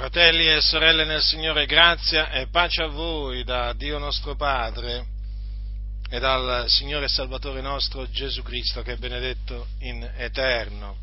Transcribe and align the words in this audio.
Fratelli 0.00 0.48
e 0.48 0.62
sorelle 0.62 1.04
nel 1.04 1.20
Signore, 1.20 1.66
grazia 1.66 2.30
e 2.30 2.46
pace 2.46 2.84
a 2.84 2.86
voi 2.86 3.44
da 3.44 3.74
Dio 3.74 3.98
nostro 3.98 4.34
Padre 4.34 5.04
e 6.08 6.18
dal 6.18 6.70
Signore 6.70 7.04
e 7.04 7.08
Salvatore 7.08 7.60
nostro 7.60 8.08
Gesù 8.08 8.42
Cristo, 8.42 8.80
che 8.80 8.94
è 8.94 8.96
benedetto 8.96 9.66
in 9.80 10.02
eterno. 10.16 10.96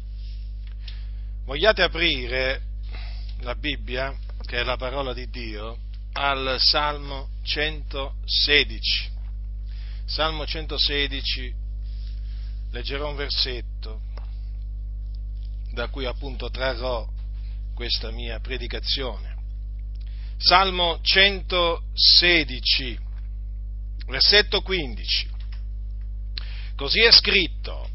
Vogliate 1.45 1.83
aprire 1.83 2.61
la 3.41 3.53
Bibbia, 3.53 4.17
che 4.41 4.61
è 4.61 4.63
la 4.63 4.77
parola 4.77 5.13
di 5.13 5.29
Dio, 5.29 5.77
al 6.13 6.55
Salmo 6.57 7.29
116. 7.43 9.11
Salmo 10.05 10.43
116, 10.43 11.53
leggerò 12.71 13.09
un 13.09 13.15
versetto 13.15 14.01
da 15.71 15.87
cui 15.89 16.07
appunto 16.07 16.49
trarrò 16.49 17.07
questa 17.77 18.09
mia 18.09 18.39
predicazione. 18.39 19.35
Salmo 20.39 20.97
116, 20.99 22.97
versetto 24.07 24.61
15. 24.63 25.29
Così 26.75 27.01
è 27.01 27.11
scritto, 27.11 27.87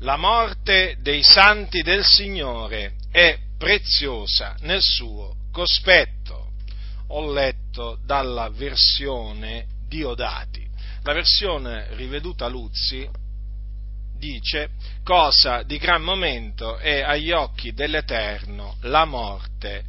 la 0.00 0.18
morte 0.18 0.98
dei 1.00 1.22
santi 1.22 1.80
del 1.80 2.04
Signore 2.04 2.96
è 3.10 3.38
preziosa 3.56 4.56
nel 4.60 4.82
suo 4.82 5.36
cospetto. 5.50 6.50
Ho 7.08 7.32
letto 7.32 7.98
dalla 8.04 8.50
versione 8.50 9.66
Diodati. 9.88 10.68
La 11.04 11.14
versione 11.14 11.86
riveduta 11.94 12.46
Luzzi 12.46 13.08
dice 14.20 14.68
cosa 15.02 15.64
di 15.64 15.78
gran 15.78 16.02
momento 16.02 16.76
è 16.76 17.00
agli 17.00 17.32
occhi 17.32 17.72
dell'Eterno 17.72 18.76
la 18.82 19.04
morte 19.04 19.84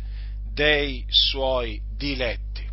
dei 0.51 1.05
suoi 1.09 1.79
diletti. 1.95 2.67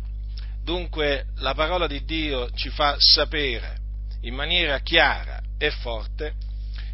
Dunque 0.63 1.27
la 1.37 1.53
parola 1.53 1.85
di 1.85 2.03
Dio 2.05 2.49
ci 2.51 2.69
fa 2.69 2.95
sapere 2.97 3.77
in 4.21 4.33
maniera 4.33 4.79
chiara 4.79 5.41
e 5.57 5.69
forte 5.69 6.33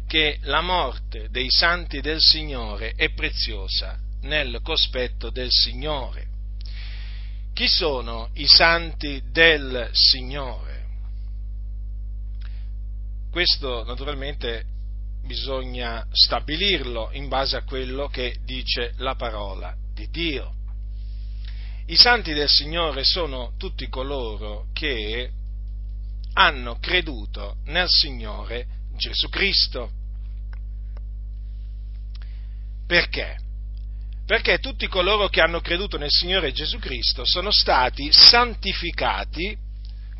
che 0.06 0.38
la 0.42 0.60
morte 0.60 1.28
dei 1.30 1.50
santi 1.50 2.00
del 2.00 2.20
Signore 2.20 2.92
è 2.94 3.12
preziosa 3.12 3.98
nel 4.22 4.60
cospetto 4.62 5.30
del 5.30 5.50
Signore. 5.50 6.26
Chi 7.52 7.68
sono 7.68 8.30
i 8.34 8.46
santi 8.46 9.22
del 9.30 9.88
Signore? 9.92 10.65
Questo 13.36 13.84
naturalmente 13.84 14.64
bisogna 15.26 16.06
stabilirlo 16.10 17.10
in 17.12 17.28
base 17.28 17.58
a 17.58 17.64
quello 17.64 18.08
che 18.08 18.38
dice 18.46 18.94
la 18.96 19.14
parola 19.14 19.76
di 19.92 20.08
Dio. 20.08 20.54
I 21.84 21.96
santi 21.96 22.32
del 22.32 22.48
Signore 22.48 23.04
sono 23.04 23.52
tutti 23.58 23.90
coloro 23.90 24.68
che 24.72 25.30
hanno 26.32 26.78
creduto 26.78 27.56
nel 27.66 27.88
Signore 27.90 28.68
Gesù 28.96 29.28
Cristo. 29.28 29.90
Perché? 32.86 33.36
Perché 34.24 34.60
tutti 34.60 34.88
coloro 34.88 35.28
che 35.28 35.42
hanno 35.42 35.60
creduto 35.60 35.98
nel 35.98 36.10
Signore 36.10 36.52
Gesù 36.52 36.78
Cristo 36.78 37.26
sono 37.26 37.50
stati 37.50 38.10
santificati 38.10 39.54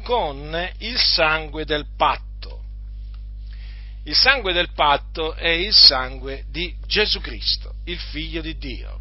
con 0.03 0.71
il 0.81 0.99
sangue 0.99 1.65
del 1.65 1.87
patto 1.97 2.26
il 4.07 4.15
sangue 4.15 4.53
del 4.53 4.71
patto 4.73 5.35
è 5.35 5.49
il 5.49 5.75
sangue 5.75 6.45
di 6.49 6.75
Gesù 6.87 7.21
Cristo, 7.21 7.75
il 7.87 7.99
figlio 7.99 8.41
di 8.41 8.57
Dio. 8.57 9.01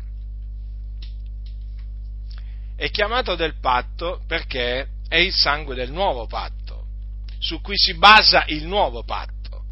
È 2.75 2.89
chiamato 2.89 3.35
del 3.35 3.59
patto 3.59 4.23
perché 4.25 4.87
è 5.07 5.17
il 5.17 5.33
sangue 5.33 5.75
del 5.75 5.91
nuovo 5.91 6.25
patto, 6.25 6.87
su 7.37 7.61
cui 7.61 7.77
si 7.77 7.93
basa 7.93 8.45
il 8.47 8.65
nuovo 8.65 9.03
patto. 9.03 9.65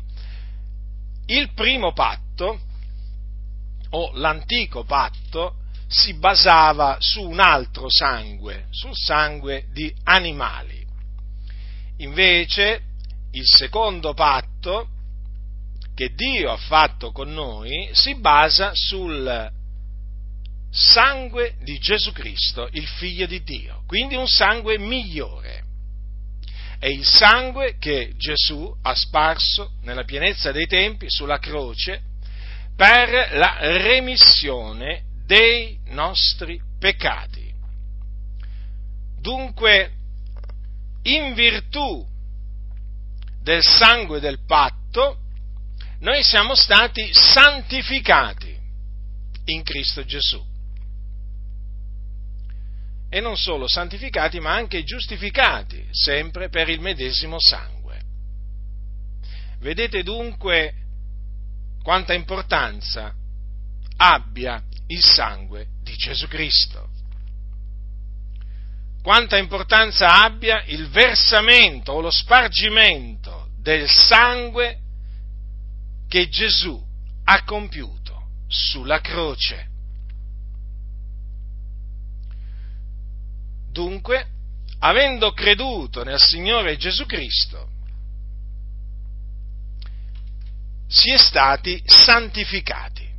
Il 1.25 1.51
primo 1.53 1.93
patto, 1.93 2.61
o 3.89 4.11
l'antico 4.13 4.83
patto, 4.83 5.55
si 5.87 6.13
basava 6.13 6.97
su 6.99 7.27
un 7.27 7.39
altro 7.39 7.87
sangue, 7.89 8.67
sul 8.69 8.95
sangue 8.95 9.65
di 9.71 9.91
animali. 10.03 10.85
Invece 11.97 12.83
il 13.31 13.45
secondo 13.45 14.13
patto 14.13 14.89
che 15.95 16.13
Dio 16.13 16.51
ha 16.51 16.57
fatto 16.57 17.11
con 17.11 17.31
noi 17.31 17.89
si 17.93 18.15
basa 18.15 18.71
sul 18.73 19.51
sangue 20.71 21.55
di 21.61 21.77
Gesù 21.77 22.11
Cristo, 22.11 22.67
il 22.71 22.87
figlio 22.87 23.27
di 23.27 23.43
Dio, 23.43 23.83
quindi 23.85 24.15
un 24.15 24.27
sangue 24.27 24.79
migliore. 24.79 25.61
È 26.79 26.87
il 26.87 27.05
sangue 27.05 27.77
che 27.77 28.13
Gesù 28.17 28.75
ha 28.81 28.93
sparso 28.95 29.73
nella 29.83 30.03
pienezza 30.03 30.51
dei 30.51 30.65
tempi 30.65 31.05
sulla 31.09 31.37
croce 31.37 32.01
per 32.75 33.37
la 33.37 33.57
remissione 33.59 35.03
dei 35.25 35.79
nostri 35.89 36.59
peccati. 36.79 37.53
Dunque, 39.21 39.91
in 41.03 41.33
virtù 41.33 42.05
del 43.41 43.63
sangue 43.63 44.19
del 44.19 44.39
patto, 44.45 45.19
noi 46.03 46.21
siamo 46.21 46.53
stati 46.53 47.13
santificati 47.13 48.53
in 49.45 49.63
Cristo 49.63 50.03
Gesù. 50.03 50.41
E 53.09 53.21
non 53.21 53.37
solo 53.37 53.67
santificati, 53.67 54.39
ma 54.39 54.53
anche 54.53 54.83
giustificati, 54.83 55.87
sempre 55.91 56.49
per 56.49 56.67
il 56.67 56.81
medesimo 56.81 57.39
sangue. 57.39 58.01
Vedete 59.59 60.03
dunque 60.03 60.73
quanta 61.81 62.13
importanza 62.13 63.13
abbia 63.95 64.61
il 64.87 65.01
sangue 65.01 65.67
di 65.83 65.95
Gesù 65.95 66.27
Cristo. 66.27 66.89
Quanta 69.01 69.37
importanza 69.37 70.21
abbia 70.21 70.63
il 70.65 70.89
versamento 70.89 71.93
o 71.93 72.01
lo 72.01 72.11
spargimento 72.11 73.51
del 73.57 73.87
sangue 73.89 74.82
che 76.13 76.29
Gesù 76.29 76.79
ha 77.23 77.43
compiuto 77.43 78.27
sulla 78.47 79.01
croce. 79.01 79.67
Dunque, 83.71 84.27
avendo 84.77 85.31
creduto 85.31 86.03
nel 86.03 86.19
Signore 86.19 86.77
Gesù 86.77 87.07
Cristo, 87.07 87.67
si 90.85 91.09
è 91.09 91.17
stati 91.17 91.81
santificati. 91.83 93.09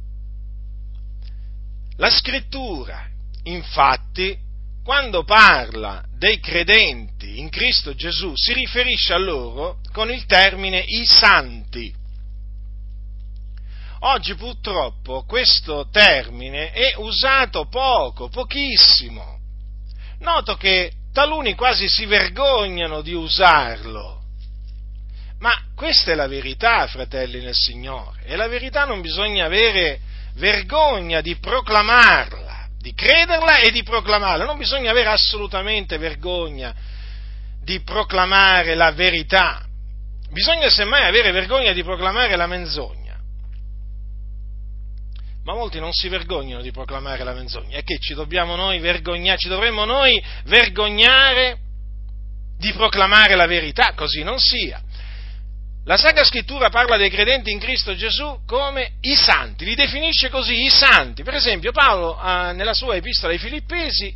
La 1.97 2.11
scrittura, 2.11 3.09
infatti, 3.43 4.39
quando 4.85 5.25
parla 5.25 6.05
dei 6.17 6.39
credenti 6.39 7.41
in 7.41 7.49
Cristo 7.49 7.93
Gesù, 7.97 8.35
si 8.37 8.53
riferisce 8.53 9.15
a 9.15 9.19
loro 9.19 9.81
con 9.91 10.13
il 10.13 10.27
termine 10.27 10.79
i 10.79 11.05
santi. 11.05 12.03
Oggi 14.07 14.35
purtroppo 14.35 15.25
questo 15.25 15.89
termine 15.91 16.73
è 16.73 16.93
usato 16.97 17.67
poco, 17.69 18.29
pochissimo. 18.29 19.39
Noto 20.19 20.57
che 20.57 20.93
taluni 21.11 21.55
quasi 21.55 21.89
si 21.89 22.05
vergognano 22.05 23.01
di 23.01 23.15
usarlo. 23.15 24.21
Ma 25.39 25.59
questa 25.75 26.13
è 26.13 26.15
la 26.15 26.27
verità, 26.27 26.87
fratelli 26.87 27.43
nel 27.43 27.55
Signore, 27.55 28.21
e 28.25 28.37
la 28.37 28.47
verità 28.47 28.85
non 28.85 29.01
bisogna 29.01 29.47
avere 29.47 30.01
vergogna 30.35 31.23
di 31.23 31.37
proclamarla, 31.37 32.69
di 32.79 32.93
crederla 32.93 33.61
e 33.61 33.71
di 33.71 33.83
proclamarla, 33.83 34.45
non 34.45 34.59
bisogna 34.59 34.91
avere 34.91 35.09
assolutamente 35.09 35.97
vergogna 35.97 36.75
di 37.63 37.81
proclamare 37.81 38.75
la 38.75 38.93
verità, 38.93 39.65
bisogna 40.31 40.69
semmai 40.69 41.07
avere 41.07 41.31
vergogna 41.31 41.73
di 41.73 41.83
proclamare 41.83 42.37
la 42.37 42.47
menzogna 42.47 43.04
ma 45.45 45.55
molti 45.55 45.79
non 45.79 45.93
si 45.93 46.09
vergognano 46.09 46.63
di 46.63 46.71
proclamare 46.71 47.23
la 47.23 47.35
menzogna. 47.35 47.77
E 47.77 47.85
che 47.85 47.99
ci 47.99 48.15
dobbiamo 48.15 48.57
noi 48.57 48.79
vergognare? 48.79 49.39
Ci 49.39 49.49
dovremmo 49.49 49.85
noi 49.85 50.23
vergognare 50.45 51.59
di 52.59 52.73
proclamare 52.73 53.37
la 53.37 53.47
verità? 53.47 53.93
Così 53.95 54.23
non 54.23 54.39
sia. 54.39 54.83
La 55.87 55.99
Sacra 55.99 56.25
Scrittura 56.25 56.71
parla 56.71 56.97
dei 56.97 57.11
credenti 57.11 57.51
in 57.51 57.59
Cristo 57.59 57.95
Gesù 57.95 58.41
come 58.47 58.93
i 59.03 59.15
santi, 59.15 59.67
li 59.67 59.75
definisce 59.75 60.31
così 60.31 60.65
i 60.65 60.71
santi. 60.71 61.23
Per 61.23 61.35
esempio 61.35 61.73
Paolo 61.73 62.19
eh, 62.19 62.53
nella 62.55 62.73
sua 62.73 62.97
epistola 62.97 63.35
ai 63.35 63.39
Filippesi 63.39 64.15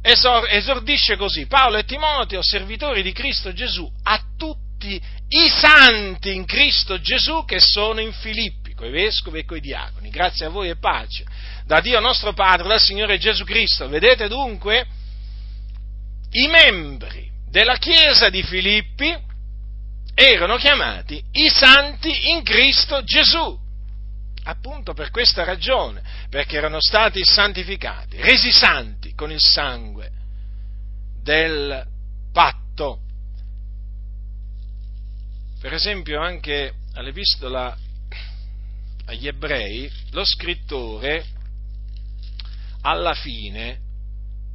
esor- 0.00 0.48
esordisce 0.48 1.16
così, 1.16 1.46
Paolo 1.46 1.76
e 1.76 1.84
Timoteo, 1.84 2.42
servitori 2.42 3.02
di 3.02 3.12
Cristo 3.12 3.52
Gesù, 3.52 3.86
a 4.04 4.18
tutti 4.38 4.98
i 5.28 5.48
santi 5.50 6.34
in 6.34 6.46
Cristo 6.46 6.98
Gesù 7.00 7.44
che 7.44 7.60
sono 7.60 8.00
in 8.00 8.12
Filippi 8.12 8.57
coi 8.78 8.90
vescovi 8.90 9.40
e 9.40 9.44
coi 9.44 9.60
diaconi. 9.60 10.08
Grazie 10.08 10.46
a 10.46 10.50
voi 10.50 10.68
e 10.70 10.76
pace 10.76 11.24
da 11.66 11.80
Dio 11.80 11.98
nostro 11.98 12.32
Padre, 12.32 12.68
dal 12.68 12.80
Signore 12.80 13.18
Gesù 13.18 13.44
Cristo. 13.44 13.88
Vedete 13.88 14.28
dunque, 14.28 14.86
i 16.30 16.46
membri 16.46 17.28
della 17.50 17.76
Chiesa 17.76 18.30
di 18.30 18.42
Filippi 18.44 19.14
erano 20.14 20.56
chiamati 20.56 21.22
i 21.32 21.48
santi 21.48 22.30
in 22.30 22.42
Cristo 22.44 23.02
Gesù. 23.02 23.66
Appunto 24.44 24.94
per 24.94 25.10
questa 25.10 25.44
ragione, 25.44 26.02
perché 26.30 26.56
erano 26.56 26.80
stati 26.80 27.22
santificati, 27.24 28.16
resi 28.20 28.50
santi 28.50 29.12
con 29.14 29.30
il 29.30 29.40
sangue 29.40 30.10
del 31.22 31.84
patto. 32.32 33.00
Per 35.60 35.74
esempio 35.74 36.22
anche 36.22 36.74
all'epistola 36.94 37.76
agli 39.08 39.26
ebrei, 39.26 39.90
lo 40.10 40.24
scrittore 40.24 41.24
alla 42.82 43.14
fine 43.14 43.80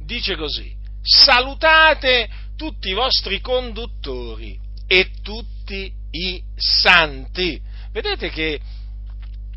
dice 0.00 0.36
così, 0.36 0.74
salutate 1.02 2.28
tutti 2.56 2.88
i 2.88 2.94
vostri 2.94 3.40
conduttori 3.40 4.58
e 4.86 5.10
tutti 5.22 5.92
i 6.10 6.42
santi. 6.56 7.60
Vedete 7.90 8.30
che 8.30 8.60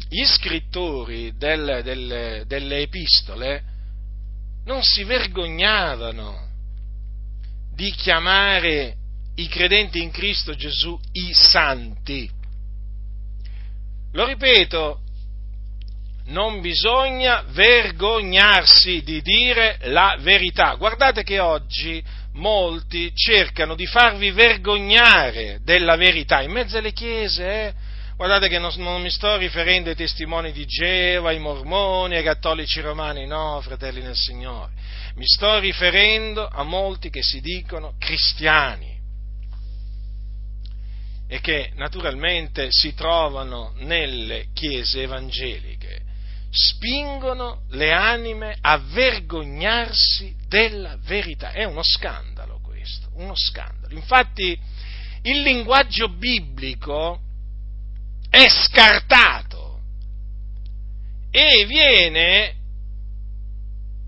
gli 0.10 0.24
scrittori 0.26 1.36
del, 1.38 1.82
del, 1.84 2.44
delle 2.48 2.78
epistole 2.80 3.64
non 4.66 4.82
si 4.84 5.04
vergognavano 5.04 6.46
di 7.74 7.92
chiamare 7.92 8.96
i 9.36 9.48
credenti 9.48 10.02
in 10.02 10.12
Cristo 10.12 10.56
Gesù 10.56 10.98
i 11.12 11.34
santi. 11.34 12.30
Lo 14.18 14.26
ripeto, 14.26 15.00
non 16.26 16.60
bisogna 16.60 17.44
vergognarsi 17.50 19.04
di 19.04 19.22
dire 19.22 19.78
la 19.84 20.18
verità. 20.20 20.74
Guardate 20.74 21.22
che 21.22 21.38
oggi 21.38 22.04
molti 22.34 23.14
cercano 23.14 23.76
di 23.76 23.86
farvi 23.86 24.32
vergognare 24.32 25.60
della 25.62 25.96
verità 25.98 26.42
in 26.42 26.50
mezzo 26.50 26.80
alle 26.80 26.94
chiese. 26.94 27.46
Eh? 27.46 27.74
Guardate 28.16 28.48
che 28.48 28.58
non, 28.58 28.72
non, 28.78 29.04
mi 29.04 29.12
sto 29.12 29.38
riferendo 29.38 29.92
ai 29.92 29.96
testimoni 29.96 30.52
di 30.52 30.66
Geova, 30.66 31.30
ai 31.30 31.38
mormoni, 31.38 32.16
ai 32.16 32.24
cattolici 32.24 32.82
romani, 32.82 33.28
no, 33.28 33.62
fratelli 33.62 34.02
nel 34.02 34.16
Signore. 34.16 34.72
Mi 35.14 35.28
sto 35.28 35.60
riferendo 35.60 36.48
a 36.48 36.64
molti 36.64 37.12
che 37.12 37.22
si 37.22 37.40
dicono 37.40 37.94
cristiani 38.00 38.97
e 41.28 41.42
che 41.42 41.72
naturalmente 41.76 42.72
si 42.72 42.94
trovano 42.94 43.74
nelle 43.78 44.48
chiese 44.54 45.04
evangeliche, 45.04 46.02
spingono 46.50 47.64
le 47.72 47.92
anime 47.92 48.58
a 48.62 48.78
vergognarsi 48.78 50.36
della 50.48 50.98
verità. 51.04 51.52
È 51.52 51.66
uno 51.66 51.84
scandalo 51.84 52.60
questo, 52.64 53.10
uno 53.16 53.36
scandalo. 53.36 53.94
Infatti 53.94 54.58
il 55.24 55.42
linguaggio 55.42 56.08
biblico 56.10 57.20
è 58.30 58.48
scartato 58.48 59.82
e 61.30 61.66
viene 61.66 62.56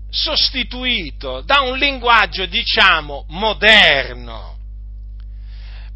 sostituito 0.08 1.42
da 1.42 1.60
un 1.60 1.76
linguaggio, 1.76 2.46
diciamo, 2.46 3.26
moderno 3.28 4.49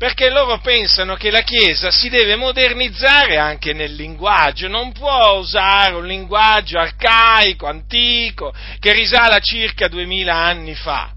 perché 0.05 0.29
loro 0.29 0.59
pensano 0.59 1.15
che 1.15 1.31
la 1.31 1.41
Chiesa 1.41 1.91
si 1.91 2.11
deve 2.11 2.37
modernizzare 2.37 3.39
anche 3.39 3.73
nel 3.73 3.95
linguaggio, 3.95 4.69
non 4.69 4.93
può 4.93 5.39
usare 5.39 5.95
un 5.95 6.07
linguaggio 6.07 6.79
arcaico, 6.79 7.67
antico, 7.67 8.53
che 8.81 8.93
risale 8.93 9.37
a 9.37 9.41
circa 9.41 9.89
duemila 9.89 10.35
anni 10.35 10.75
fa, 10.75 11.11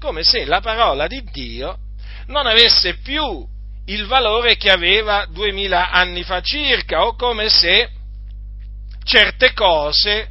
come 0.00 0.24
se 0.24 0.44
la 0.44 0.60
parola 0.60 1.06
di 1.06 1.22
Dio 1.30 1.76
non 2.26 2.48
avesse 2.48 2.96
più 2.96 3.46
il 3.86 4.06
valore 4.06 4.56
che 4.56 4.72
aveva 4.72 5.24
duemila 5.30 5.90
anni 5.90 6.24
fa 6.24 6.40
circa, 6.40 7.06
o 7.06 7.14
come 7.14 7.48
se 7.48 7.90
certe 9.04 9.52
cose 9.52 10.30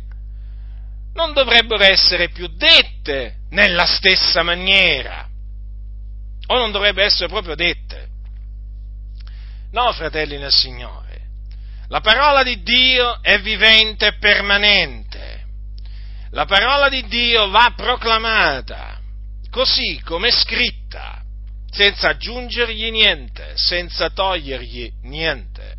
non 1.14 1.32
dovrebbero 1.32 1.86
essere 1.86 2.28
più 2.28 2.48
dette 2.58 3.36
nella 3.52 3.86
stessa 3.86 4.44
maniera 4.44 5.30
o 6.52 6.58
non 6.58 6.72
dovrebbe 6.72 7.04
essere 7.04 7.30
proprio 7.30 7.56
dette. 7.56 8.10
No, 9.72 9.94
fratelli 9.94 10.38
nel 10.38 10.52
Signore, 10.52 11.22
la 11.88 12.02
parola 12.02 12.44
di 12.44 12.62
Dio 12.62 13.22
è 13.22 13.40
vivente 13.40 14.08
e 14.08 14.18
permanente. 14.18 15.46
La 16.32 16.46
parola 16.46 16.90
di 16.90 17.06
Dio 17.08 17.50
va 17.50 17.74
proclamata 17.76 19.00
così 19.50 20.02
come 20.04 20.30
è 20.30 20.32
scritta, 20.32 21.22
senza 21.70 22.10
aggiungergli 22.10 22.90
niente, 22.92 23.54
senza 23.56 24.10
togliergli 24.10 24.92
niente. 25.04 25.76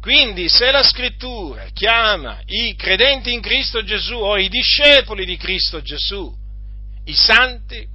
Quindi 0.00 0.48
se 0.48 0.70
la 0.70 0.82
scrittura 0.82 1.66
chiama 1.72 2.40
i 2.46 2.74
credenti 2.76 3.32
in 3.32 3.40
Cristo 3.40 3.84
Gesù 3.84 4.16
o 4.16 4.36
i 4.36 4.48
discepoli 4.48 5.24
di 5.24 5.36
Cristo 5.36 5.80
Gesù, 5.80 6.32
i 7.04 7.14
santi, 7.14 7.86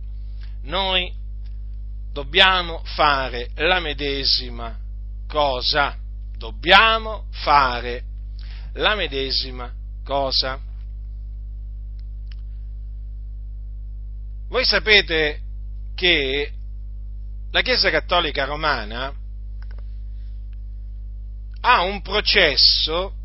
noi 0.64 1.22
dobbiamo 2.14 2.82
fare 2.86 3.50
la 3.56 3.80
medesima 3.80 4.78
cosa. 5.28 5.98
Dobbiamo 6.38 7.26
fare 7.32 8.04
la 8.74 8.96
medesima 8.96 9.74
cosa. 10.04 10.60
Voi 14.48 14.64
sapete 14.64 15.42
che 15.96 16.52
la 17.50 17.62
Chiesa 17.62 17.90
Cattolica 17.90 18.46
Romana 18.46 19.12
ha 21.62 21.82
un 21.82 22.02
processo 22.02 23.16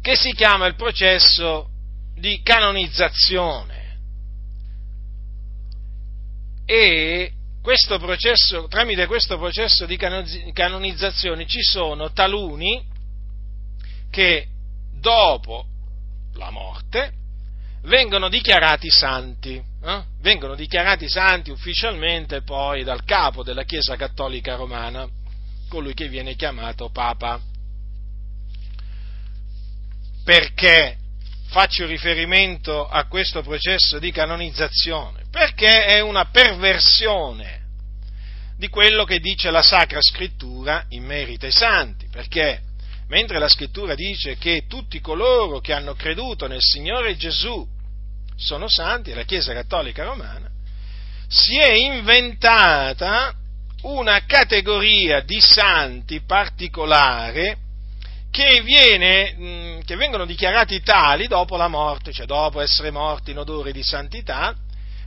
che 0.00 0.16
si 0.16 0.32
chiama 0.32 0.66
il 0.66 0.76
processo 0.76 1.68
di 2.14 2.40
canonizzazione 2.42 3.79
e 6.72 7.32
questo 7.60 7.98
processo, 7.98 8.68
tramite 8.68 9.06
questo 9.06 9.36
processo 9.38 9.86
di 9.86 9.96
canonizzazione 9.96 11.44
ci 11.44 11.64
sono 11.64 12.12
taluni 12.12 12.80
che 14.08 14.46
dopo 14.92 15.66
la 16.34 16.50
morte 16.50 17.12
vengono 17.82 18.28
dichiarati 18.28 18.88
santi, 18.88 19.60
eh? 19.82 20.02
vengono 20.20 20.54
dichiarati 20.54 21.08
santi 21.08 21.50
ufficialmente 21.50 22.42
poi 22.42 22.84
dal 22.84 23.02
capo 23.02 23.42
della 23.42 23.64
Chiesa 23.64 23.96
Cattolica 23.96 24.54
Romana, 24.54 25.08
colui 25.68 25.92
che 25.92 26.06
viene 26.06 26.36
chiamato 26.36 26.88
Papa. 26.90 27.40
Perché 30.22 30.96
faccio 31.48 31.84
riferimento 31.86 32.86
a 32.86 33.08
questo 33.08 33.42
processo 33.42 33.98
di 33.98 34.12
canonizzazione? 34.12 35.19
Perché 35.30 35.86
è 35.86 36.00
una 36.00 36.26
perversione 36.26 37.58
di 38.56 38.68
quello 38.68 39.04
che 39.04 39.20
dice 39.20 39.50
la 39.50 39.62
Sacra 39.62 40.02
Scrittura 40.02 40.84
in 40.90 41.04
merito 41.04 41.46
ai 41.46 41.52
santi, 41.52 42.08
perché 42.10 42.60
mentre 43.08 43.38
la 43.38 43.48
Scrittura 43.48 43.94
dice 43.94 44.36
che 44.36 44.64
tutti 44.68 45.00
coloro 45.00 45.60
che 45.60 45.72
hanno 45.72 45.94
creduto 45.94 46.46
nel 46.46 46.60
Signore 46.60 47.16
Gesù 47.16 47.66
sono 48.36 48.68
santi, 48.68 49.12
la 49.14 49.24
Chiesa 49.24 49.52
Cattolica 49.52 50.04
Romana, 50.04 50.48
si 51.26 51.56
è 51.56 51.72
inventata 51.72 53.34
una 53.82 54.24
categoria 54.26 55.20
di 55.20 55.40
santi 55.40 56.20
particolare 56.22 57.56
che, 58.30 58.62
viene, 58.62 59.80
che 59.84 59.96
vengono 59.96 60.24
dichiarati 60.24 60.82
tali 60.82 61.26
dopo 61.26 61.56
la 61.56 61.68
morte, 61.68 62.12
cioè 62.12 62.26
dopo 62.26 62.60
essere 62.60 62.90
morti 62.90 63.30
in 63.30 63.38
odore 63.38 63.72
di 63.72 63.82
santità, 63.82 64.54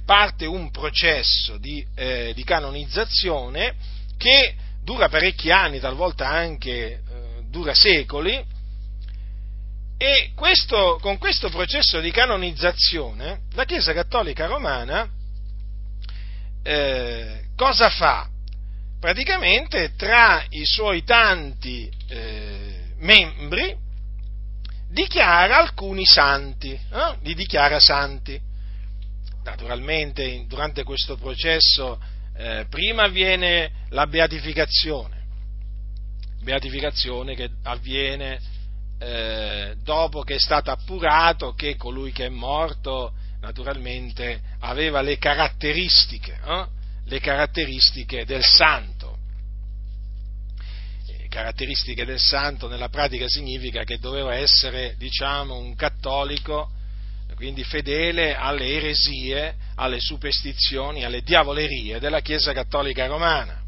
parte 0.06 0.46
un 0.46 0.72
processo 0.72 1.58
di, 1.58 1.86
eh, 1.96 2.34
di 2.36 2.44
canonizzazione 2.44 3.76
che 4.18 4.56
dura 4.84 5.10
parecchi 5.10 5.52
anni, 5.52 5.80
talvolta 5.80 6.28
anche 6.28 6.72
eh, 6.74 7.02
dura 7.50 7.74
secoli, 7.74 8.44
e 9.98 10.32
questo, 10.36 10.98
con 11.02 11.18
questo 11.18 11.50
processo 11.50 12.02
di 12.02 12.12
canonizzazione 12.12 13.44
la 13.54 13.64
Chiesa 13.64 13.94
Cattolica 13.94 14.48
Romana 14.48 15.08
eh, 16.62 17.44
cosa 17.56 17.90
fa? 17.90 18.28
Praticamente 19.00 19.94
tra 19.96 20.44
i 20.50 20.66
suoi 20.66 21.04
tanti 21.04 21.90
eh, 22.08 22.94
membri 22.98 23.76
dichiara 24.90 25.58
alcuni 25.58 26.06
santi, 26.06 26.72
eh? 26.72 27.18
li 27.22 27.34
dichiara 27.34 27.80
santi 27.80 28.40
naturalmente 29.44 30.46
durante 30.48 30.84
questo 30.84 31.18
processo 31.18 32.00
eh, 32.36 32.66
prima 32.70 33.04
avviene 33.04 33.72
la 33.90 34.08
beatificazione, 34.08 35.22
beatificazione 36.42 37.36
che 37.36 37.50
avviene 37.64 38.40
eh, 39.00 39.76
dopo 39.84 40.22
che 40.22 40.36
è 40.36 40.40
stato 40.40 40.72
appurato 40.72 41.54
che 41.54 41.76
colui 41.76 42.12
che 42.12 42.26
è 42.26 42.30
morto 42.30 43.14
naturalmente 43.42 44.42
aveva 44.60 45.02
le 45.02 45.18
caratteristiche, 45.18 46.40
eh? 46.44 46.66
le 47.06 47.20
caratteristiche 47.20 48.26
del 48.26 48.44
santo. 48.44 49.18
Le 51.06 51.28
caratteristiche 51.28 52.06
del 52.06 52.20
santo 52.20 52.68
nella 52.68 52.90
pratica 52.90 53.28
significa 53.28 53.84
che 53.84 54.00
doveva 54.00 54.36
essere, 54.36 54.96
diciamo, 54.98 55.58
un 55.58 55.76
cattolico, 55.76 56.72
quindi 57.36 57.64
fedele 57.64 58.36
alle 58.36 58.68
eresie, 58.68 59.56
alle 59.76 60.00
superstizioni, 60.00 61.04
alle 61.04 61.22
diavolerie 61.22 62.00
della 62.00 62.22
Chiesa 62.22 62.54
Cattolica 62.54 63.06
Romana. 63.06 63.62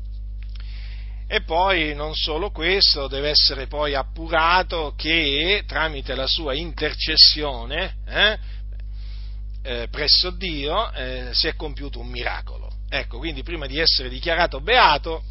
E 1.27 1.41
poi 1.41 1.95
non 1.95 2.13
solo 2.15 2.51
questo, 2.51 3.07
deve 3.07 3.29
essere 3.29 3.65
poi 3.65 3.95
appurato 3.95 4.93
che 4.95 5.63
tramite 5.65 6.13
la 6.13 6.27
sua 6.27 6.53
intercessione 6.53 7.95
eh, 8.07 8.37
eh, 9.63 9.87
presso 9.89 10.29
Dio 10.29 10.91
eh, 10.91 11.29
si 11.31 11.47
è 11.47 11.55
compiuto 11.55 11.99
un 11.99 12.07
miracolo. 12.07 12.71
Ecco, 12.87 13.17
quindi 13.17 13.41
prima 13.41 13.65
di 13.65 13.79
essere 13.79 14.09
dichiarato 14.09 14.61
beato 14.61 15.23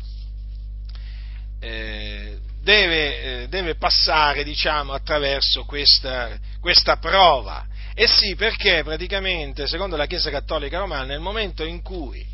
eh, 1.61 2.39
deve, 2.61 3.43
eh, 3.43 3.49
deve, 3.49 3.77
passare 3.77 4.43
diciamo, 4.43 4.93
attraverso 4.93 5.65
questa, 5.65 6.37
questa 6.61 6.97
prova. 6.97 7.65
E 7.95 8.09
sì, 8.09 8.35
perché 8.35 8.83
praticamente, 8.83 9.69
secondo 9.69 9.97
la 9.97 10.07
Chiesa 10.07 10.29
Cattolica 10.29 10.79
Romana, 10.79 11.05
nel 11.05 11.21
momento 11.21 11.65
in 11.65 11.81
cui 11.81 12.27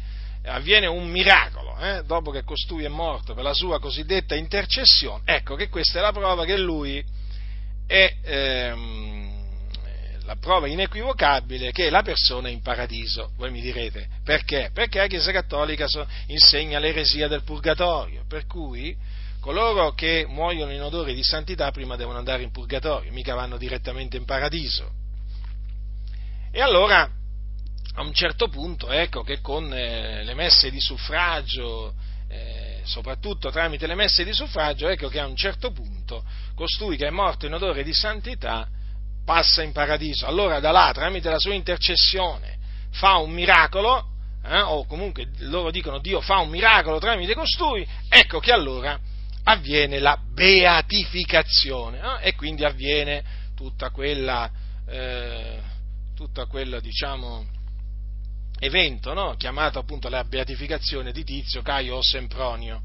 avviene 0.44 0.86
un 0.86 1.06
miracolo, 1.08 1.76
eh, 1.78 2.02
dopo 2.04 2.30
che 2.30 2.44
costui 2.44 2.84
è 2.84 2.88
morto 2.88 3.34
per 3.34 3.44
la 3.44 3.52
sua 3.52 3.78
cosiddetta 3.78 4.34
intercessione, 4.34 5.22
ecco 5.26 5.56
che 5.56 5.68
questa 5.68 5.98
è 5.98 6.02
la 6.02 6.12
prova 6.12 6.46
che 6.46 6.56
lui 6.56 7.04
è 7.86 8.14
ehm, 8.22 9.40
la 10.24 10.36
prova 10.36 10.68
inequivocabile 10.68 11.72
che 11.72 11.90
la 11.90 12.02
persona 12.02 12.48
è 12.48 12.52
in 12.52 12.62
paradiso. 12.62 13.32
Voi 13.36 13.50
mi 13.50 13.60
direte 13.60 14.06
perché? 14.22 14.70
Perché 14.72 14.98
la 14.98 15.08
Chiesa 15.08 15.32
Cattolica 15.32 15.86
insegna 16.28 16.78
l'eresia 16.78 17.26
del 17.26 17.42
purgatorio, 17.42 18.24
per 18.28 18.46
cui 18.46 18.96
coloro 19.40 19.92
che 19.92 20.24
muoiono 20.28 20.72
in 20.72 20.82
odore 20.82 21.14
di 21.14 21.22
santità 21.22 21.70
prima 21.70 21.96
devono 21.96 22.18
andare 22.18 22.44
in 22.44 22.50
purgatorio, 22.50 23.10
mica 23.12 23.34
vanno 23.34 23.56
direttamente 23.56 24.16
in 24.16 24.24
paradiso. 24.24 24.99
E 26.52 26.60
allora 26.60 27.08
a 27.94 28.02
un 28.02 28.12
certo 28.12 28.48
punto, 28.48 28.90
ecco 28.90 29.22
che 29.22 29.40
con 29.40 29.72
eh, 29.72 30.24
le 30.24 30.34
messe 30.34 30.70
di 30.70 30.80
suffragio, 30.80 31.94
eh, 32.28 32.80
soprattutto 32.84 33.50
tramite 33.50 33.86
le 33.86 33.94
messe 33.94 34.24
di 34.24 34.32
suffragio, 34.32 34.88
ecco 34.88 35.08
che 35.08 35.20
a 35.20 35.26
un 35.26 35.36
certo 35.36 35.70
punto 35.70 36.24
costui 36.54 36.96
che 36.96 37.06
è 37.06 37.10
morto 37.10 37.46
in 37.46 37.54
odore 37.54 37.82
di 37.82 37.92
santità 37.92 38.68
passa 39.24 39.62
in 39.62 39.72
paradiso. 39.72 40.26
Allora 40.26 40.60
da 40.60 40.70
là, 40.70 40.90
tramite 40.92 41.30
la 41.30 41.38
sua 41.38 41.54
intercessione, 41.54 42.58
fa 42.90 43.16
un 43.16 43.30
miracolo, 43.30 44.06
eh, 44.44 44.60
o 44.60 44.86
comunque 44.86 45.28
loro 45.40 45.70
dicono 45.70 45.98
Dio 46.00 46.20
fa 46.20 46.38
un 46.38 46.48
miracolo 46.48 46.98
tramite 46.98 47.34
costui, 47.34 47.86
ecco 48.08 48.40
che 48.40 48.52
allora 48.52 48.98
avviene 49.44 49.98
la 49.98 50.18
beatificazione 50.18 51.98
eh, 51.98 52.28
e 52.28 52.34
quindi 52.34 52.64
avviene 52.64 53.22
tutta 53.54 53.90
quella, 53.90 54.50
eh, 54.88 55.58
tutta 56.20 56.44
quella 56.44 56.80
diciamo, 56.80 57.46
evento 58.58 59.14
no? 59.14 59.36
chiamato 59.38 59.78
appunto 59.78 60.10
la 60.10 60.22
beatificazione 60.24 61.12
di 61.12 61.24
Tizio, 61.24 61.62
Caio 61.62 61.96
o 61.96 62.02
Sempronio. 62.02 62.82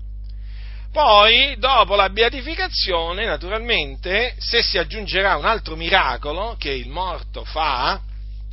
Poi, 0.89 1.57
dopo 1.57 1.95
la 1.95 2.09
beatificazione, 2.09 3.25
naturalmente, 3.25 4.35
se 4.37 4.61
si 4.63 4.77
aggiungerà 4.77 5.35
un 5.35 5.43
altro 5.43 5.75
miracolo 5.75 6.55
che 6.57 6.71
il 6.71 6.87
morto 6.87 7.43
fa, 7.43 7.99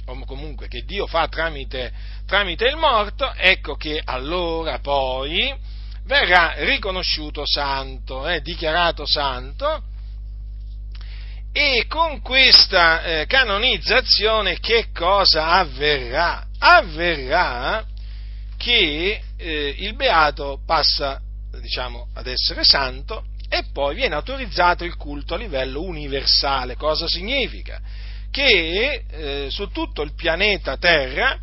o 0.07 0.25
comunque 0.25 0.67
che 0.67 0.83
Dio 0.85 1.07
fa 1.07 1.29
tramite, 1.29 1.93
tramite 2.27 2.67
il 2.67 2.75
morto, 2.75 3.33
ecco 3.35 3.77
che 3.77 4.03
allora 4.05 4.81
poi 4.81 5.55
verrà 6.07 6.55
riconosciuto 6.57 7.45
santo, 7.47 8.27
eh, 8.27 8.41
dichiarato 8.41 9.07
santo, 9.07 9.85
e 11.53 11.85
con 11.87 12.23
questa 12.23 13.03
eh, 13.03 13.27
canonizzazione 13.27 14.59
che 14.59 14.87
cosa 14.93 15.49
avverrà? 15.49 16.47
Avverrà 16.59 17.85
che 18.57 19.21
eh, 19.37 19.75
il 19.79 19.95
beato 19.95 20.61
passa 20.65 21.21
diciamo, 21.61 22.09
ad 22.15 22.27
essere 22.27 22.65
santo 22.65 23.25
e 23.49 23.65
poi 23.71 23.95
viene 23.95 24.15
autorizzato 24.15 24.85
il 24.85 24.97
culto 24.97 25.35
a 25.35 25.37
livello 25.37 25.83
universale. 25.83 26.77
Cosa 26.77 27.07
significa? 27.07 27.81
Che 28.31 29.05
eh, 29.11 29.49
su 29.51 29.69
tutto 29.69 30.01
il 30.01 30.15
pianeta 30.15 30.79
Terra 30.79 31.39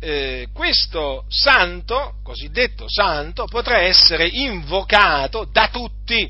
eh, 0.00 0.48
questo 0.52 1.26
santo, 1.28 2.14
cosiddetto 2.24 2.86
santo, 2.88 3.44
potrà 3.44 3.82
essere 3.82 4.26
invocato 4.26 5.44
da 5.44 5.68
tutti. 5.68 6.28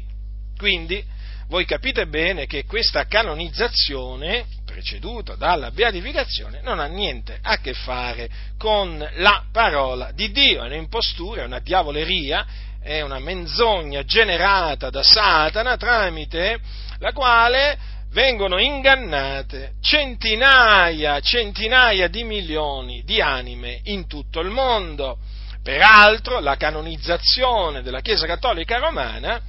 Quindi 0.58 1.02
voi 1.50 1.64
capite 1.64 2.06
bene 2.06 2.46
che 2.46 2.64
questa 2.64 3.06
canonizzazione, 3.06 4.46
preceduta 4.64 5.34
dalla 5.34 5.72
beatificazione, 5.72 6.60
non 6.62 6.78
ha 6.78 6.86
niente 6.86 7.40
a 7.42 7.58
che 7.58 7.74
fare 7.74 8.30
con 8.56 9.04
la 9.16 9.44
parola 9.50 10.12
di 10.12 10.30
Dio, 10.30 10.62
è 10.62 10.66
un'impostura, 10.66 11.42
è 11.42 11.46
una 11.46 11.58
diavoleria, 11.58 12.46
è 12.80 13.00
una 13.00 13.18
menzogna 13.18 14.04
generata 14.04 14.90
da 14.90 15.02
Satana 15.02 15.76
tramite 15.76 16.60
la 17.00 17.12
quale 17.12 17.76
vengono 18.12 18.58
ingannate 18.58 19.72
centinaia, 19.80 21.18
centinaia 21.18 22.06
di 22.06 22.22
milioni 22.22 23.02
di 23.04 23.20
anime 23.20 23.80
in 23.84 24.06
tutto 24.06 24.38
il 24.38 24.50
mondo. 24.50 25.18
Peraltro 25.64 26.38
la 26.38 26.56
canonizzazione 26.56 27.82
della 27.82 28.00
Chiesa 28.00 28.26
Cattolica 28.26 28.78
Romana 28.78 29.42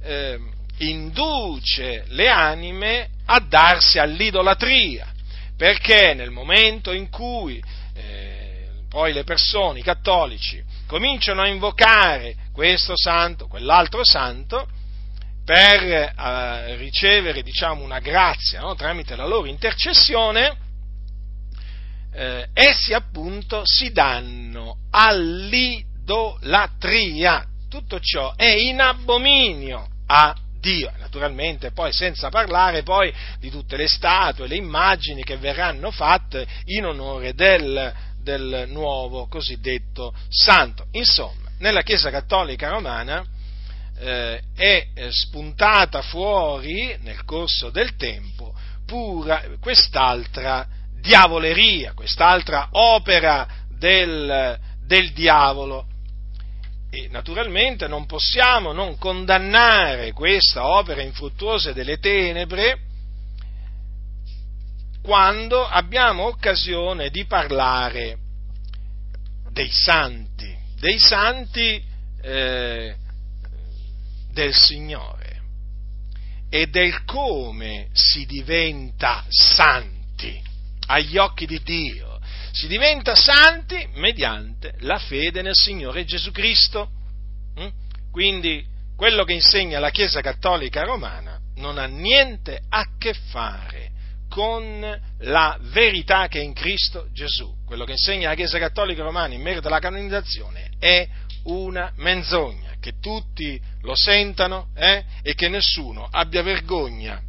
eh, 0.00 0.38
induce 0.78 2.04
le 2.08 2.28
anime 2.28 3.10
a 3.26 3.38
darsi 3.40 3.98
all'idolatria, 3.98 5.12
perché 5.56 6.14
nel 6.14 6.30
momento 6.30 6.92
in 6.92 7.10
cui 7.10 7.62
eh, 7.94 8.68
poi 8.88 9.12
le 9.12 9.24
persone, 9.24 9.80
i 9.80 9.82
cattolici, 9.82 10.64
cominciano 10.86 11.42
a 11.42 11.48
invocare 11.48 12.34
questo 12.52 12.94
santo, 12.96 13.46
quell'altro 13.46 14.04
santo, 14.04 14.66
per 15.44 15.82
eh, 15.82 16.76
ricevere 16.76 17.42
diciamo, 17.42 17.82
una 17.82 17.98
grazia 18.00 18.60
no? 18.60 18.74
tramite 18.74 19.16
la 19.16 19.26
loro 19.26 19.46
intercessione, 19.46 20.56
eh, 22.12 22.48
essi 22.52 22.92
appunto 22.92 23.62
si 23.64 23.90
danno 23.90 24.76
all'idolatria. 24.90 27.46
Tutto 27.68 27.98
ciò 28.00 28.34
è 28.34 28.50
in 28.50 28.80
abominio 28.80 29.88
a 30.06 30.34
Dio, 30.60 30.92
naturalmente 30.98 31.70
poi 31.70 31.92
senza 31.92 32.28
parlare 32.30 32.82
poi 32.82 33.12
di 33.38 33.50
tutte 33.50 33.76
le 33.76 33.88
statue, 33.88 34.48
le 34.48 34.56
immagini 34.56 35.22
che 35.22 35.36
verranno 35.36 35.90
fatte 35.90 36.46
in 36.66 36.86
onore 36.86 37.34
del, 37.34 37.92
del 38.22 38.66
nuovo 38.68 39.26
cosiddetto 39.28 40.14
santo. 40.28 40.86
Insomma, 40.92 41.50
nella 41.58 41.82
Chiesa 41.82 42.10
Cattolica 42.10 42.68
Romana 42.68 43.24
eh, 43.98 44.40
è 44.54 44.86
spuntata 45.10 46.02
fuori 46.02 46.96
nel 47.00 47.24
corso 47.24 47.70
del 47.70 47.96
tempo 47.96 48.54
pura 48.86 49.42
quest'altra 49.60 50.66
diavoleria, 51.00 51.92
quest'altra 51.92 52.68
opera 52.72 53.46
del, 53.68 54.58
del 54.86 55.12
diavolo. 55.12 55.87
E 56.90 57.08
naturalmente 57.10 57.86
non 57.86 58.06
possiamo 58.06 58.72
non 58.72 58.96
condannare 58.96 60.12
questa 60.12 60.66
opera 60.66 61.02
infruttuosa 61.02 61.72
delle 61.72 61.98
tenebre 61.98 62.86
quando 65.02 65.66
abbiamo 65.66 66.24
occasione 66.24 67.10
di 67.10 67.24
parlare 67.24 68.18
dei 69.50 69.70
santi, 69.70 70.54
dei 70.78 70.98
santi 70.98 71.82
eh, 72.20 72.94
del 74.32 74.54
Signore 74.54 75.42
e 76.50 76.66
del 76.68 77.04
come 77.04 77.88
si 77.92 78.24
diventa 78.24 79.24
santi 79.28 80.40
agli 80.86 81.16
occhi 81.16 81.46
di 81.46 81.60
Dio. 81.62 82.07
Si 82.58 82.66
diventa 82.66 83.14
santi 83.14 83.88
mediante 83.94 84.74
la 84.80 84.98
fede 84.98 85.42
nel 85.42 85.54
Signore 85.54 86.04
Gesù 86.04 86.32
Cristo. 86.32 86.90
Mm? 87.60 87.68
Quindi 88.10 88.66
quello 88.96 89.22
che 89.22 89.32
insegna 89.32 89.78
la 89.78 89.90
Chiesa 89.90 90.20
Cattolica 90.20 90.82
Romana 90.82 91.38
non 91.54 91.78
ha 91.78 91.86
niente 91.86 92.60
a 92.68 92.84
che 92.98 93.14
fare 93.14 93.92
con 94.28 95.00
la 95.18 95.56
verità 95.70 96.26
che 96.26 96.40
è 96.40 96.42
in 96.42 96.52
Cristo 96.52 97.06
Gesù. 97.12 97.48
Quello 97.64 97.84
che 97.84 97.92
insegna 97.92 98.30
la 98.30 98.34
Chiesa 98.34 98.58
Cattolica 98.58 99.04
Romana 99.04 99.34
in 99.34 99.40
merito 99.40 99.68
alla 99.68 99.78
canonizzazione 99.78 100.70
è 100.80 101.06
una 101.44 101.92
menzogna, 101.98 102.74
che 102.80 102.94
tutti 103.00 103.62
lo 103.82 103.94
sentano 103.94 104.70
eh, 104.74 105.04
e 105.22 105.34
che 105.36 105.48
nessuno 105.48 106.08
abbia 106.10 106.42
vergogna 106.42 107.22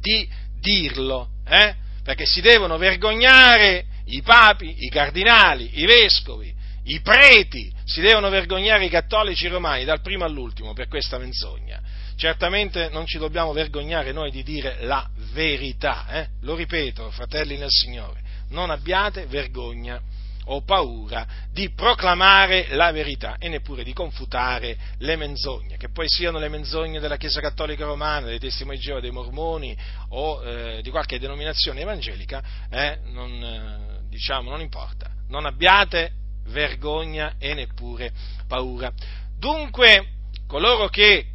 di 0.00 0.28
dirlo, 0.58 1.28
eh? 1.46 1.76
perché 2.02 2.26
si 2.26 2.40
devono 2.40 2.76
vergognare 2.78 3.92
i 4.06 4.22
papi, 4.22 4.84
i 4.84 4.88
cardinali, 4.88 5.80
i 5.80 5.86
vescovi, 5.86 6.52
i 6.84 7.00
preti, 7.00 7.72
si 7.84 8.00
devono 8.00 8.28
vergognare 8.28 8.84
i 8.84 8.90
cattolici 8.90 9.48
romani 9.48 9.84
dal 9.84 10.00
primo 10.00 10.24
all'ultimo 10.24 10.72
per 10.74 10.88
questa 10.88 11.18
menzogna. 11.18 11.80
Certamente 12.16 12.90
non 12.90 13.06
ci 13.06 13.18
dobbiamo 13.18 13.52
vergognare 13.52 14.12
noi 14.12 14.30
di 14.30 14.42
dire 14.42 14.78
la 14.82 15.08
verità, 15.32 16.06
eh? 16.08 16.28
lo 16.42 16.54
ripeto, 16.54 17.10
fratelli 17.10 17.56
nel 17.56 17.70
Signore, 17.70 18.20
non 18.50 18.70
abbiate 18.70 19.26
vergogna 19.26 20.00
o 20.46 20.62
paura 20.62 21.26
di 21.50 21.70
proclamare 21.70 22.66
la 22.70 22.92
verità 22.92 23.36
e 23.38 23.48
neppure 23.48 23.82
di 23.82 23.92
confutare 23.92 24.76
le 24.98 25.16
menzogne, 25.16 25.76
che 25.76 25.88
poi 25.88 26.08
siano 26.08 26.38
le 26.38 26.48
menzogne 26.48 27.00
della 27.00 27.16
Chiesa 27.16 27.40
Cattolica 27.40 27.84
Romana, 27.84 28.26
dei 28.26 28.38
Testimoni 28.38 28.78
Geova, 28.78 29.00
dei 29.00 29.10
Mormoni 29.10 29.76
o 30.10 30.44
eh, 30.44 30.82
di 30.82 30.90
qualche 30.90 31.18
denominazione 31.18 31.80
evangelica, 31.80 32.42
eh, 32.70 32.98
non, 33.06 33.42
eh, 33.42 33.93
diciamo, 34.14 34.48
non 34.48 34.60
importa. 34.60 35.10
Non 35.28 35.44
abbiate 35.44 36.12
vergogna 36.46 37.34
e 37.38 37.52
neppure 37.52 38.12
paura. 38.46 38.92
Dunque, 39.36 40.06
coloro 40.46 40.88
che 40.88 41.26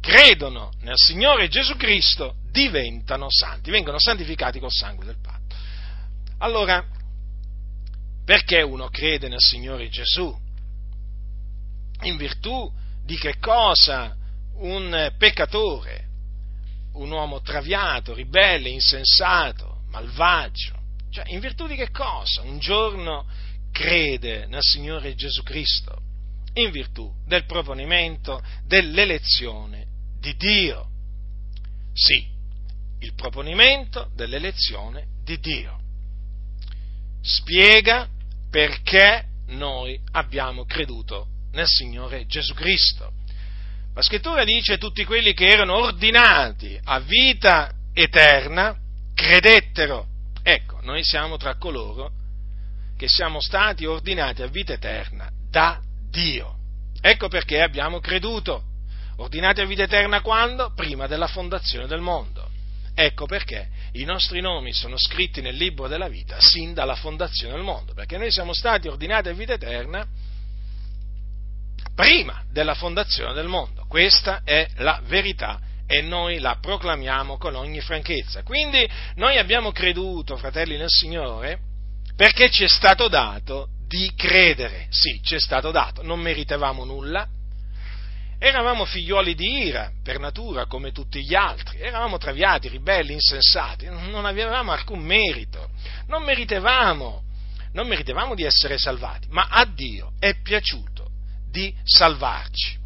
credono 0.00 0.70
nel 0.80 0.96
Signore 0.96 1.48
Gesù 1.48 1.76
Cristo 1.76 2.36
diventano 2.50 3.26
santi, 3.30 3.70
vengono 3.70 3.98
santificati 3.98 4.58
col 4.58 4.70
sangue 4.70 5.06
del 5.06 5.16
patto. 5.20 5.56
Allora, 6.38 6.84
perché 8.24 8.60
uno 8.60 8.88
crede 8.88 9.28
nel 9.28 9.40
Signore 9.40 9.88
Gesù? 9.88 10.34
In 12.02 12.16
virtù 12.18 12.70
di 13.02 13.16
che 13.16 13.38
cosa 13.38 14.14
un 14.58 15.14
peccatore, 15.16 16.04
un 16.92 17.10
uomo 17.10 17.40
traviato, 17.40 18.12
ribelle, 18.12 18.68
insensato, 18.68 19.84
malvagio, 19.88 20.75
cioè 21.16 21.32
in 21.32 21.40
virtù 21.40 21.66
di 21.66 21.76
che 21.76 21.90
cosa 21.90 22.42
un 22.42 22.58
giorno 22.58 23.26
crede 23.72 24.44
nel 24.48 24.60
Signore 24.60 25.14
Gesù 25.14 25.42
Cristo? 25.42 26.02
In 26.54 26.70
virtù 26.70 27.10
del 27.24 27.46
proponimento 27.46 28.42
dell'elezione 28.66 29.86
di 30.20 30.36
Dio. 30.36 30.90
Sì, 31.94 32.22
il 33.00 33.14
proponimento 33.14 34.10
dell'elezione 34.14 35.06
di 35.24 35.38
Dio. 35.38 35.80
Spiega 37.22 38.06
perché 38.50 39.24
noi 39.48 39.98
abbiamo 40.12 40.66
creduto 40.66 41.28
nel 41.52 41.66
Signore 41.66 42.26
Gesù 42.26 42.52
Cristo. 42.52 43.10
La 43.94 44.02
scrittura 44.02 44.44
dice 44.44 44.76
tutti 44.76 45.02
quelli 45.06 45.32
che 45.32 45.46
erano 45.46 45.76
ordinati 45.76 46.78
a 46.84 47.00
vita 47.00 47.72
eterna 47.94 48.78
credettero. 49.14 50.08
Ecco, 50.48 50.78
noi 50.82 51.02
siamo 51.02 51.36
tra 51.38 51.56
coloro 51.56 52.12
che 52.96 53.08
siamo 53.08 53.40
stati 53.40 53.84
ordinati 53.84 54.42
a 54.42 54.46
vita 54.46 54.74
eterna 54.74 55.28
da 55.50 55.80
Dio. 56.08 56.54
Ecco 57.00 57.26
perché 57.26 57.60
abbiamo 57.60 57.98
creduto. 57.98 58.62
Ordinati 59.16 59.60
a 59.60 59.66
vita 59.66 59.82
eterna 59.82 60.20
quando? 60.20 60.72
Prima 60.72 61.08
della 61.08 61.26
fondazione 61.26 61.88
del 61.88 61.98
mondo. 61.98 62.48
Ecco 62.94 63.26
perché 63.26 63.68
i 63.94 64.04
nostri 64.04 64.40
nomi 64.40 64.72
sono 64.72 64.96
scritti 64.96 65.40
nel 65.40 65.56
libro 65.56 65.88
della 65.88 66.06
vita 66.06 66.36
sin 66.38 66.74
dalla 66.74 66.94
fondazione 66.94 67.54
del 67.54 67.64
mondo, 67.64 67.92
perché 67.92 68.16
noi 68.16 68.30
siamo 68.30 68.52
stati 68.52 68.86
ordinati 68.86 69.28
a 69.28 69.32
vita 69.32 69.54
eterna 69.54 70.06
prima 71.92 72.44
della 72.52 72.76
fondazione 72.76 73.32
del 73.32 73.48
mondo. 73.48 73.84
Questa 73.88 74.42
è 74.44 74.68
la 74.76 75.02
verità 75.06 75.65
e 75.86 76.02
noi 76.02 76.38
la 76.38 76.58
proclamiamo 76.60 77.36
con 77.38 77.54
ogni 77.54 77.80
franchezza. 77.80 78.42
Quindi 78.42 78.88
noi 79.14 79.38
abbiamo 79.38 79.72
creduto, 79.72 80.36
fratelli 80.36 80.76
nel 80.76 80.90
Signore, 80.90 81.58
perché 82.16 82.50
ci 82.50 82.64
è 82.64 82.68
stato 82.68 83.08
dato 83.08 83.68
di 83.86 84.12
credere. 84.16 84.86
Sì, 84.90 85.20
ci 85.22 85.36
è 85.36 85.40
stato 85.40 85.70
dato, 85.70 86.02
non 86.02 86.20
meritavamo 86.20 86.84
nulla, 86.84 87.28
Eravamo 88.38 88.84
figlioli 88.84 89.34
di 89.34 89.64
ira, 89.64 89.90
per 90.02 90.18
natura, 90.18 90.66
come 90.66 90.92
tutti 90.92 91.24
gli 91.24 91.34
altri, 91.34 91.80
eravamo 91.80 92.18
traviati, 92.18 92.68
ribelli, 92.68 93.14
insensati, 93.14 93.86
non 93.86 94.26
avevamo 94.26 94.72
alcun 94.72 94.98
merito, 94.98 95.70
non 96.08 96.22
meritevamo, 96.22 97.22
non 97.72 97.88
meritevamo 97.88 98.34
di 98.34 98.42
essere 98.42 98.76
salvati, 98.76 99.26
ma 99.30 99.48
a 99.50 99.64
Dio 99.64 100.12
è 100.18 100.34
piaciuto 100.42 101.08
di 101.50 101.74
salvarci, 101.82 102.76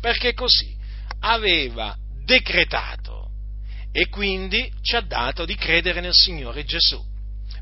perché 0.00 0.32
così 0.32 0.74
aveva 1.20 1.94
decretato 2.24 3.30
e 3.92 4.08
quindi 4.08 4.70
ci 4.82 4.96
ha 4.96 5.00
dato 5.00 5.44
di 5.44 5.54
credere 5.54 6.00
nel 6.00 6.14
Signore 6.14 6.64
Gesù. 6.64 7.02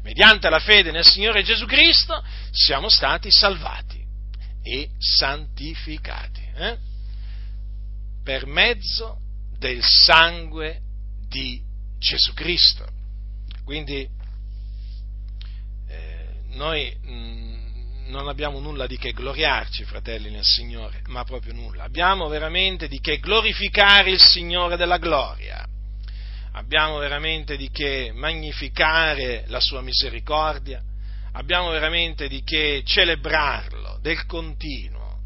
Mediante 0.03 0.48
la 0.48 0.59
fede 0.59 0.90
nel 0.90 1.05
Signore 1.05 1.42
Gesù 1.42 1.66
Cristo 1.66 2.25
siamo 2.51 2.88
stati 2.88 3.31
salvati 3.31 4.01
e 4.62 4.90
santificati. 4.98 6.40
Eh? 6.55 6.90
per 8.22 8.46
mezzo 8.46 9.18
del 9.59 9.83
sangue 9.83 10.81
di 11.29 11.61
Gesù 11.98 12.33
Cristo. 12.35 12.87
Quindi 13.64 14.09
eh, 15.88 16.29
noi 16.51 16.96
mh, 17.01 17.12
mm, 17.12 17.62
non 18.07 18.29
abbiamo 18.29 18.61
nulla 18.61 18.87
di 18.87 18.97
che 18.97 19.12
gloriarci, 19.12 19.85
fratelli 19.85 20.31
nel 20.31 20.45
Signore, 20.45 21.03
ma 21.07 21.25
proprio 21.25 21.53
nulla. 21.53 21.85
Abbiamo 21.85 22.29
veramente 22.29 22.88
di 22.88 23.01
che 23.01 23.19
glorificare 23.19 24.11
il 24.11 24.21
Signore 24.21 24.77
della 24.77 24.99
gloria. 24.99 25.67
Abbiamo 26.53 26.99
veramente 26.99 27.57
di 27.57 27.71
che 27.71 28.12
magnificare 28.15 29.45
la 29.47 29.61
sua 29.61 29.81
misericordia. 29.81 30.83
Abbiamo 31.33 31.71
veramente 31.71 32.29
di 32.29 32.43
che 32.43 32.83
celebrarlo 32.85 33.99
del 34.03 34.27
continuo 34.27 35.21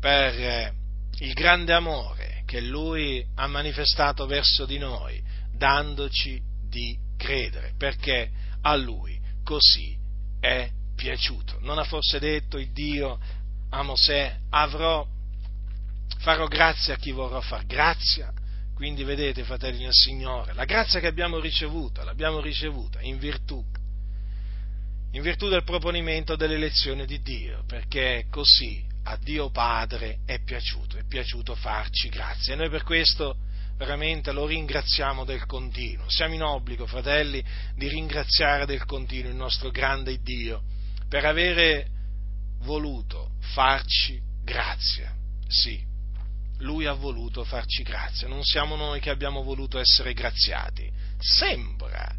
per 0.00 0.40
eh, 0.40 0.72
il 1.18 1.34
grande 1.34 1.74
amore 1.74 2.42
che 2.46 2.60
Lui 2.60 3.24
ha 3.36 3.46
manifestato 3.46 4.26
verso 4.26 4.64
di 4.64 4.78
noi, 4.78 5.22
dandoci 5.54 6.40
di 6.68 6.96
credere, 7.16 7.74
perché 7.76 8.30
a 8.62 8.74
Lui 8.76 9.20
così 9.44 9.96
è 10.40 10.68
piaciuto. 11.00 11.56
Non 11.62 11.78
ha 11.78 11.84
forse 11.84 12.18
detto 12.18 12.58
il 12.58 12.72
Dio 12.72 13.18
a 13.70 13.82
Mosè, 13.82 14.36
avrò, 14.50 15.06
farò 16.18 16.46
grazia 16.46 16.92
a 16.92 16.96
chi 16.98 17.10
vorrò 17.10 17.40
far 17.40 17.64
grazia? 17.64 18.30
Quindi 18.74 19.02
vedete, 19.02 19.42
fratelli 19.44 19.84
del 19.84 19.94
Signore, 19.94 20.52
la 20.52 20.66
grazia 20.66 21.00
che 21.00 21.06
abbiamo 21.06 21.38
ricevuta, 21.38 22.04
l'abbiamo 22.04 22.40
ricevuta 22.40 23.00
in 23.00 23.18
virtù, 23.18 23.64
in 25.12 25.22
virtù 25.22 25.48
del 25.48 25.64
proponimento 25.64 26.36
dell'elezione 26.36 27.06
di 27.06 27.22
Dio, 27.22 27.64
perché 27.66 28.26
così 28.30 28.84
a 29.04 29.16
Dio 29.16 29.48
Padre 29.48 30.18
è 30.26 30.42
piaciuto, 30.42 30.98
è 30.98 31.04
piaciuto 31.06 31.54
farci 31.54 32.10
grazia. 32.10 32.52
E 32.52 32.56
noi 32.56 32.68
per 32.68 32.82
questo 32.82 33.36
veramente 33.78 34.32
lo 34.32 34.44
ringraziamo 34.44 35.24
del 35.24 35.46
continuo. 35.46 36.04
Siamo 36.08 36.34
in 36.34 36.42
obbligo, 36.42 36.86
fratelli, 36.86 37.42
di 37.74 37.88
ringraziare 37.88 38.66
del 38.66 38.84
continuo 38.84 39.30
il 39.30 39.36
nostro 39.36 39.70
grande 39.70 40.20
Dio 40.22 40.62
per 41.10 41.24
avere 41.24 41.88
voluto 42.60 43.32
farci 43.52 44.22
grazia. 44.44 45.12
Sì, 45.48 45.84
Lui 46.58 46.86
ha 46.86 46.92
voluto 46.92 47.42
farci 47.42 47.82
grazia, 47.82 48.28
non 48.28 48.44
siamo 48.44 48.76
noi 48.76 49.00
che 49.00 49.10
abbiamo 49.10 49.42
voluto 49.42 49.80
essere 49.80 50.14
graziati. 50.14 50.88
Sembra, 51.18 52.14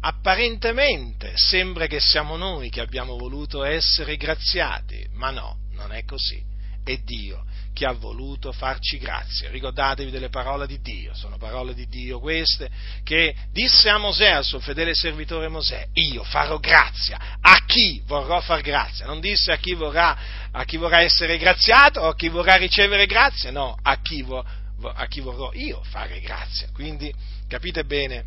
apparentemente 0.00 1.34
sembra 1.36 1.86
che 1.86 2.00
siamo 2.00 2.36
noi 2.36 2.68
che 2.68 2.80
abbiamo 2.80 3.16
voluto 3.16 3.62
essere 3.62 4.16
graziati, 4.16 5.06
ma 5.12 5.30
no, 5.30 5.60
non 5.70 5.92
è 5.92 6.04
così. 6.04 6.42
È 6.82 6.96
Dio 6.98 7.44
che 7.74 7.84
ha 7.84 7.92
voluto 7.92 8.52
farci 8.52 8.98
grazia. 8.98 9.50
Ricordatevi 9.50 10.10
delle 10.10 10.30
parole 10.30 10.66
di 10.66 10.80
Dio, 10.80 11.12
sono 11.14 11.36
parole 11.36 11.74
di 11.74 11.86
Dio 11.88 12.20
queste, 12.20 12.70
che 13.02 13.34
disse 13.50 13.90
a 13.90 13.98
Mosè, 13.98 14.30
al 14.30 14.44
suo 14.44 14.60
fedele 14.60 14.94
servitore 14.94 15.48
Mosè, 15.48 15.88
io 15.94 16.22
farò 16.22 16.58
grazia 16.58 17.38
a 17.40 17.64
chi 17.66 18.00
vorrò 18.06 18.40
far 18.40 18.62
grazia. 18.62 19.04
Non 19.06 19.20
disse 19.20 19.52
a 19.52 19.56
chi 19.56 19.74
vorrà, 19.74 20.16
a 20.52 20.64
chi 20.64 20.76
vorrà 20.76 21.00
essere 21.02 21.36
graziato 21.36 22.00
o 22.00 22.08
a 22.08 22.14
chi 22.14 22.28
vorrà 22.28 22.54
ricevere 22.54 23.06
grazia, 23.06 23.50
no, 23.50 23.76
a 23.82 24.00
chi, 24.00 24.22
vo, 24.22 24.42
a 24.82 25.06
chi 25.06 25.20
vorrò 25.20 25.52
io 25.52 25.82
fare 25.82 26.20
grazia. 26.20 26.68
Quindi 26.72 27.12
capite 27.48 27.84
bene 27.84 28.24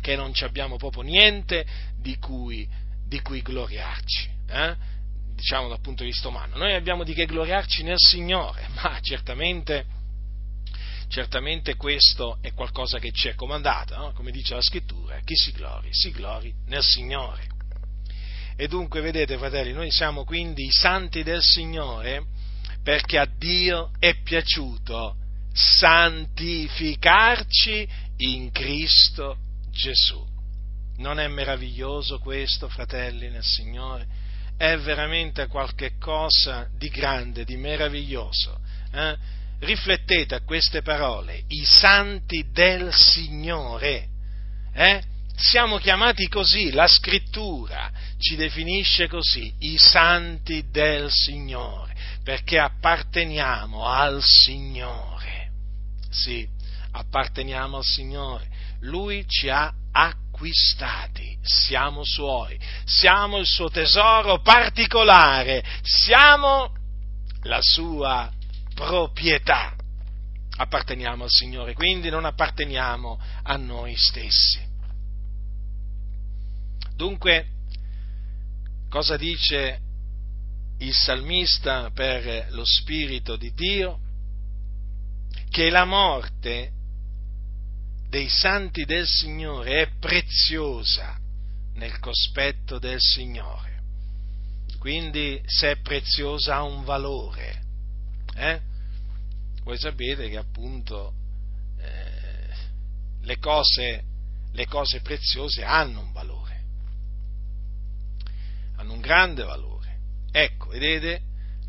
che 0.00 0.14
non 0.14 0.32
abbiamo 0.42 0.76
proprio 0.76 1.02
niente 1.02 1.66
di 2.00 2.16
cui, 2.18 2.66
di 3.06 3.20
cui 3.20 3.42
gloriarci. 3.42 4.30
Eh? 4.48 4.98
Diciamo 5.40 5.68
dal 5.68 5.80
punto 5.80 6.04
di 6.04 6.10
vista 6.10 6.28
umano. 6.28 6.58
Noi 6.58 6.74
abbiamo 6.74 7.02
di 7.02 7.14
che 7.14 7.24
gloriarci 7.24 7.82
nel 7.82 7.98
Signore, 7.98 8.68
ma 8.82 8.98
certamente, 9.00 9.86
certamente 11.08 11.76
questo 11.76 12.36
è 12.42 12.52
qualcosa 12.52 12.98
che 12.98 13.10
ci 13.10 13.28
è 13.28 13.34
comandato, 13.34 13.96
no? 13.96 14.12
come 14.12 14.30
dice 14.30 14.52
la 14.54 14.60
scrittura, 14.60 15.18
chi 15.24 15.34
si 15.34 15.52
glori, 15.52 15.88
si 15.92 16.10
glori 16.10 16.52
nel 16.66 16.82
Signore. 16.82 17.48
E 18.54 18.68
dunque, 18.68 19.00
vedete 19.00 19.38
fratelli, 19.38 19.72
noi 19.72 19.90
siamo 19.90 20.24
quindi 20.24 20.66
i 20.66 20.70
santi 20.70 21.22
del 21.22 21.42
Signore 21.42 22.26
perché 22.82 23.16
a 23.18 23.26
Dio 23.26 23.92
è 23.98 24.20
piaciuto 24.20 25.16
santificarci 25.52 27.88
in 28.18 28.52
Cristo 28.52 29.38
Gesù. 29.70 30.22
Non 30.98 31.18
è 31.18 31.26
meraviglioso 31.28 32.18
questo, 32.18 32.68
fratelli 32.68 33.30
nel 33.30 33.42
Signore? 33.42 34.19
È 34.60 34.76
veramente 34.76 35.46
qualche 35.46 35.96
cosa 35.98 36.68
di 36.76 36.90
grande, 36.90 37.46
di 37.46 37.56
meraviglioso. 37.56 38.60
Eh? 38.92 39.16
Riflettete 39.60 40.34
a 40.34 40.42
queste 40.42 40.82
parole, 40.82 41.44
i 41.48 41.64
santi 41.64 42.44
del 42.52 42.92
Signore. 42.92 44.08
Eh? 44.74 45.02
Siamo 45.34 45.78
chiamati 45.78 46.28
così, 46.28 46.72
la 46.72 46.86
scrittura 46.86 47.90
ci 48.18 48.36
definisce 48.36 49.08
così, 49.08 49.50
i 49.60 49.78
santi 49.78 50.66
del 50.70 51.10
Signore, 51.10 51.94
perché 52.22 52.58
apparteniamo 52.58 53.86
al 53.86 54.22
Signore. 54.22 55.52
Sì, 56.10 56.46
apparteniamo 56.90 57.78
al 57.78 57.84
Signore. 57.84 58.46
Lui 58.80 59.24
ci 59.26 59.48
ha 59.48 59.72
acquistati, 60.40 61.38
siamo 61.42 62.02
suoi, 62.02 62.58
siamo 62.86 63.36
il 63.36 63.46
suo 63.46 63.68
tesoro 63.68 64.40
particolare, 64.40 65.62
siamo 65.82 66.72
la 67.42 67.58
sua 67.60 68.32
proprietà. 68.74 69.76
Apparteniamo 70.56 71.24
al 71.24 71.30
Signore, 71.30 71.74
quindi 71.74 72.08
non 72.08 72.24
apparteniamo 72.24 73.20
a 73.42 73.56
noi 73.56 73.94
stessi. 73.96 74.66
Dunque, 76.96 77.46
cosa 78.88 79.16
dice 79.18 79.80
il 80.78 80.94
salmista 80.94 81.90
per 81.92 82.46
lo 82.50 82.64
Spirito 82.64 83.36
di 83.36 83.52
Dio? 83.52 83.98
Che 85.50 85.68
la 85.68 85.84
morte 85.84 86.72
dei 88.10 88.28
santi 88.28 88.84
del 88.84 89.06
Signore 89.06 89.82
è 89.82 89.90
preziosa 89.98 91.16
nel 91.74 91.98
cospetto 92.00 92.78
del 92.78 93.00
Signore. 93.00 93.68
Quindi 94.78 95.40
se 95.46 95.70
è 95.70 95.76
preziosa 95.76 96.56
ha 96.56 96.62
un 96.62 96.84
valore. 96.84 97.62
Eh? 98.34 98.60
Voi 99.62 99.78
sapete 99.78 100.28
che 100.28 100.36
appunto 100.36 101.14
eh, 101.78 102.54
le, 103.22 103.38
cose, 103.38 104.02
le 104.52 104.66
cose 104.66 105.00
preziose 105.00 105.64
hanno 105.64 106.00
un 106.00 106.12
valore 106.12 106.50
hanno 108.80 108.94
un 108.94 109.00
grande 109.00 109.44
valore. 109.44 109.98
Ecco, 110.32 110.68
vedete, 110.68 111.20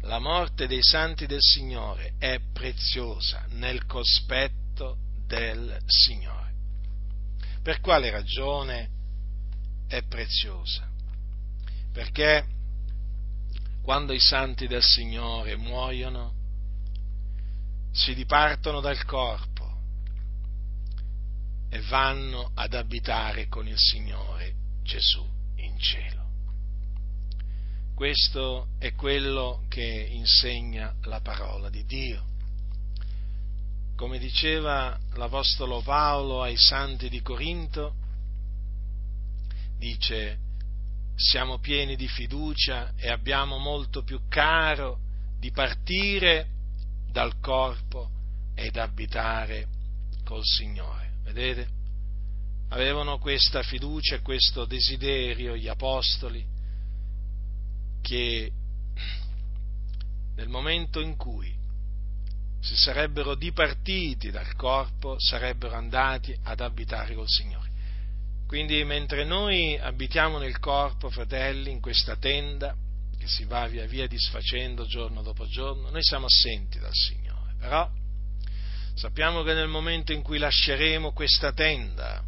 la 0.01 0.19
morte 0.19 0.65
dei 0.65 0.81
santi 0.81 1.25
del 1.25 1.41
Signore 1.41 2.13
è 2.17 2.39
preziosa 2.53 3.45
nel 3.49 3.85
cospetto 3.85 4.97
del 5.31 5.79
Signore. 5.85 6.51
Per 7.63 7.79
quale 7.79 8.09
ragione 8.09 8.89
è 9.87 10.03
preziosa? 10.03 10.89
Perché 11.93 12.45
quando 13.81 14.11
i 14.11 14.19
santi 14.19 14.67
del 14.67 14.83
Signore 14.83 15.55
muoiono, 15.55 16.33
si 17.93 18.13
dipartono 18.13 18.81
dal 18.81 19.03
corpo 19.05 19.69
e 21.69 21.81
vanno 21.83 22.51
ad 22.53 22.73
abitare 22.73 23.47
con 23.47 23.67
il 23.67 23.77
Signore 23.77 24.53
Gesù 24.83 25.25
in 25.55 25.79
cielo. 25.79 26.19
Questo 27.95 28.69
è 28.79 28.93
quello 28.93 29.63
che 29.69 30.07
insegna 30.11 30.93
la 31.03 31.21
parola 31.21 31.69
di 31.69 31.85
Dio. 31.85 32.30
Come 34.01 34.17
diceva 34.17 34.99
l'Apostolo 35.13 35.83
Paolo 35.83 36.41
ai 36.41 36.57
santi 36.57 37.07
di 37.07 37.21
Corinto, 37.21 37.93
dice, 39.77 40.39
siamo 41.15 41.59
pieni 41.59 41.95
di 41.95 42.07
fiducia 42.07 42.93
e 42.95 43.11
abbiamo 43.11 43.59
molto 43.59 44.01
più 44.01 44.21
caro 44.27 44.97
di 45.37 45.51
partire 45.51 46.47
dal 47.11 47.39
corpo 47.39 48.09
ed 48.55 48.75
abitare 48.77 49.67
col 50.25 50.43
Signore. 50.45 51.11
Vedete? 51.21 51.69
Avevano 52.69 53.19
questa 53.19 53.61
fiducia 53.61 54.15
e 54.15 54.21
questo 54.21 54.65
desiderio 54.65 55.55
gli 55.55 55.67
apostoli 55.67 56.43
che 58.01 58.51
nel 60.33 60.49
momento 60.49 60.99
in 61.01 61.15
cui 61.15 61.60
si 62.61 62.75
sarebbero 62.75 63.35
dipartiti 63.35 64.29
dal 64.29 64.55
corpo, 64.55 65.15
sarebbero 65.17 65.75
andati 65.75 66.37
ad 66.43 66.59
abitare 66.61 67.15
col 67.15 67.27
Signore. 67.27 67.69
Quindi 68.45 68.83
mentre 68.83 69.23
noi 69.23 69.77
abitiamo 69.77 70.37
nel 70.37 70.59
corpo, 70.59 71.09
fratelli, 71.09 71.71
in 71.71 71.79
questa 71.79 72.15
tenda, 72.17 72.75
che 73.17 73.27
si 73.27 73.45
va 73.45 73.67
via 73.67 73.85
via 73.85 74.07
disfacendo 74.07 74.85
giorno 74.85 75.21
dopo 75.21 75.45
giorno, 75.47 75.89
noi 75.89 76.03
siamo 76.03 76.25
assenti 76.25 76.77
dal 76.79 76.93
Signore. 76.93 77.55
Però 77.57 77.89
sappiamo 78.93 79.41
che 79.43 79.53
nel 79.53 79.67
momento 79.67 80.11
in 80.11 80.21
cui 80.21 80.37
lasceremo 80.37 81.13
questa 81.13 81.53
tenda, 81.53 82.23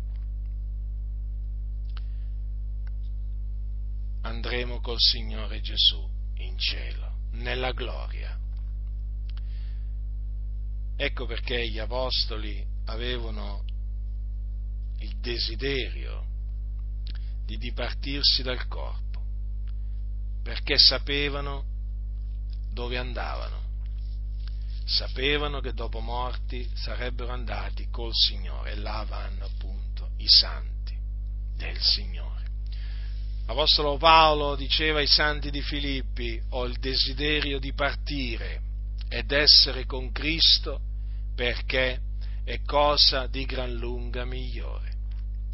andremo 4.22 4.80
col 4.80 5.00
Signore 5.00 5.62
Gesù 5.62 6.10
in 6.36 6.58
cielo, 6.58 7.18
nella 7.32 7.72
gloria. 7.72 8.40
Ecco 10.96 11.26
perché 11.26 11.68
gli 11.68 11.80
apostoli 11.80 12.64
avevano 12.86 13.64
il 15.00 15.18
desiderio 15.20 16.26
di 17.46 17.58
dipartirsi 17.58 18.42
dal 18.42 18.68
corpo, 18.68 19.22
perché 20.44 20.78
sapevano 20.78 21.66
dove 22.72 22.98
andavano, 22.98 23.62
sapevano 24.86 25.60
che 25.60 25.74
dopo 25.74 26.00
morti 26.00 26.70
sarebbero 26.74 27.32
andati 27.32 27.88
col 27.90 28.14
Signore 28.14 28.72
e 28.72 28.76
là 28.76 29.06
vanno 29.08 29.46
appunto 29.46 30.12
i 30.18 30.28
santi 30.28 30.98
del 31.56 31.80
Signore. 31.80 32.32
L'Apostolo 33.46 33.98
Paolo 33.98 34.56
diceva 34.56 35.00
ai 35.00 35.08
santi 35.08 35.52
di 35.52 35.62
Filippi, 35.62 36.42
ho 36.52 36.66
il 36.66 36.78
desiderio 36.80 37.60
di 37.60 37.74
partire 37.74 38.72
ed 39.14 39.32
essere 39.32 39.86
con 39.86 40.12
Cristo 40.12 40.82
perché 41.36 42.00
è 42.44 42.62
cosa 42.66 43.28
di 43.28 43.46
gran 43.46 43.72
lunga 43.72 44.26
migliore. 44.26 44.92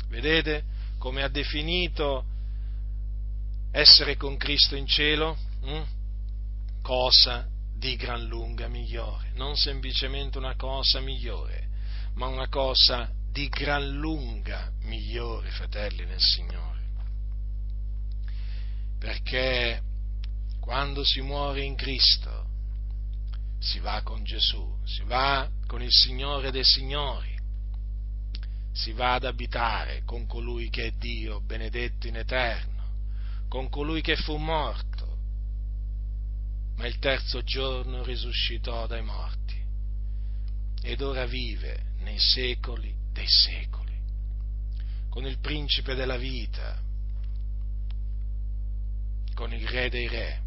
Vedete 0.07 0.63
come 0.97 1.23
ha 1.23 1.27
definito 1.27 2.25
essere 3.71 4.15
con 4.15 4.37
Cristo 4.37 4.75
in 4.75 4.87
cielo? 4.87 5.37
Mm? 5.65 5.81
Cosa 6.81 7.47
di 7.75 7.95
gran 7.97 8.23
lunga 8.23 8.67
migliore, 8.67 9.31
non 9.33 9.57
semplicemente 9.57 10.37
una 10.37 10.55
cosa 10.55 11.01
migliore, 11.01 11.67
ma 12.13 12.27
una 12.27 12.47
cosa 12.47 13.11
di 13.29 13.49
gran 13.49 13.89
lunga 13.89 14.71
migliore, 14.83 15.49
fratelli 15.49 16.05
nel 16.05 16.19
Signore 16.19 16.79
perché 18.99 19.81
quando 20.59 21.05
si 21.05 21.21
muore 21.21 21.63
in 21.63 21.75
Cristo 21.75 22.48
si 23.59 23.79
va 23.79 24.01
con 24.03 24.23
Gesù, 24.23 24.77
si 24.85 25.03
va 25.03 25.49
con 25.67 25.81
il 25.81 25.91
Signore 25.91 26.51
dei 26.51 26.63
Signori, 26.63 27.37
si 28.71 28.93
va 28.93 29.15
ad 29.15 29.25
abitare 29.25 30.03
con 30.05 30.25
colui 30.25 30.69
che 30.69 30.87
è 30.87 30.91
Dio, 30.91 31.41
benedetto 31.41 32.07
in 32.07 32.15
eterno, 32.15 32.83
con 33.49 33.69
colui 33.69 34.01
che 34.01 34.15
fu 34.15 34.37
morto, 34.37 35.17
ma 36.77 36.87
il 36.87 36.97
terzo 36.99 37.41
giorno 37.43 38.03
risuscitò 38.03 38.87
dai 38.87 39.03
morti 39.03 39.61
ed 40.81 41.01
ora 41.01 41.25
vive 41.25 41.87
nei 41.99 42.17
secoli 42.17 42.95
dei 43.11 43.27
secoli, 43.27 43.97
con 45.09 45.25
il 45.25 45.39
principe 45.39 45.93
della 45.95 46.17
vita, 46.17 46.81
con 49.33 49.53
il 49.53 49.67
Re 49.67 49.89
dei 49.89 50.07
Re, 50.07 50.41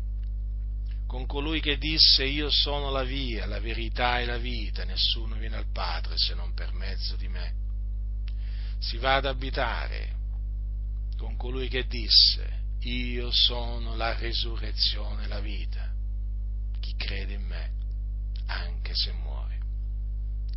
con 1.12 1.27
colui 1.27 1.61
che 1.61 1.77
disse 1.77 2.25
io 2.25 2.48
sono 2.48 2.88
la 2.88 3.05
via, 3.05 3.44
la 3.44 3.61
verità 3.61 4.18
e 4.18 4.25
la 4.25 4.38
vita, 4.38 4.85
nessuno 4.85 5.37
viene 5.37 5.57
al 5.57 5.70
Padre 5.70 6.16
se 6.16 6.33
non 6.33 6.55
per 6.55 6.72
mezzo 6.72 7.16
di 7.16 7.29
me. 7.29 7.53
Si 8.79 8.96
va 8.96 9.16
ad 9.16 9.27
abitare 9.27 10.16
con 11.18 11.37
colui 11.37 11.68
che 11.68 11.87
disse 11.87 12.61
io 12.85 13.31
sono 13.31 13.94
la 13.94 14.16
resurrezione 14.18 15.25
e 15.25 15.27
la 15.27 15.40
vita. 15.40 15.87
Chi 16.81 16.94
crede 16.96 17.35
in 17.35 17.42
me, 17.42 17.72
anche 18.46 18.94
se 18.94 19.12
muore, 19.12 19.61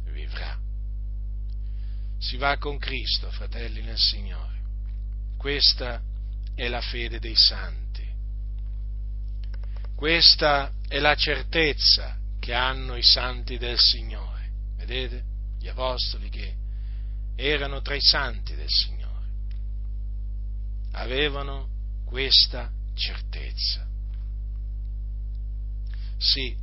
vivrà. 0.05 0.57
Si 2.17 2.37
va 2.37 2.57
con 2.57 2.77
Cristo, 2.77 3.29
fratelli 3.29 3.81
nel 3.81 3.99
Signore. 3.99 4.61
Questa 5.35 6.01
è 6.55 6.69
la 6.69 6.79
fede 6.79 7.19
dei 7.19 7.35
santi 7.35 7.84
questa 9.95 10.71
è 10.87 10.99
la 10.99 11.15
certezza 11.15 12.17
che 12.39 12.53
hanno 12.53 12.95
i 12.95 13.03
santi 13.03 13.57
del 13.57 13.77
Signore. 13.79 14.51
Vedete? 14.75 15.23
Gli 15.57 15.67
apostoli 15.67 16.29
che 16.29 16.55
erano 17.35 17.81
tra 17.81 17.95
i 17.95 18.01
santi 18.01 18.55
del 18.55 18.69
Signore, 18.69 19.27
avevano 20.91 21.69
questa 22.05 22.71
certezza. 22.93 23.85
Sì, 26.17 26.55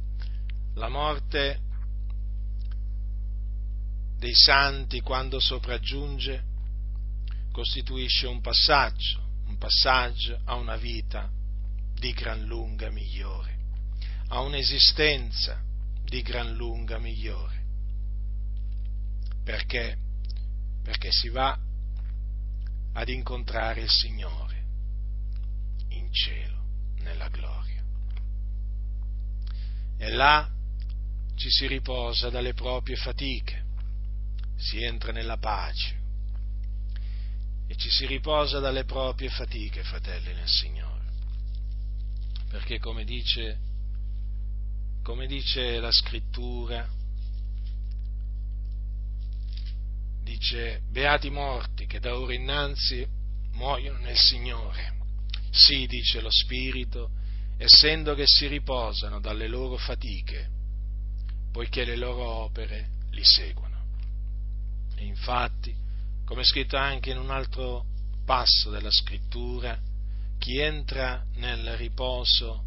la 0.75 0.89
morte 0.89 1.61
dei 4.19 4.35
santi 4.35 5.01
quando 5.01 5.41
sopraggiunge 5.41 6.45
costituisce 7.51 8.27
un 8.27 8.41
passaggio, 8.41 9.21
un 9.47 9.59
passaggio 9.59 10.41
a 10.45 10.55
una 10.55 10.77
vita 10.77 11.31
di 12.03 12.13
gran 12.15 12.43
lunga 12.47 12.91
migliore, 12.91 13.59
a 14.31 14.41
un'esistenza 14.41 15.63
di 16.03 16.21
gran 16.21 16.53
lunga 16.57 16.99
migliore. 16.99 17.63
Perché? 19.45 19.97
Perché 20.83 21.13
si 21.13 21.29
va 21.29 21.57
ad 22.95 23.09
incontrare 23.09 23.83
il 23.83 23.89
Signore 23.89 24.65
in 25.91 26.13
cielo, 26.13 26.65
nella 27.03 27.29
gloria. 27.29 27.81
E 29.97 30.11
là 30.11 30.51
ci 31.37 31.51
si 31.51 31.69
riposa 31.69 32.31
dalle 32.31 32.53
proprie 32.53 32.97
fatiche, 32.97 33.65
si 34.57 34.83
entra 34.83 35.13
nella 35.13 35.37
pace 35.37 36.01
e 37.69 37.77
ci 37.77 37.91
si 37.91 38.07
riposa 38.07 38.59
dalle 38.59 38.85
proprie 38.85 39.29
fatiche, 39.29 39.85
fratelli 39.85 40.35
nel 40.35 40.49
Signore. 40.49 40.92
Perché 42.53 42.79
come 42.79 43.05
dice, 43.05 43.59
come 45.03 45.27
dice 45.27 45.81
la 45.81 45.91
scrittura, 45.91 46.87
dice, 50.23 50.83
beati 50.91 51.31
morti 51.31 51.87
che 51.87 51.99
da 51.99 52.15
ora 52.15 52.35
innanzi 52.35 53.09
muoiono 53.53 54.01
nel 54.01 54.19
Signore. 54.19 54.99
Sì, 55.51 55.87
dice 55.87 56.21
lo 56.21 56.31
Spirito, 56.31 57.13
essendo 57.57 58.15
che 58.15 58.25
si 58.27 58.47
riposano 58.49 59.19
dalle 59.19 59.49
loro 59.49 59.79
fatiche, 59.79 60.51
poiché 61.51 61.87
le 61.87 61.97
loro 61.97 62.23
opere 62.23 62.91
li 63.13 63.25
seguono. 63.25 63.81
E 64.95 65.07
infatti, 65.07 65.75
come 66.27 66.43
è 66.43 66.45
scritto 66.45 66.77
anche 66.77 67.13
in 67.13 67.17
un 67.17 67.31
altro 67.31 67.87
passo 68.27 68.69
della 68.69 68.91
scrittura, 68.91 69.81
chi 70.43 70.59
entra 70.59 71.25
nel 71.35 71.77
riposo 71.77 72.65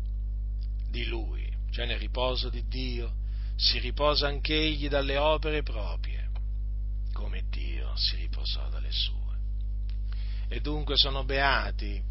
di 0.90 1.04
Lui, 1.08 1.46
cioè 1.72 1.86
nel 1.86 2.00
riposo 2.00 2.48
di 2.48 2.66
Dio, 2.70 3.16
si 3.58 3.80
riposa 3.80 4.28
anche 4.28 4.56
egli 4.56 4.88
dalle 4.88 5.18
opere 5.18 5.62
proprie, 5.62 6.30
come 7.12 7.44
Dio 7.50 7.94
si 7.98 8.16
riposò 8.16 8.70
dalle 8.70 8.94
sue. 8.94 9.38
E 10.48 10.62
dunque 10.62 10.96
sono 10.96 11.26
beati 11.26 12.02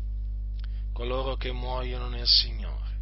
coloro 0.92 1.36
che 1.36 1.50
muoiono 1.50 2.10
nel 2.10 2.26
Signore. 2.26 2.98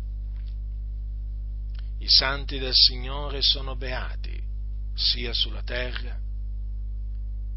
I 1.99 2.09
santi 2.09 2.61
del 2.61 2.75
Signore 2.75 3.43
sono 3.43 3.75
beati 3.75 4.41
sia 4.95 5.33
sulla 5.33 5.65
terra 5.65 6.17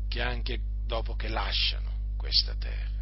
che 0.08 0.22
anche 0.24 0.60
dopo 0.84 1.16
che 1.16 1.28
lasciano 1.28 2.16
questa 2.18 2.56
terra. 2.56 2.95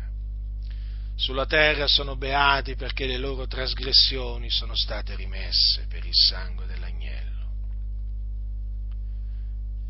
Sulla 1.23 1.45
terra 1.45 1.87
sono 1.87 2.17
beati 2.17 2.75
perché 2.75 3.05
le 3.05 3.15
loro 3.15 3.47
trasgressioni 3.47 4.49
sono 4.49 4.75
state 4.75 5.15
rimesse 5.15 5.85
per 5.87 6.03
il 6.03 6.13
sangue 6.13 6.65
dell'agnello. 6.65 7.47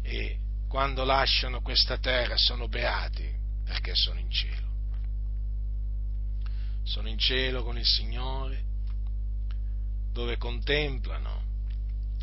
E 0.04 0.38
quando 0.68 1.04
lasciano 1.04 1.62
questa 1.62 1.98
terra 1.98 2.38
sono 2.38 2.68
beati 2.68 3.28
perché 3.66 3.96
sono 3.96 4.20
in 4.20 4.30
cielo. 4.30 4.68
Sono 6.84 7.10
in 7.10 7.18
cielo 7.18 7.64
con 7.64 7.80
il 7.80 7.88
Signore, 7.88 8.64
dove 10.12 10.38
contemplano 10.38 11.42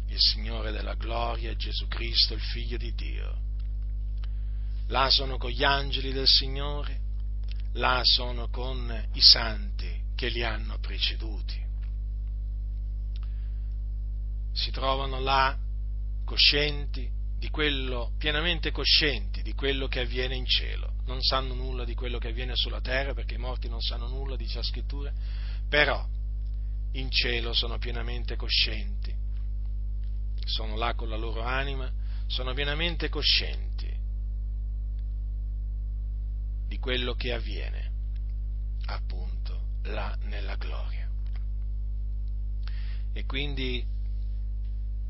il 0.07 0.21
Signore 0.21 0.71
della 0.71 0.95
gloria, 0.95 1.57
Gesù 1.57 1.89
Cristo, 1.89 2.35
il 2.35 2.43
Figlio 2.43 2.77
di 2.77 2.95
Dio 2.95 3.39
là 4.87 5.09
sono 5.11 5.37
con 5.37 5.51
gli 5.51 5.65
angeli 5.65 6.13
del 6.13 6.27
Signore, 6.27 7.10
là 7.75 8.01
sono 8.03 8.49
con 8.49 9.09
i 9.13 9.21
santi 9.21 10.09
che 10.15 10.29
li 10.29 10.43
hanno 10.43 10.79
preceduti. 10.79 11.59
Si 14.53 14.71
trovano 14.71 15.21
là 15.21 15.57
coscienti 16.25 17.09
di 17.39 17.49
quello, 17.49 18.13
pienamente 18.19 18.71
coscienti 18.71 19.43
di 19.43 19.55
quello 19.55 19.89
che 19.89 20.01
avviene 20.01 20.37
in 20.37 20.47
cielo. 20.47 20.95
Non 21.07 21.23
sanno 21.23 21.55
nulla 21.55 21.85
di 21.85 21.95
quello 21.95 22.19
che 22.19 22.29
avviene 22.29 22.55
sulla 22.55 22.81
terra 22.81 23.15
perché 23.15 23.35
i 23.35 23.39
morti 23.39 23.69
non 23.69 23.81
sanno 23.81 24.09
nulla, 24.09 24.37
dice 24.37 24.57
la 24.57 24.63
scrittura, 24.63 25.13
però 25.69 26.07
in 26.93 27.11
cielo 27.11 27.53
sono 27.53 27.79
pienamente 27.79 28.37
coscienti, 28.37 29.15
sono 30.45 30.77
là 30.77 30.95
con 30.95 31.09
la 31.09 31.17
loro 31.17 31.43
anima, 31.43 31.91
sono 32.27 32.53
pienamente 32.53 33.09
coscienti 33.09 33.90
di 36.71 36.79
quello 36.79 37.15
che 37.15 37.33
avviene 37.33 37.91
appunto 38.87 39.81
là 39.83 40.17
nella 40.23 40.55
gloria. 40.55 41.11
E 43.13 43.25
quindi 43.25 43.85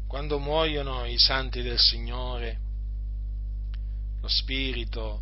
quando 0.07 0.38
muoiono 0.38 1.05
i 1.05 1.18
santi 1.18 1.61
del 1.61 1.79
Signore, 1.79 2.59
lo 4.23 4.29
spirito 4.29 5.20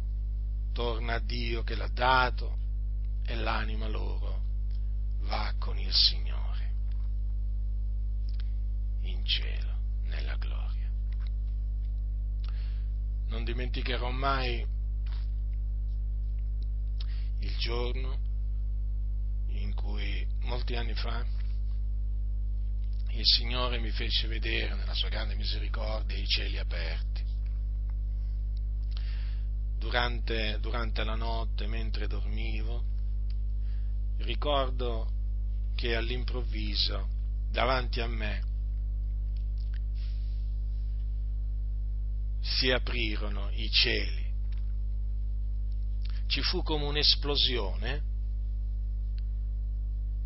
torna 0.73 1.15
a 1.15 1.19
Dio 1.19 1.65
che 1.65 1.75
l'ha 1.75 1.91
dato 1.93 2.57
e 3.27 3.35
l'anima 3.35 3.89
loro 3.89 4.41
va 5.23 5.53
con 5.59 5.77
il 5.77 5.93
Signore 5.93 6.73
in 9.01 9.25
cielo, 9.25 9.73
nella 10.05 10.37
gloria. 10.37 10.89
Non 13.27 13.43
dimenticherò 13.43 14.11
mai 14.11 14.77
il 17.41 17.57
giorno 17.57 18.19
in 19.49 19.75
cui 19.75 20.27
molti 20.41 20.75
anni 20.75 20.95
fa 20.95 21.25
il 23.11 23.25
Signore 23.25 23.79
mi 23.81 23.91
fece 23.91 24.29
vedere 24.29 24.75
nella 24.75 24.95
sua 24.95 25.09
grande 25.09 25.35
misericordia 25.35 26.17
i 26.17 26.27
cieli 26.27 26.59
aperti. 26.59 27.25
Durante, 29.77 30.59
durante 30.61 31.03
la 31.05 31.15
notte, 31.15 31.67
mentre 31.67 32.07
dormivo, 32.07 32.85
ricordo 34.19 35.11
che 35.75 35.97
all'improvviso 35.97 37.09
davanti 37.51 38.01
a 38.01 38.07
me 38.07 38.43
si 42.41 42.71
aprirono 42.71 43.51
i 43.51 43.71
cieli 43.71 44.28
ci 46.29 46.43
fu 46.43 46.63
come 46.63 46.85
un'esplosione 46.85 48.03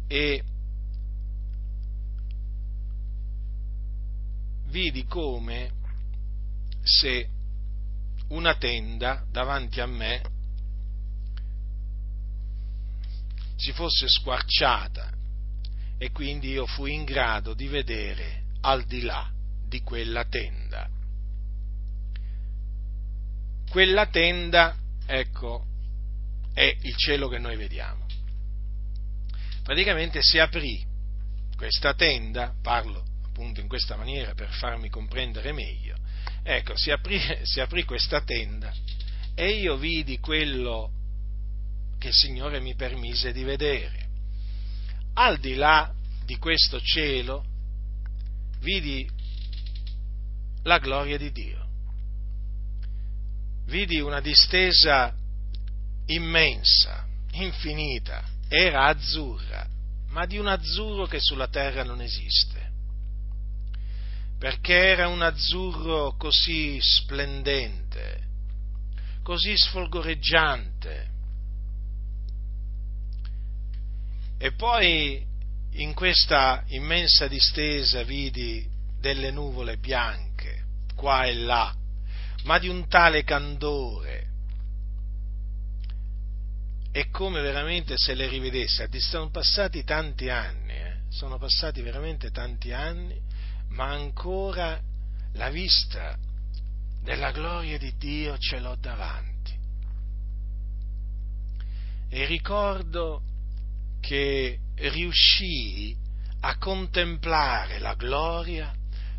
e 0.08 0.42
vidi 4.66 5.06
come 5.06 5.70
se 6.82 7.28
una 8.28 8.56
tenda 8.56 9.24
davanti 9.30 9.80
a 9.80 9.86
me 9.86 10.22
si 13.56 13.72
fosse 13.72 14.08
squarciata 14.08 15.12
e 15.98 16.10
quindi 16.10 16.50
io 16.50 16.66
fui 16.66 16.94
in 16.94 17.04
grado 17.04 17.54
di 17.54 17.68
vedere 17.68 18.42
al 18.62 18.84
di 18.84 19.02
là 19.02 19.30
di 19.68 19.82
quella 19.82 20.24
tenda. 20.24 20.88
Quella 23.70 24.06
tenda, 24.08 24.76
ecco, 25.06 25.64
è 26.52 26.76
il 26.82 26.96
cielo 26.96 27.28
che 27.28 27.38
noi 27.38 27.56
vediamo. 27.56 28.06
Praticamente 29.62 30.20
si 30.22 30.38
aprì 30.38 30.84
questa 31.56 31.94
tenda, 31.94 32.54
parlo 32.60 33.04
appunto 33.24 33.60
in 33.60 33.68
questa 33.68 33.96
maniera 33.96 34.34
per 34.34 34.50
farmi 34.50 34.88
comprendere 34.88 35.52
meglio, 35.52 35.96
ecco, 36.42 36.76
si 36.76 36.90
aprì, 36.90 37.20
si 37.44 37.60
aprì 37.60 37.84
questa 37.84 38.20
tenda 38.22 38.72
e 39.34 39.50
io 39.50 39.76
vidi 39.76 40.18
quello 40.18 40.90
che 41.98 42.08
il 42.08 42.14
Signore 42.14 42.60
mi 42.60 42.74
permise 42.74 43.32
di 43.32 43.44
vedere. 43.44 44.08
Al 45.14 45.38
di 45.38 45.54
là 45.54 45.92
di 46.24 46.36
questo 46.36 46.80
cielo 46.80 47.44
vidi 48.60 49.08
la 50.64 50.78
gloria 50.78 51.16
di 51.16 51.30
Dio. 51.32 51.60
Vidi 53.66 54.00
una 54.00 54.20
distesa 54.20 55.14
immensa, 56.14 57.06
infinita, 57.32 58.22
era 58.48 58.86
azzurra, 58.86 59.66
ma 60.08 60.26
di 60.26 60.38
un 60.38 60.46
azzurro 60.46 61.06
che 61.06 61.20
sulla 61.20 61.48
terra 61.48 61.84
non 61.84 62.00
esiste. 62.00 62.70
Perché 64.38 64.74
era 64.74 65.08
un 65.08 65.22
azzurro 65.22 66.16
così 66.16 66.78
splendente, 66.80 68.20
così 69.22 69.56
sfolgoreggiante. 69.56 71.10
E 74.38 74.52
poi 74.52 75.24
in 75.74 75.94
questa 75.94 76.64
immensa 76.68 77.28
distesa 77.28 78.02
vidi 78.02 78.68
delle 79.00 79.30
nuvole 79.30 79.78
bianche, 79.78 80.64
qua 80.94 81.24
e 81.24 81.34
là, 81.34 81.74
ma 82.44 82.58
di 82.58 82.68
un 82.68 82.88
tale 82.88 83.22
candore. 83.24 84.31
È 86.92 87.08
come 87.08 87.40
veramente 87.40 87.94
se 87.96 88.12
le 88.12 88.28
rivedesse, 88.28 88.86
sono 88.98 89.30
passati 89.30 89.82
tanti 89.82 90.28
anni, 90.28 90.74
eh? 90.74 90.96
sono 91.08 91.38
passati 91.38 91.80
veramente 91.80 92.30
tanti 92.30 92.70
anni, 92.70 93.18
ma 93.68 93.86
ancora 93.86 94.78
la 95.32 95.48
vista 95.48 96.14
della 97.02 97.30
gloria 97.30 97.78
di 97.78 97.96
Dio 97.96 98.36
ce 98.36 98.60
l'ho 98.60 98.76
davanti. 98.78 99.58
E 102.10 102.26
ricordo 102.26 103.22
che 104.00 104.58
riuscii 104.74 105.96
a 106.40 106.58
contemplare 106.58 107.78
la 107.78 107.94
gloria 107.94 108.70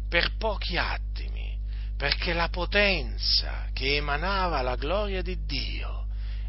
per 0.07 0.35
pochi 0.37 0.77
attimi, 0.77 1.57
perché 1.97 2.33
la 2.33 2.49
potenza 2.49 3.67
che 3.73 3.95
emanava 3.95 4.61
la 4.61 4.75
gloria 4.75 5.23
di 5.23 5.43
Dio 5.43 6.02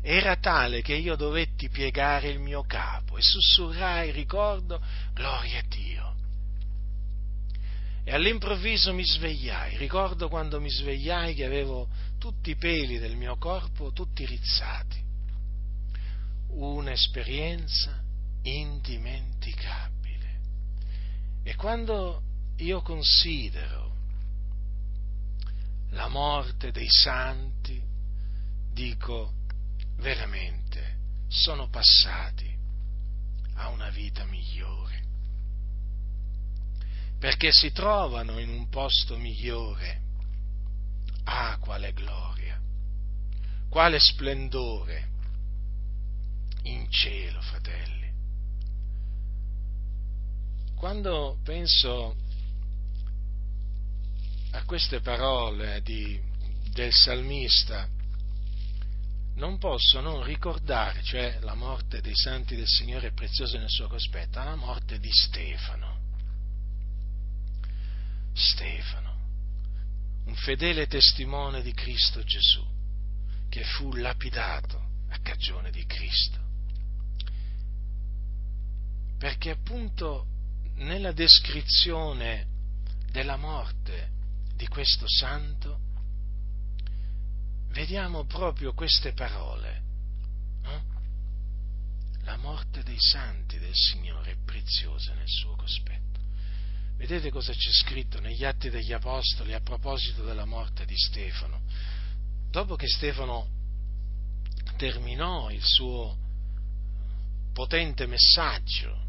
era 0.07 0.37
tale 0.37 0.83
che 0.83 0.95
io 0.95 1.17
dovetti 1.17 1.71
piegare 1.71 2.29
il 2.29 2.38
mio 2.38 2.62
capo 2.64 3.17
e 3.17 3.23
sussurrai, 3.23 4.11
ricordo, 4.11 4.79
gloria 5.14 5.61
a 5.61 5.64
Dio. 5.67 6.14
E 8.05 8.12
all'improvviso 8.12 8.93
mi 8.93 9.03
svegliai, 9.03 9.79
ricordo 9.79 10.29
quando 10.29 10.61
mi 10.61 10.69
svegliai 10.69 11.33
che 11.33 11.47
avevo 11.47 11.88
tutti 12.19 12.51
i 12.51 12.57
peli 12.57 12.99
del 12.99 13.17
mio 13.17 13.38
corpo 13.38 13.93
tutti 13.93 14.27
rizzati. 14.27 15.03
Un'esperienza 16.49 17.99
indimenticabile. 18.43 20.40
E 21.45 21.55
quando 21.55 22.21
io 22.57 22.83
considero 22.83 23.97
la 25.93 26.09
morte 26.09 26.73
dei 26.73 26.90
santi, 26.90 27.83
dico 28.71 29.43
veramente 30.05 30.99
sono 31.29 31.71
passati 31.71 32.47
a 33.55 33.71
una 33.71 33.88
vita 33.88 34.27
migliore, 34.27 35.03
perché 37.19 37.51
si 37.51 37.73
trovano 37.73 38.38
in 38.38 38.51
un 38.51 38.69
posto 38.69 39.17
migliore. 39.17 40.03
Ah, 41.25 41.57
quale 41.59 41.95
gloria, 41.95 42.61
quale 43.71 43.99
splendore 43.99 45.09
in 46.64 46.90
cielo, 46.90 47.40
fratelli 47.40 47.95
quando 50.75 51.38
penso 51.43 52.14
a 54.51 54.64
queste 54.64 55.01
parole 55.01 55.81
di, 55.81 56.21
del 56.75 56.93
salmista, 56.93 57.88
non 59.35 59.59
posso 59.59 60.01
non 60.01 60.23
ricordare, 60.23 61.03
cioè 61.03 61.38
la 61.40 61.55
morte 61.55 62.01
dei 62.01 62.14
santi 62.14 62.55
del 62.55 62.68
Signore 62.68 63.09
è 63.09 63.12
preziosa 63.12 63.59
nel 63.59 63.70
suo 63.70 63.88
cospetto, 63.88 64.38
la 64.38 64.55
morte 64.55 64.99
di 64.99 65.11
Stefano. 65.11 66.03
Stefano, 68.33 69.12
un 70.27 70.35
fedele 70.35 70.87
testimone 70.87 71.62
di 71.62 71.73
Cristo 71.73 72.23
Gesù, 72.23 72.64
che 73.49 73.64
fu 73.64 73.92
lapidato 73.94 74.83
a 75.09 75.18
cagione 75.18 75.70
di 75.70 75.85
Cristo. 75.85 76.38
Perché 79.18 79.51
appunto 79.51 80.27
nella 80.77 81.12
descrizione 81.12 82.47
della 83.11 83.37
morte 83.37 84.11
di 84.55 84.66
questo 84.68 85.07
santo 85.09 85.81
vediamo 87.75 88.25
proprio 88.25 88.73
queste 88.73 89.13
parole. 89.13 89.83
Eh? 90.65 90.81
La 92.23 92.37
morte 92.39 92.83
dei 92.83 92.99
santi 92.99 93.59
del 93.59 93.75
Signore 93.75 94.31
è 94.33 94.37
preziosa 94.45 95.13
nel 95.15 95.29
suo 95.29 95.55
cospetto. 95.57 96.03
Vedete 96.97 97.31
cosa 97.31 97.53
c'è 97.53 97.71
scritto 97.71 98.21
negli 98.21 98.45
Atti 98.45 98.71
degli 98.71 98.93
Apostoli 98.93 99.53
a 99.53 99.61
proposito 99.61 100.23
della 100.25 100.47
morte 100.47 100.87
di 100.87 100.97
Stefano? 100.97 101.63
Dopo 102.51 102.77
che 102.77 102.87
Stefano 102.87 103.49
terminò 104.77 105.51
il 105.51 105.63
suo 105.63 106.17
potente 107.53 108.07
messaggio 108.07 109.03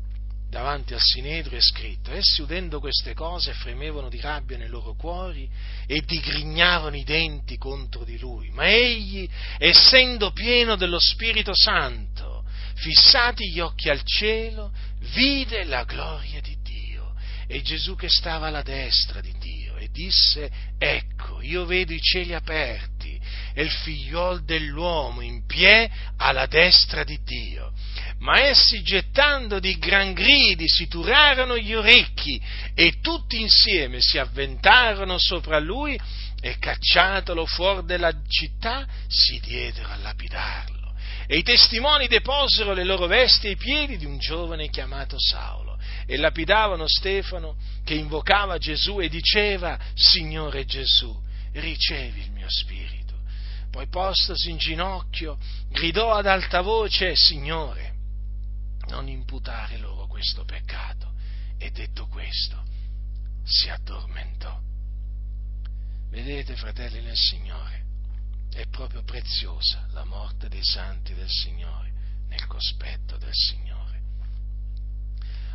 davanti 0.50 0.94
al 0.94 1.02
Sinedrio 1.02 1.58
è 1.58 1.62
scritto, 1.62 2.12
essi 2.12 2.42
udendo 2.42 2.80
queste 2.80 3.14
cose 3.14 3.54
fremevano 3.54 4.10
di 4.10 4.20
rabbia 4.20 4.58
nei 4.58 4.68
loro 4.68 4.94
cuori 4.94 5.50
e 5.86 6.02
digrignavano 6.02 6.96
i 6.96 7.04
denti 7.04 7.58
contro 7.58 8.04
di 8.04 8.18
lui, 8.18 8.50
ma 8.52 8.68
egli, 8.68 9.28
essendo 9.58 10.32
pieno 10.32 10.76
dello 10.76 11.00
Spirito 11.00 11.54
Santo, 11.54 12.44
fissati 12.76 13.52
gli 13.52 13.60
occhi 13.60 13.90
al 13.90 14.02
cielo, 14.04 14.72
vide 15.14 15.64
la 15.66 15.84
gloria 15.84 16.42
di 16.42 16.58
Dio. 16.62 17.14
E 17.48 17.62
Gesù 17.62 17.96
che 17.96 18.10
stava 18.10 18.48
alla 18.48 18.64
destra 18.64 19.22
di 19.22 19.34
Dio 19.40 19.78
e 19.78 19.90
disse, 19.92 20.50
ecco, 20.80 21.42
io 21.42 21.66
vedo 21.66 21.94
i 21.94 22.02
cieli 22.02 22.34
aperti 22.34 23.22
e 23.54 23.62
il 23.62 23.70
figliol 23.70 24.44
dell'uomo 24.44 25.22
in 25.22 25.46
pie 25.46 25.90
alla 26.18 26.48
destra 26.48 27.04
di 27.04 27.20
Dio 27.24 27.72
ma 28.20 28.40
essi 28.40 28.82
gettando 28.82 29.60
di 29.60 29.78
gran 29.78 30.14
gridi 30.14 30.68
si 30.68 30.88
turarono 30.88 31.58
gli 31.58 31.74
orecchi 31.74 32.42
e 32.74 33.00
tutti 33.02 33.40
insieme 33.40 34.02
si 34.02 34.18
avventarono 34.18 35.18
sopra 35.18 35.60
lui 35.60 36.00
e 36.42 36.58
cacciatolo 36.58 37.46
fuori 37.46 37.86
della 37.86 38.12
città 38.28 38.88
si 39.08 39.40
diedero 39.40 39.90
a 39.90 39.98
lapidarlo. 39.98 40.94
E 41.28 41.38
i 41.38 41.44
testimoni 41.44 42.08
deposero 42.08 42.74
le 42.74 42.84
loro 42.84 43.08
vesti 43.08 43.48
ai 43.48 43.56
piedi 43.56 43.98
di 43.98 44.06
un 44.06 44.18
giovane 44.18 44.70
chiamato 44.70 45.18
Saulo 45.20 45.78
e 46.06 46.18
lapidavano 46.18 46.88
Stefano 46.88 47.56
che 47.84 47.96
invocava 47.96 48.58
Gesù 48.58 49.00
e 49.00 49.10
diceva, 49.10 49.78
Signore 49.96 50.66
Gesù, 50.66 51.16
ricevi 51.54 52.22
il 52.22 52.32
mio 52.32 52.50
spirito. 52.50 53.16
Poi 53.72 53.88
postosi 53.88 54.52
in 54.52 54.58
ginocchio, 54.58 55.38
gridò 55.70 56.14
ad 56.14 56.28
alta 56.28 56.62
voce, 56.62 57.16
Signore, 57.16 57.95
non 58.88 59.08
imputare 59.08 59.78
loro 59.78 60.08
questo 60.08 60.44
peccato. 60.46 61.14
E 61.58 61.72
detto 61.72 62.08
questo, 62.08 62.64
si 63.44 63.70
addormentò. 63.70 64.60
Vedete, 66.10 66.56
fratelli 66.56 67.02
nel 67.02 67.16
Signore, 67.16 67.84
è 68.52 68.66
proprio 68.68 69.04
preziosa 69.04 69.86
la 69.92 70.04
morte 70.04 70.48
dei 70.50 70.64
santi 70.64 71.14
del 71.14 71.30
Signore 71.30 71.92
nel 72.28 72.46
cospetto 72.48 73.18
del 73.18 73.34
Signore. 73.34 74.02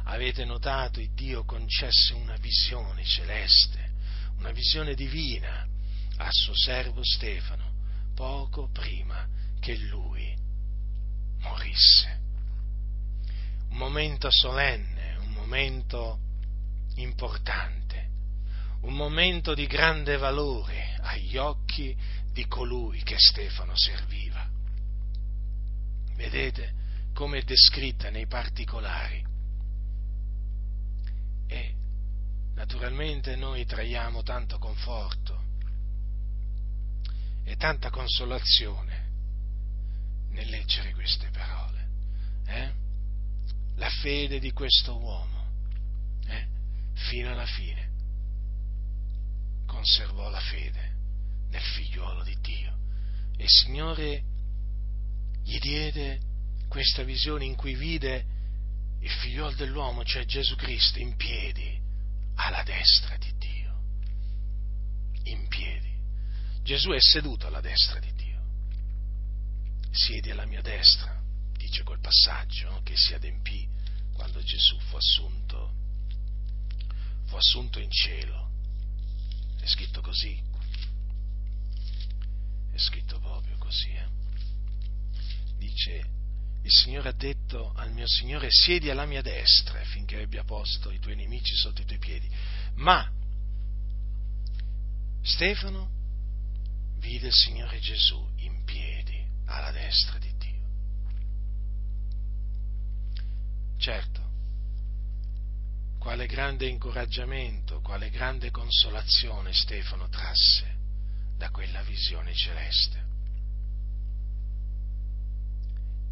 Avete 0.05 0.45
notato, 0.45 1.01
il 1.01 1.12
Dio 1.12 1.45
concesse 1.45 2.14
una 2.14 2.37
visione 2.37 3.05
celeste, 3.05 3.93
una 4.37 4.51
visione 4.51 4.95
divina 4.95 5.66
al 6.16 6.33
suo 6.33 6.55
servo 6.55 7.03
Stefano, 7.05 7.73
poco 8.14 8.69
prima 8.71 9.27
che 9.61 9.77
lui 9.77 10.37
morisse 11.38 12.19
un 13.70 13.76
momento 13.76 14.30
solenne, 14.30 15.16
un 15.16 15.33
momento 15.33 16.18
importante, 16.96 18.09
un 18.83 18.94
momento 18.94 19.55
di 19.55 19.66
grande 19.66 20.16
valore 20.16 20.99
agli 21.01 21.36
occhi 21.36 21.97
di 22.32 22.47
colui 22.47 23.03
che 23.03 23.16
Stefano 23.18 23.72
serviva. 23.76 24.49
Vedete 26.14 26.78
come 27.12 27.38
è 27.38 27.42
descritta 27.42 28.11
nei 28.11 28.26
particolari. 28.26 29.24
E 31.47 31.74
naturalmente 32.55 33.36
noi 33.36 33.64
traiamo 33.64 34.22
tanto 34.22 34.59
conforto 34.59 35.49
e 37.45 37.57
tanta 37.57 37.90
consolazione 37.90 39.09
nel 40.30 40.49
leggere 40.49 40.92
queste 40.92 41.28
parole. 41.30 41.88
Eh? 42.47 42.80
La 43.81 43.89
fede 43.89 44.39
di 44.39 44.53
questo 44.53 44.99
uomo 44.99 45.47
eh, 46.26 46.47
fino 46.93 47.31
alla 47.31 47.47
fine. 47.47 47.89
Conservò 49.66 50.28
la 50.28 50.39
fede 50.39 50.97
nel 51.49 51.62
figliuolo 51.62 52.22
di 52.22 52.37
Dio 52.41 52.76
e 53.37 53.45
il 53.45 53.49
Signore 53.49 54.22
gli 55.43 55.59
diede 55.59 56.20
questa 56.68 57.03
visione 57.03 57.47
in 57.47 57.57
cui 57.57 57.74
vide 57.74 58.26
il 59.01 59.11
figliuolo 59.11 59.57
dell'uomo, 59.57 60.05
cioè 60.05 60.26
Gesù 60.26 60.57
Cristo, 60.57 60.99
in 60.99 61.16
piedi 61.16 61.81
alla 62.35 62.62
destra 62.62 63.16
di 63.16 63.33
Dio. 63.39 63.81
In 65.24 65.49
piedi. 65.49 65.89
Gesù 66.62 66.91
è 66.91 67.01
seduto 67.01 67.47
alla 67.47 67.62
destra 67.62 67.99
di 67.99 68.12
Dio. 68.12 68.28
siedi 69.91 70.31
alla 70.31 70.47
mia 70.47 70.61
destra, 70.61 71.20
dice 71.71 71.85
quel 71.85 72.01
passaggio 72.01 72.81
che 72.83 72.97
si 72.97 73.14
adempì 73.14 73.64
quando 74.12 74.43
Gesù 74.43 74.77
fu 74.81 74.97
assunto, 74.97 75.73
fu 77.27 77.37
assunto 77.37 77.79
in 77.79 77.89
cielo. 77.91 78.51
È 79.61 79.66
scritto 79.66 80.01
così, 80.01 80.37
è 82.73 82.77
scritto 82.77 83.21
proprio 83.21 83.57
così. 83.59 83.89
Eh? 83.91 84.09
Dice, 85.59 86.11
il 86.62 86.71
Signore 86.73 87.11
ha 87.11 87.12
detto 87.12 87.73
al 87.77 87.93
mio 87.93 88.09
Signore, 88.09 88.49
siedi 88.51 88.91
alla 88.91 89.07
mia 89.07 89.23
destra 89.23 89.81
finché 89.85 90.21
abbia 90.21 90.43
posto 90.43 90.91
i 90.91 90.99
tuoi 90.99 91.14
nemici 91.14 91.55
sotto 91.55 91.83
i 91.83 91.85
tuoi 91.85 91.99
piedi. 92.01 92.29
Ma 92.75 93.09
Stefano 95.23 95.89
vide 96.99 97.29
il 97.29 97.33
Signore 97.33 97.79
Gesù 97.79 98.29
in 98.39 98.64
piedi 98.64 99.25
alla 99.45 99.71
destra 99.71 100.18
di 100.18 100.30
Certo, 103.81 104.20
quale 105.99 106.26
grande 106.26 106.66
incoraggiamento, 106.66 107.81
quale 107.81 108.11
grande 108.11 108.51
consolazione 108.51 109.55
Stefano 109.55 110.07
trasse 110.11 110.76
da 111.39 111.49
quella 111.49 111.81
visione 111.81 112.35
celeste. 112.35 113.03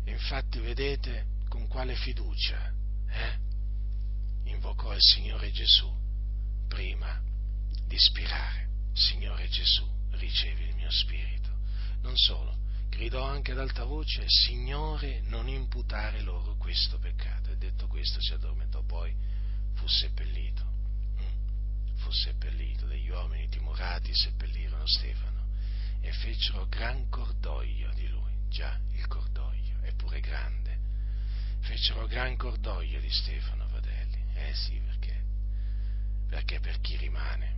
Infatti 0.06 0.60
vedete 0.60 1.26
con 1.50 1.68
quale 1.68 1.94
fiducia 1.94 2.72
eh, 3.06 3.38
invocò 4.44 4.94
il 4.94 5.02
Signore 5.02 5.50
Gesù 5.50 5.94
prima 6.68 7.20
di 7.86 7.98
spirare. 7.98 8.66
Signore 8.94 9.46
Gesù, 9.48 9.86
ricevi 10.12 10.68
il 10.68 10.74
mio 10.74 10.90
spirito. 10.90 11.50
Non 12.00 12.16
solo, 12.16 12.56
gridò 12.88 13.22
anche 13.24 13.52
ad 13.52 13.58
alta 13.58 13.84
voce, 13.84 14.24
Signore, 14.26 15.20
non 15.22 15.48
imputare 15.48 16.20
loro 16.22 16.56
questo 16.56 16.98
peccato. 16.98 17.50
E 17.50 17.56
detto 17.56 17.86
questo 17.86 18.20
si 18.20 18.32
addormentò, 18.32 18.82
poi 18.82 19.14
fu 19.74 19.86
seppellito. 19.86 20.64
Mm. 21.20 21.96
Fu 21.96 22.10
seppellito, 22.10 22.86
degli 22.86 23.08
uomini 23.08 23.48
timorati 23.48 24.14
seppellirono 24.14 24.86
Stefano 24.86 25.46
e 26.00 26.12
fecero 26.12 26.66
gran 26.68 27.08
cordoglio 27.08 27.92
di 27.94 28.08
lui. 28.08 28.32
Già, 28.48 28.78
il 28.92 29.06
cordoglio 29.06 29.80
è 29.82 29.92
pure 29.94 30.20
grande. 30.20 30.78
Fecero 31.60 32.06
gran 32.06 32.36
cordoglio 32.36 33.00
di 33.00 33.10
Stefano, 33.10 33.66
fratelli. 33.68 34.22
Eh 34.34 34.54
sì, 34.54 34.80
perché? 34.80 35.24
Perché 36.28 36.60
per 36.60 36.80
chi 36.80 36.96
rimane, 36.96 37.56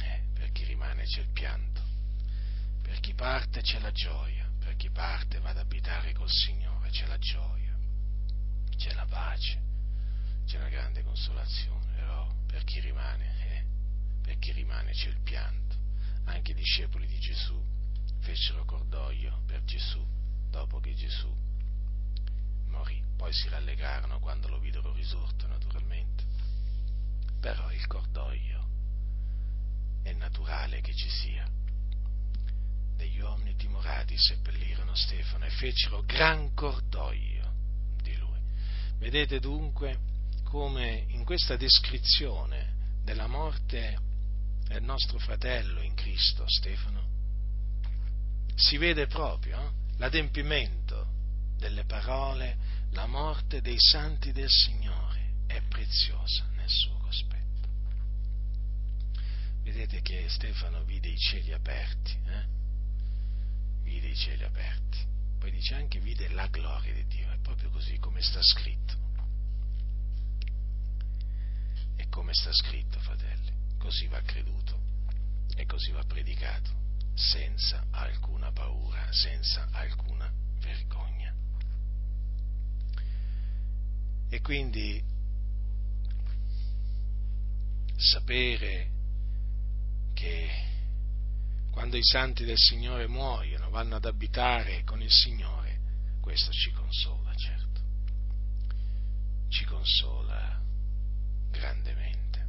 eh, 0.00 0.22
per 0.34 0.50
chi 0.52 0.64
rimane 0.64 1.04
c'è 1.04 1.20
il 1.20 1.30
pianto, 1.32 1.80
per 2.92 3.00
chi 3.00 3.14
parte 3.14 3.62
c'è 3.62 3.78
la 3.78 3.90
gioia, 3.90 4.46
per 4.58 4.76
chi 4.76 4.90
parte 4.90 5.40
va 5.40 5.48
ad 5.48 5.56
abitare 5.56 6.12
col 6.12 6.28
Signore 6.28 6.90
c'è 6.90 7.06
la 7.06 7.16
gioia, 7.16 7.74
c'è 8.76 8.92
la 8.92 9.06
pace, 9.06 9.58
c'è 10.44 10.58
una 10.58 10.68
grande 10.68 11.02
consolazione, 11.02 11.86
però 11.94 12.30
per 12.46 12.64
chi 12.64 12.80
rimane, 12.80 13.24
eh, 13.46 13.64
per 14.20 14.38
chi 14.38 14.52
rimane 14.52 14.92
c'è 14.92 15.08
il 15.08 15.22
pianto. 15.22 15.74
Anche 16.24 16.50
i 16.50 16.54
discepoli 16.54 17.06
di 17.06 17.18
Gesù 17.18 17.58
fecero 18.20 18.66
cordoglio 18.66 19.40
per 19.46 19.64
Gesù 19.64 20.06
dopo 20.50 20.78
che 20.78 20.92
Gesù 20.92 21.34
morì. 22.66 23.02
Poi 23.16 23.32
si 23.32 23.48
rallegrarono 23.48 24.18
quando 24.18 24.48
lo 24.48 24.58
videro 24.58 24.92
risorto, 24.92 25.46
naturalmente. 25.46 26.24
Però 27.40 27.72
il 27.72 27.86
cordoglio 27.86 28.68
è 30.02 30.12
naturale 30.12 30.82
che 30.82 30.94
ci 30.94 31.08
sia. 31.08 31.60
Degli 33.02 33.18
uomini 33.18 33.56
timorati 33.56 34.16
seppellirono 34.16 34.94
Stefano 34.94 35.44
e 35.44 35.50
fecero 35.50 36.04
gran 36.04 36.54
cordoglio 36.54 37.52
di 38.00 38.16
lui. 38.16 38.38
Vedete 38.98 39.40
dunque 39.40 39.98
come 40.44 41.06
in 41.08 41.24
questa 41.24 41.56
descrizione 41.56 43.00
della 43.02 43.26
morte 43.26 43.98
del 44.68 44.84
nostro 44.84 45.18
fratello 45.18 45.82
in 45.82 45.94
Cristo, 45.94 46.44
Stefano, 46.46 47.02
si 48.54 48.76
vede 48.76 49.08
proprio 49.08 49.58
eh, 49.58 49.70
l'adempimento 49.96 51.08
delle 51.56 51.84
parole, 51.84 52.56
la 52.92 53.06
morte 53.06 53.60
dei 53.60 53.80
santi 53.80 54.30
del 54.30 54.48
Signore 54.48 55.38
è 55.48 55.60
preziosa 55.62 56.46
nel 56.54 56.68
suo 56.68 56.98
cospetto 56.98 57.42
vedete 59.62 60.02
che 60.02 60.26
Stefano 60.28 60.84
vide 60.84 61.08
i 61.08 61.16
cieli 61.16 61.52
aperti, 61.52 62.16
eh? 62.26 62.60
Vide 63.92 64.08
i 64.08 64.16
cieli 64.16 64.42
aperti, 64.44 64.98
poi 65.38 65.50
dice 65.50 65.74
anche 65.74 66.00
vide 66.00 66.28
la 66.28 66.46
gloria 66.46 66.94
di 66.94 67.06
Dio, 67.08 67.30
è 67.30 67.38
proprio 67.38 67.68
così 67.68 67.98
come 67.98 68.22
sta 68.22 68.40
scritto. 68.42 68.96
E 71.96 72.08
come 72.08 72.32
sta 72.32 72.52
scritto, 72.52 72.98
fratelli, 73.00 73.52
così 73.78 74.06
va 74.06 74.20
creduto 74.22 74.80
e 75.56 75.66
così 75.66 75.90
va 75.90 76.02
predicato, 76.04 76.70
senza 77.14 77.84
alcuna 77.90 78.50
paura, 78.50 79.12
senza 79.12 79.68
alcuna 79.72 80.32
vergogna. 80.60 81.34
E 84.30 84.40
quindi 84.40 85.04
sapere 87.96 88.88
che 90.14 90.70
quando 91.72 91.96
i 91.96 92.04
santi 92.04 92.44
del 92.44 92.58
Signore 92.58 93.08
muoiono, 93.08 93.70
vanno 93.70 93.96
ad 93.96 94.04
abitare 94.04 94.84
con 94.84 95.00
il 95.00 95.10
Signore, 95.10 95.80
questo 96.20 96.52
ci 96.52 96.70
consola, 96.70 97.34
certo, 97.34 97.80
ci 99.48 99.64
consola 99.64 100.60
grandemente. 101.50 102.46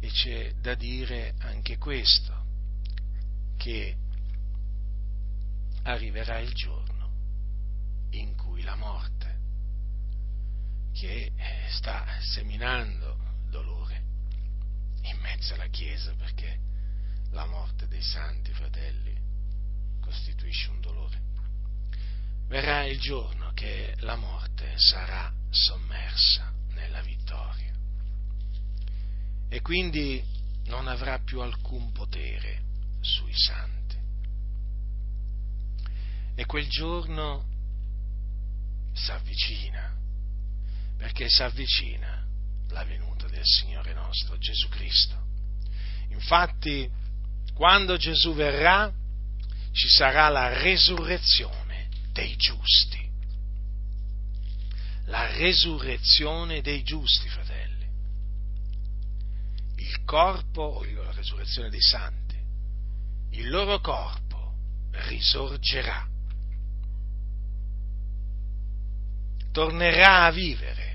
E 0.00 0.08
c'è 0.08 0.54
da 0.54 0.74
dire 0.74 1.34
anche 1.40 1.76
questo, 1.76 2.34
che 3.58 3.94
arriverà 5.82 6.38
il 6.38 6.54
giorno 6.54 7.10
in 8.10 8.34
cui 8.34 8.62
la 8.62 8.76
morte, 8.76 9.36
che 10.94 11.32
sta 11.68 12.06
seminando 12.20 13.18
dolore, 13.50 13.97
in 15.02 15.18
mezzo 15.20 15.54
alla 15.54 15.68
Chiesa 15.68 16.14
perché 16.14 16.58
la 17.30 17.46
morte 17.46 17.86
dei 17.88 18.02
santi 18.02 18.52
fratelli 18.52 19.16
costituisce 20.00 20.70
un 20.70 20.80
dolore. 20.80 21.20
Verrà 22.48 22.84
il 22.84 22.98
giorno 22.98 23.52
che 23.52 23.94
la 23.98 24.16
morte 24.16 24.72
sarà 24.76 25.32
sommersa 25.50 26.52
nella 26.70 27.02
vittoria 27.02 27.74
e 29.48 29.60
quindi 29.60 30.22
non 30.66 30.86
avrà 30.88 31.18
più 31.18 31.40
alcun 31.40 31.92
potere 31.92 32.62
sui 33.00 33.32
santi. 33.34 33.96
E 36.34 36.46
quel 36.46 36.68
giorno 36.68 37.46
si 38.92 39.10
avvicina, 39.10 39.96
perché 40.96 41.28
si 41.28 41.42
avvicina 41.42 42.17
la 42.68 42.84
venuta 42.84 43.26
del 43.28 43.44
Signore 43.44 43.92
nostro 43.94 44.38
Gesù 44.38 44.68
Cristo. 44.68 45.16
Infatti, 46.10 46.90
quando 47.54 47.96
Gesù 47.96 48.34
verrà, 48.34 48.92
ci 49.72 49.88
sarà 49.88 50.28
la 50.28 50.60
resurrezione 50.60 51.88
dei 52.12 52.36
giusti. 52.36 53.06
La 55.06 55.30
resurrezione 55.36 56.60
dei 56.60 56.82
giusti, 56.82 57.28
fratelli. 57.28 57.86
Il 59.76 60.04
corpo, 60.04 60.62
o 60.62 60.84
la 61.02 61.12
resurrezione 61.12 61.70
dei 61.70 61.80
santi, 61.80 62.36
il 63.30 63.48
loro 63.48 63.80
corpo 63.80 64.54
risorgerà. 64.90 66.06
Tornerà 69.52 70.24
a 70.24 70.30
vivere 70.30 70.87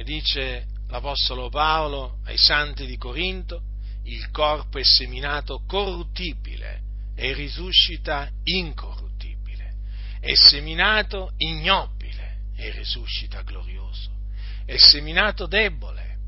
come 0.00 0.04
dice 0.04 0.66
l'Apostolo 0.88 1.50
Paolo 1.50 2.20
ai 2.24 2.38
santi 2.38 2.86
di 2.86 2.96
Corinto, 2.96 3.62
il 4.04 4.30
corpo 4.30 4.78
è 4.78 4.82
seminato 4.82 5.62
corruttibile 5.66 6.80
e 7.14 7.34
risuscita 7.34 8.30
incorruttibile, 8.44 9.74
è 10.20 10.32
seminato 10.34 11.34
ignobile 11.36 12.38
e 12.56 12.70
risuscita 12.70 13.42
glorioso, 13.42 14.10
è 14.64 14.78
seminato 14.78 15.46
debole 15.46 16.18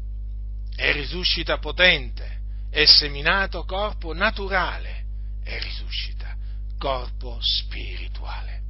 e 0.77 0.93
risuscita 0.93 1.59
potente, 1.59 2.41
è 2.69 2.85
seminato 2.85 3.65
corpo 3.65 4.13
naturale 4.13 5.05
e 5.45 5.59
risuscita 5.61 6.37
corpo 6.77 7.39
spirituale. 7.41 8.61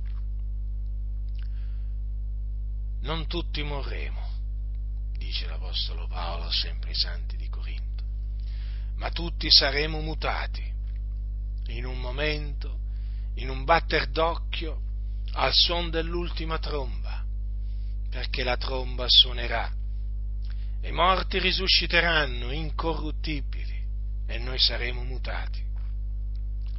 Non 3.01 3.27
tutti 3.27 3.63
morremo 3.65 4.32
dice 5.33 5.47
l'Apostolo 5.47 6.07
Paolo 6.09 6.51
sempre 6.51 6.91
ai 6.91 6.95
santi 6.95 7.39
di 7.39 7.49
Corinto. 7.49 8.05
Ma 8.97 9.11
tutti 9.11 9.51
saremo 9.51 9.99
mutati 10.01 10.63
in 11.69 11.87
un 11.87 11.99
momento, 11.99 12.79
in 13.37 13.49
un 13.49 13.65
batter 13.65 14.09
d'occhio, 14.09 14.79
al 15.33 15.55
suon 15.55 15.89
dell'ultima 15.89 16.59
tromba, 16.59 17.25
perché 18.11 18.43
la 18.43 18.59
tromba 18.59 19.07
suonerà 19.09 19.73
e 20.83 20.89
i 20.89 20.93
morti 20.93 21.39
risusciteranno 21.39 22.51
incorruttibili 22.51 23.83
e 24.27 24.37
noi 24.37 24.59
saremo 24.59 25.03
mutati, 25.03 25.65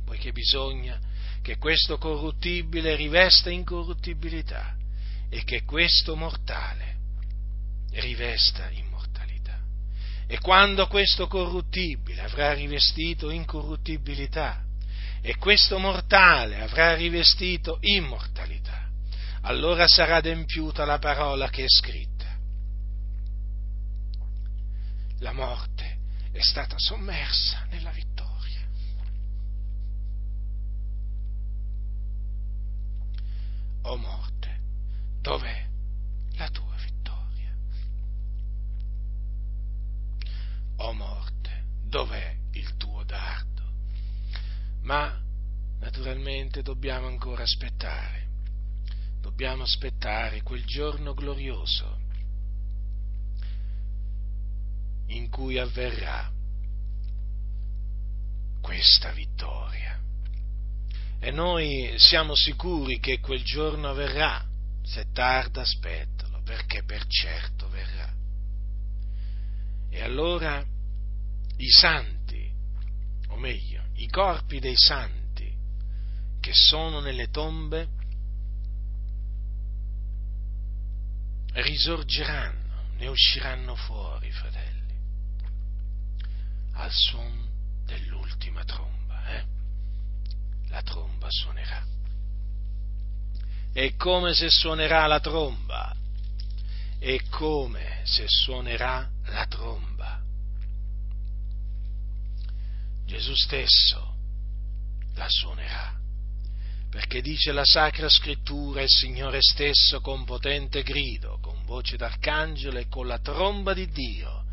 poiché 0.05 0.31
bisogna 0.31 0.99
che 1.41 1.57
questo 1.57 1.97
corruttibile 1.97 2.95
rivesta 2.95 3.49
incorruttibilità 3.49 4.77
e 5.29 5.43
che 5.43 5.63
questo 5.63 6.15
mortale 6.15 6.92
rivesta 7.93 8.69
immortalità. 8.69 9.59
E 10.27 10.39
quando 10.39 10.87
questo 10.87 11.27
corruttibile 11.27 12.21
avrà 12.21 12.53
rivestito 12.53 13.29
incorruttibilità 13.29 14.63
e 15.21 15.37
questo 15.37 15.77
mortale 15.79 16.61
avrà 16.61 16.95
rivestito 16.95 17.77
immortalità, 17.81 18.89
allora 19.41 19.87
sarà 19.87 20.17
adempiuta 20.17 20.85
la 20.85 20.99
parola 20.99 21.49
che 21.49 21.63
è 21.63 21.69
scritta. 21.69 22.11
La 25.19 25.31
morte 25.31 25.99
è 26.31 26.41
stata 26.41 26.75
sommersa 26.77 27.65
nella 27.69 27.91
vittoria. 27.91 28.31
O 33.83 33.97
morte, 33.97 34.59
dov'è 35.21 35.71
O 40.83 40.91
morte, 40.91 41.63
dov'è 41.85 42.35
il 42.51 42.75
tuo 42.75 43.05
dardo? 43.05 43.61
Ma 44.81 45.17
naturalmente 45.79 46.61
dobbiamo 46.61 47.07
ancora 47.07 47.43
aspettare, 47.43 48.27
dobbiamo 49.21 49.63
aspettare 49.63 50.41
quel 50.41 50.65
giorno 50.65 51.13
glorioso 51.13 52.01
in 55.07 55.29
cui 55.29 55.57
avverrà 55.57 56.29
questa 58.59 59.13
vittoria. 59.13 59.97
E 61.17 61.31
noi 61.31 61.93
siamo 61.95 62.35
sicuri 62.35 62.99
che 62.99 63.21
quel 63.21 63.43
giorno 63.43 63.87
avverrà, 63.87 64.45
se 64.83 65.05
tarda 65.13 65.61
aspettalo, 65.61 66.41
perché 66.43 66.83
per 66.83 67.07
certo 67.07 67.69
verrà. 67.69 68.11
E 69.89 70.01
allora 70.01 70.71
i 71.57 71.69
santi, 71.69 72.51
o 73.29 73.37
meglio, 73.37 73.83
i 73.95 74.07
corpi 74.07 74.59
dei 74.59 74.77
santi 74.77 75.51
che 76.39 76.51
sono 76.53 76.99
nelle 76.99 77.29
tombe, 77.29 77.87
risorgeranno, 81.53 82.95
ne 82.97 83.07
usciranno 83.07 83.75
fuori, 83.75 84.31
fratelli, 84.31 84.93
al 86.73 86.91
suono 86.91 87.47
dell'ultima 87.85 88.63
tromba. 88.63 89.37
Eh? 89.37 89.53
la 90.73 90.81
tromba 90.81 91.27
suonerà. 91.29 91.85
E 93.73 93.95
come 93.95 94.33
se 94.33 94.49
suonerà 94.49 95.05
la 95.05 95.19
tromba? 95.19 95.95
E 96.99 97.21
come 97.29 98.01
se 98.03 98.25
suonerà 98.27 99.07
la 99.25 99.45
tromba? 99.45 99.92
Gesù 103.13 103.35
stesso 103.35 104.15
la 105.13 105.29
suonerà, 105.29 105.93
perché 106.89 107.21
dice 107.21 107.51
la 107.51 107.63
Sacra 107.63 108.09
Scrittura, 108.09 108.81
il 108.81 108.89
Signore 108.89 109.37
stesso 109.39 110.01
con 110.01 110.25
potente 110.25 110.81
grido, 110.81 111.37
con 111.39 111.63
voce 111.63 111.95
d'arcangelo 111.95 112.79
e 112.79 112.87
con 112.87 113.05
la 113.05 113.19
tromba 113.19 113.75
di 113.75 113.87
Dio, 113.91 114.45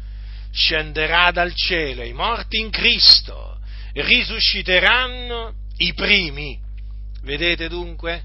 scenderà 0.53 1.31
dal 1.31 1.55
cielo 1.55 2.03
i 2.03 2.13
morti 2.13 2.59
in 2.59 2.69
Cristo 2.69 3.61
risusciteranno 3.95 5.55
i 5.79 5.95
primi. 5.95 6.61
Vedete 7.23 7.67
dunque? 7.67 8.25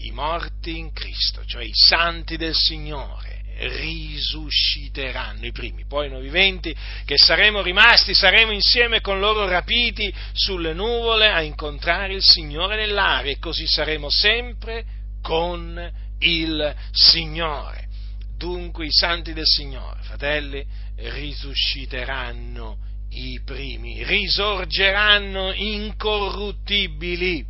I 0.00 0.10
morti 0.10 0.76
in 0.76 0.92
Cristo, 0.92 1.46
cioè 1.46 1.64
i 1.64 1.72
santi 1.72 2.36
del 2.36 2.54
Signore, 2.54 3.39
risusciteranno 3.60 5.44
i 5.44 5.52
primi. 5.52 5.84
Poi 5.86 6.08
noi 6.08 6.22
viventi 6.22 6.74
che 7.04 7.16
saremo 7.16 7.60
rimasti, 7.62 8.14
saremo 8.14 8.52
insieme 8.52 9.00
con 9.00 9.18
loro 9.18 9.46
rapiti 9.46 10.12
sulle 10.32 10.72
nuvole 10.72 11.30
a 11.30 11.42
incontrare 11.42 12.14
il 12.14 12.22
Signore 12.22 12.76
nell'aria 12.76 13.32
e 13.32 13.38
così 13.38 13.66
saremo 13.66 14.08
sempre 14.08 14.84
con 15.20 15.92
il 16.20 16.74
Signore. 16.92 17.88
Dunque 18.36 18.86
i 18.86 18.92
santi 18.92 19.34
del 19.34 19.46
Signore, 19.46 20.00
fratelli, 20.02 20.64
risusciteranno 20.96 22.78
i 23.10 23.40
primi, 23.44 24.02
risorgeranno 24.04 25.52
incorruttibili. 25.52 27.44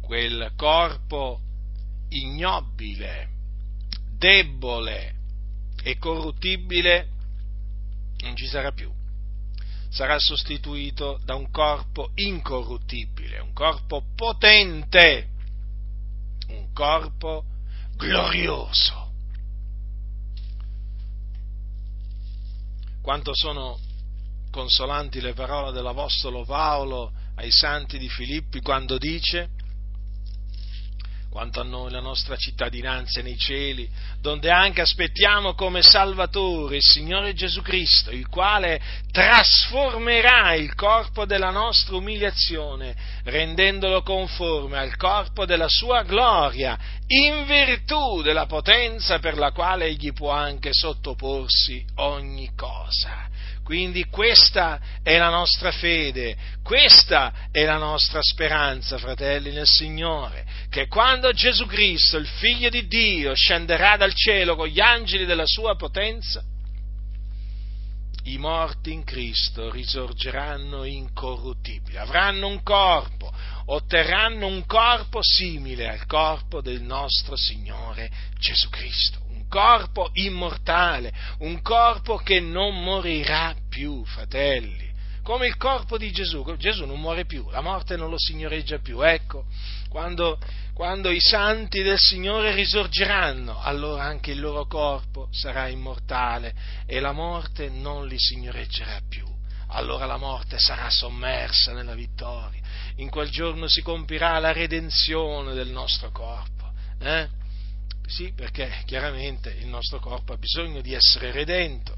Quel 0.00 0.52
corpo 0.56 1.40
ignobile, 2.20 3.28
debole 4.16 5.14
e 5.82 5.98
corruttibile 5.98 7.08
non 8.20 8.36
ci 8.36 8.46
sarà 8.46 8.72
più. 8.72 8.90
Sarà 9.90 10.18
sostituito 10.18 11.20
da 11.24 11.34
un 11.34 11.50
corpo 11.50 12.12
incorruttibile, 12.14 13.40
un 13.40 13.52
corpo 13.52 14.04
potente, 14.14 15.28
un 16.48 16.72
corpo 16.72 17.44
glorioso 17.96 19.02
quanto 23.02 23.34
sono 23.34 23.78
consolanti 24.50 25.20
le 25.20 25.34
parole 25.34 25.72
dell'Apostolo 25.72 26.44
Paolo 26.44 27.12
ai 27.34 27.50
santi 27.50 27.98
di 27.98 28.08
Filippi 28.08 28.60
quando 28.60 28.96
dice 28.96 29.50
quanto 31.32 31.60
a 31.60 31.64
noi 31.64 31.90
la 31.90 32.00
nostra 32.00 32.36
cittadinanza 32.36 33.22
nei 33.22 33.38
cieli, 33.38 33.88
donde 34.20 34.50
anche 34.50 34.82
aspettiamo 34.82 35.54
come 35.54 35.80
Salvatore 35.80 36.76
il 36.76 36.82
Signore 36.82 37.32
Gesù 37.32 37.62
Cristo, 37.62 38.10
il 38.10 38.28
quale 38.28 38.78
trasformerà 39.10 40.52
il 40.52 40.74
corpo 40.74 41.24
della 41.24 41.48
nostra 41.48 41.96
umiliazione, 41.96 42.94
rendendolo 43.24 44.02
conforme 44.02 44.76
al 44.76 44.94
corpo 44.98 45.46
della 45.46 45.68
sua 45.68 46.02
gloria, 46.02 46.78
in 47.06 47.46
virtù 47.46 48.20
della 48.20 48.44
potenza 48.44 49.18
per 49.18 49.38
la 49.38 49.52
quale 49.52 49.86
egli 49.86 50.12
può 50.12 50.30
anche 50.30 50.68
sottoporsi 50.74 51.82
ogni 51.94 52.50
cosa. 52.54 53.30
Quindi 53.72 54.04
questa 54.04 54.78
è 55.02 55.16
la 55.16 55.30
nostra 55.30 55.72
fede, 55.72 56.36
questa 56.62 57.48
è 57.50 57.64
la 57.64 57.78
nostra 57.78 58.20
speranza, 58.20 58.98
fratelli 58.98 59.50
nel 59.50 59.66
Signore, 59.66 60.44
che 60.68 60.88
quando 60.88 61.32
Gesù 61.32 61.64
Cristo, 61.64 62.18
il 62.18 62.26
Figlio 62.26 62.68
di 62.68 62.86
Dio, 62.86 63.34
scenderà 63.34 63.96
dal 63.96 64.12
cielo 64.12 64.56
con 64.56 64.68
gli 64.68 64.78
angeli 64.78 65.24
della 65.24 65.46
sua 65.46 65.74
potenza, 65.74 66.44
i 68.24 68.36
morti 68.36 68.92
in 68.92 69.04
Cristo 69.04 69.70
risorgeranno 69.70 70.84
incorruttibili, 70.84 71.96
avranno 71.96 72.48
un 72.48 72.62
corpo, 72.62 73.32
otterranno 73.64 74.48
un 74.48 74.66
corpo 74.66 75.20
simile 75.22 75.88
al 75.88 76.04
corpo 76.04 76.60
del 76.60 76.82
nostro 76.82 77.36
Signore 77.36 78.10
Gesù 78.38 78.68
Cristo 78.68 79.21
corpo 79.52 80.08
immortale, 80.14 81.12
un 81.40 81.60
corpo 81.60 82.16
che 82.16 82.40
non 82.40 82.82
morirà 82.82 83.54
più, 83.68 84.02
fratelli. 84.06 84.90
Come 85.22 85.46
il 85.46 85.58
corpo 85.58 85.98
di 85.98 86.10
Gesù, 86.10 86.42
Gesù 86.56 86.86
non 86.86 86.98
muore 86.98 87.26
più, 87.26 87.50
la 87.50 87.60
morte 87.60 87.96
non 87.96 88.08
lo 88.08 88.18
signoreggia 88.18 88.78
più. 88.78 89.02
Ecco, 89.02 89.44
quando, 89.90 90.38
quando 90.72 91.10
i 91.10 91.20
santi 91.20 91.82
del 91.82 91.98
Signore 91.98 92.54
risorgeranno, 92.54 93.60
allora 93.60 94.04
anche 94.04 94.30
il 94.30 94.40
loro 94.40 94.66
corpo 94.66 95.28
sarà 95.30 95.68
immortale 95.68 96.54
e 96.86 96.98
la 96.98 97.12
morte 97.12 97.68
non 97.68 98.06
li 98.06 98.18
signoreggerà 98.18 99.00
più. 99.06 99.26
Allora 99.68 100.06
la 100.06 100.16
morte 100.16 100.58
sarà 100.58 100.88
sommersa 100.88 101.74
nella 101.74 101.94
vittoria. 101.94 102.60
In 102.96 103.10
quel 103.10 103.28
giorno 103.28 103.68
si 103.68 103.82
compirà 103.82 104.38
la 104.38 104.52
redenzione 104.52 105.52
del 105.52 105.68
nostro 105.68 106.10
corpo. 106.10 106.72
Eh? 106.98 107.40
Sì, 108.06 108.32
perché 108.34 108.82
chiaramente 108.84 109.50
il 109.50 109.66
nostro 109.66 109.98
corpo 109.98 110.32
ha 110.32 110.36
bisogno 110.36 110.80
di 110.80 110.92
essere 110.92 111.30
redento. 111.30 111.96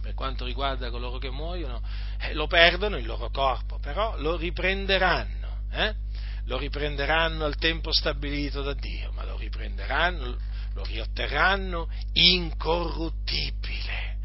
Per 0.00 0.14
quanto 0.14 0.44
riguarda 0.44 0.90
coloro 0.90 1.18
che 1.18 1.30
muoiono, 1.30 1.80
eh, 2.20 2.34
lo 2.34 2.46
perdono 2.46 2.96
il 2.96 3.06
loro 3.06 3.30
corpo, 3.30 3.78
però 3.78 4.18
lo 4.18 4.36
riprenderanno, 4.36 5.62
eh? 5.70 5.94
lo 6.44 6.58
riprenderanno 6.58 7.44
al 7.44 7.56
tempo 7.56 7.92
stabilito 7.92 8.62
da 8.62 8.72
Dio, 8.72 9.12
ma 9.12 9.24
lo 9.24 9.36
riprenderanno, 9.36 10.36
lo 10.74 10.84
riotterranno 10.84 11.88
incorruttibile, 12.14 14.16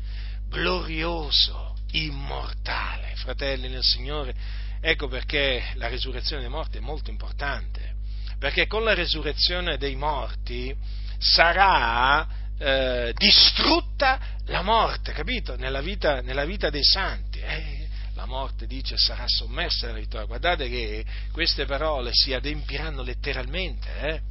glorioso, 0.48 1.76
immortale. 1.92 3.16
Fratelli 3.16 3.68
nel 3.68 3.84
Signore, 3.84 4.34
ecco 4.80 5.08
perché 5.08 5.72
la 5.76 5.88
risurrezione 5.88 6.42
dei 6.42 6.52
morti 6.52 6.78
è 6.78 6.82
molto 6.82 7.10
importante, 7.10 7.95
perché 8.40 8.68
con 8.68 8.84
la 8.84 8.94
risurrezione 8.94 9.78
dei 9.78 9.96
morti 9.96 10.76
sarà 11.18 12.28
eh, 12.58 13.14
distrutta 13.16 14.20
la 14.46 14.62
morte, 14.62 15.12
capito? 15.12 15.56
Nella 15.56 15.82
vita, 15.82 16.22
nella 16.22 16.46
vita 16.46 16.70
dei 16.70 16.84
santi. 16.84 17.40
Eh, 17.40 17.88
la 18.16 18.26
morte 18.26 18.66
dice 18.66 18.98
sarà 18.98 19.26
sommersa 19.28 19.88
nella 19.88 20.00
vittoria. 20.00 20.26
Guardate 20.26 20.70
che 20.70 21.06
queste 21.32 21.66
parole 21.66 22.12
si 22.14 22.34
adempiranno 22.34 23.04
letteralmente. 23.04 23.90
Eh? 24.00 24.22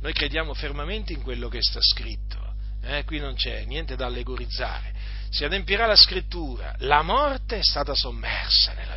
Noi 0.00 0.12
crediamo 0.12 0.54
fermamente 0.54 1.12
in 1.12 1.22
quello 1.22 1.48
che 1.48 1.60
sta 1.60 1.80
scritto. 1.82 2.54
Eh? 2.82 3.04
Qui 3.04 3.18
non 3.18 3.34
c'è 3.34 3.64
niente 3.64 3.96
da 3.96 4.06
allegorizzare. 4.06 4.94
Si 5.30 5.44
adempirà 5.44 5.86
la 5.86 5.96
scrittura. 5.96 6.74
La 6.78 7.02
morte 7.02 7.58
è 7.58 7.62
stata 7.62 7.94
sommersa 7.94 8.72
nella 8.74 8.87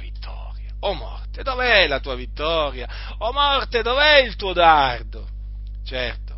O 0.84 0.94
morte, 0.94 1.44
dov'è 1.44 1.88
la 1.88 2.00
tua 2.00 2.16
vittoria? 2.16 2.88
O 3.20 3.32
morte, 3.32 3.82
dov'è 3.82 4.18
il 4.22 4.36
tuo 4.36 4.54
dardo? 4.54 5.28
Certo, 5.84 6.38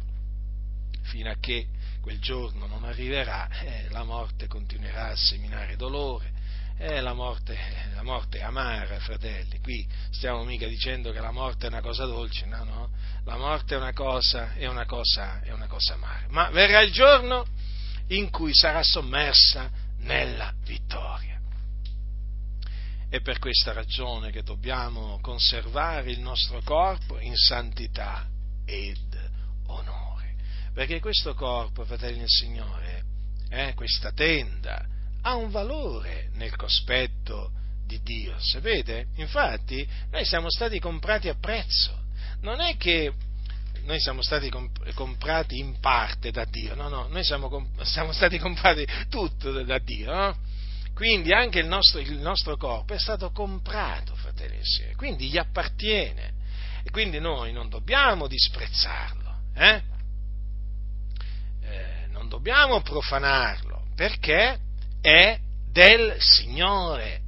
fino 1.04 1.30
a 1.30 1.36
che 1.40 1.68
quel 2.02 2.20
giorno 2.20 2.68
non 2.68 2.84
arriverà, 2.84 3.48
eh, 3.62 3.88
la 3.90 4.04
morte 4.04 4.48
continuerà 4.48 5.08
a 5.08 5.16
seminare 5.16 5.78
dolore, 5.78 6.32
eh, 6.78 7.00
la, 7.00 7.14
morte, 7.14 7.58
la 7.94 8.04
morte, 8.04 8.40
è 8.40 8.42
amara, 8.42 9.00
fratelli. 9.00 9.60
Qui 9.62 9.88
stiamo 10.12 10.44
mica 10.44 10.68
dicendo 10.68 11.12
che 11.12 11.22
la 11.22 11.32
morte 11.32 11.68
è 11.68 11.70
una 11.70 11.82
cosa 11.82 12.06
dolce, 12.06 12.46
no, 12.46 12.64
no. 12.66 12.90
La 13.24 13.38
morte 13.38 13.76
è 13.76 13.78
una 13.78 13.94
cosa, 13.94 14.54
è 14.54 14.68
una 14.68 14.86
cosa, 14.86 15.42
è 15.42 15.52
una 15.52 15.68
cosa 15.68 15.94
amara. 15.94 16.26
Ma 16.30 16.50
verrà 16.50 16.82
il 16.82 16.92
giorno 16.92 17.46
in 18.08 18.30
cui 18.30 18.54
sarà 18.54 18.84
sommersa 18.84 19.70
nella 20.00 20.54
vittoria. 20.66 21.33
È 23.14 23.22
per 23.22 23.38
questa 23.38 23.74
ragione 23.74 24.32
che 24.32 24.42
dobbiamo 24.42 25.20
conservare 25.22 26.10
il 26.10 26.20
nostro 26.20 26.64
corpo 26.64 27.20
in 27.20 27.36
santità 27.36 28.28
ed 28.66 28.98
onore. 29.68 30.34
Perché 30.74 31.00
questo 31.00 31.36
corpo, 31.36 31.86
fratelli 31.86 32.18
del 32.18 32.28
Signore, 32.28 33.04
eh, 33.50 33.76
questa 33.76 34.12
tenda, 34.14 34.84
ha 35.22 35.36
un 35.36 35.52
valore 35.52 36.32
nel 36.34 36.56
cospetto 36.56 37.52
di 37.86 38.02
Dio, 38.02 38.34
sapete? 38.40 39.10
Infatti 39.18 39.88
noi 40.10 40.26
siamo 40.26 40.50
stati 40.50 40.80
comprati 40.80 41.30
a 41.30 41.36
prezzo, 41.36 41.96
non 42.42 42.62
è 42.62 42.78
che 42.78 43.14
noi 43.84 44.00
siamo 44.00 44.24
stati 44.24 44.50
comprati 44.96 45.60
in 45.60 45.80
parte 45.80 46.32
da 46.32 46.46
Dio, 46.46 46.74
no, 46.74 46.90
no, 46.90 47.08
noi 47.10 47.24
siamo, 47.24 47.70
siamo 47.84 48.12
stati 48.12 48.40
comprati 48.40 48.88
tutto 49.08 49.52
da 49.52 49.78
Dio, 49.78 50.12
no? 50.12 50.52
Quindi 51.04 51.34
anche 51.34 51.60
il 51.60 51.68
nostro, 51.68 52.00
il 52.00 52.18
nostro, 52.18 52.56
corpo 52.56 52.94
è 52.94 52.98
stato 52.98 53.32
comprato, 53.32 54.16
fratelli 54.16 54.56
e 54.56 54.64
sorelle, 54.64 54.96
quindi 54.96 55.28
gli 55.28 55.38
appartiene 55.38 56.32
e 56.82 56.90
quindi 56.92 57.20
noi 57.20 57.52
non 57.52 57.68
dobbiamo 57.68 58.26
disprezzarlo, 58.26 59.40
eh? 59.54 59.82
Eh, 61.62 62.08
non 62.08 62.30
dobbiamo 62.30 62.80
profanarlo, 62.80 63.88
perché 63.98 64.58
è 65.02 65.38
del 65.70 66.16
Signore. 66.20 67.20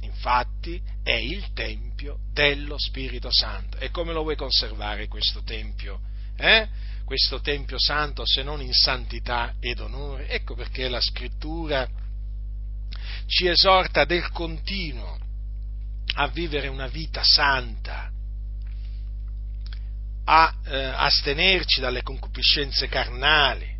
Infatti 0.00 0.80
è 1.02 1.16
il 1.16 1.52
Tempio 1.52 2.20
dello 2.32 2.78
Spirito 2.78 3.28
Santo. 3.30 3.76
E 3.76 3.90
come 3.90 4.14
lo 4.14 4.22
vuoi 4.22 4.36
conservare 4.36 5.06
questo 5.06 5.42
Tempio? 5.42 6.00
Eh? 6.34 6.66
Questo 7.04 7.42
Tempio 7.42 7.78
Santo 7.78 8.22
se 8.24 8.42
non 8.42 8.62
in 8.62 8.72
santità 8.72 9.56
ed 9.60 9.80
onore? 9.80 10.28
Ecco 10.30 10.54
perché 10.54 10.88
la 10.88 11.02
Scrittura 11.02 11.86
ci 13.30 13.46
esorta 13.46 14.04
del 14.04 14.28
continuo 14.32 15.16
a 16.14 16.26
vivere 16.26 16.66
una 16.66 16.88
vita 16.88 17.22
santa, 17.22 18.10
a 20.24 20.54
eh, 20.64 20.76
astenerci 20.84 21.80
dalle 21.80 22.02
concupiscenze 22.02 22.88
carnali, 22.88 23.72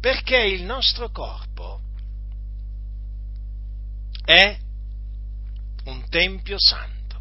perché 0.00 0.38
il 0.38 0.62
nostro 0.62 1.10
corpo 1.10 1.82
è 4.24 4.58
un 5.84 6.08
tempio 6.08 6.56
santo. 6.58 7.20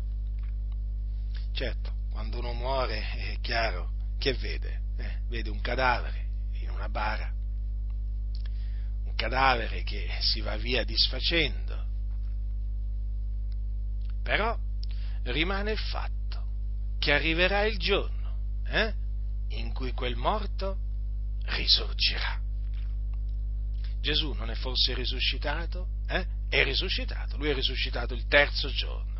Certo, 1.51 1.91
quando 2.09 2.39
uno 2.39 2.53
muore 2.53 3.11
è 3.11 3.37
chiaro 3.41 3.91
che 4.17 4.33
vede, 4.33 4.81
eh, 4.95 5.17
vede 5.27 5.49
un 5.49 5.59
cadavere 5.59 6.25
in 6.61 6.69
una 6.69 6.87
bara, 6.87 7.29
cadavere 9.17 9.83
che 9.83 10.07
si 10.21 10.39
va 10.39 10.55
via 10.55 10.85
disfacendo, 10.85 11.85
però 14.23 14.57
rimane 15.23 15.71
il 15.71 15.77
fatto 15.77 16.45
che 16.99 17.11
arriverà 17.11 17.65
il 17.65 17.77
giorno 17.77 18.61
eh, 18.67 18.93
in 19.49 19.73
cui 19.73 19.91
quel 19.91 20.15
morto 20.15 20.77
risorgerà. 21.47 22.39
Gesù 23.99 24.31
non 24.31 24.49
è 24.49 24.55
forse 24.55 24.93
risuscitato? 24.93 25.87
Eh? 26.07 26.35
è 26.49 26.63
risuscitato, 26.63 27.37
lui 27.37 27.49
è 27.49 27.53
risuscitato 27.53 28.13
il 28.13 28.25
terzo 28.27 28.69
giorno. 28.69 29.15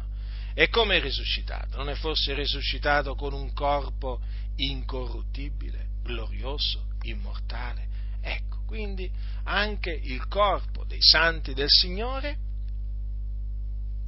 E 0.53 0.69
come 0.69 0.97
è 0.97 1.01
risuscitato? 1.01 1.77
Non 1.77 1.89
è 1.89 1.95
forse 1.95 2.33
risuscitato 2.33 3.15
con 3.15 3.33
un 3.33 3.53
corpo 3.53 4.21
incorruttibile, 4.55 5.89
glorioso, 6.01 6.87
immortale? 7.03 7.87
Ecco, 8.21 8.57
quindi 8.68 9.09
anche 9.45 9.91
il 9.91 10.28
corpo 10.28 10.84
dei 10.84 11.01
santi 11.01 11.53
del 11.53 11.70
Signore, 11.70 12.38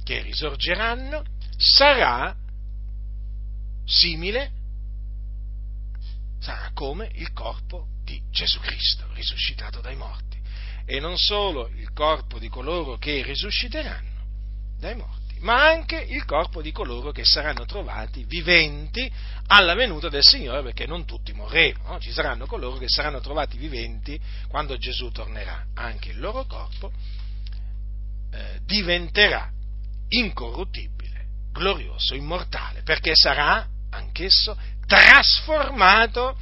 che 0.04 0.20
risorgeranno, 0.20 1.24
sarà 1.56 2.36
simile, 3.84 4.52
sarà 6.38 6.70
come 6.74 7.10
il 7.14 7.32
corpo 7.32 7.88
di 8.04 8.20
Gesù 8.30 8.60
Cristo, 8.60 9.06
risuscitato 9.14 9.80
dai 9.80 9.96
morti. 9.96 10.38
E 10.84 11.00
non 11.00 11.16
solo 11.16 11.68
il 11.68 11.92
corpo 11.92 12.38
di 12.38 12.48
coloro 12.48 12.98
che 12.98 13.22
risusciteranno 13.22 14.26
dai 14.78 14.96
morti, 14.96 15.19
ma 15.40 15.66
anche 15.66 15.96
il 15.96 16.24
corpo 16.24 16.62
di 16.62 16.72
coloro 16.72 17.12
che 17.12 17.24
saranno 17.24 17.64
trovati 17.64 18.24
viventi 18.24 19.10
alla 19.46 19.74
venuta 19.74 20.08
del 20.08 20.22
Signore, 20.22 20.62
perché 20.62 20.86
non 20.86 21.04
tutti 21.04 21.32
morremo, 21.32 21.88
no? 21.88 22.00
ci 22.00 22.12
saranno 22.12 22.46
coloro 22.46 22.76
che 22.76 22.88
saranno 22.88 23.20
trovati 23.20 23.56
viventi 23.56 24.20
quando 24.48 24.76
Gesù 24.76 25.10
tornerà, 25.10 25.66
anche 25.74 26.10
il 26.10 26.20
loro 26.20 26.44
corpo 26.44 26.92
eh, 28.32 28.60
diventerà 28.64 29.50
incorruttibile, 30.08 31.26
glorioso, 31.52 32.14
immortale, 32.14 32.82
perché 32.82 33.12
sarà 33.14 33.66
anch'esso 33.90 34.56
trasformato 34.86 36.36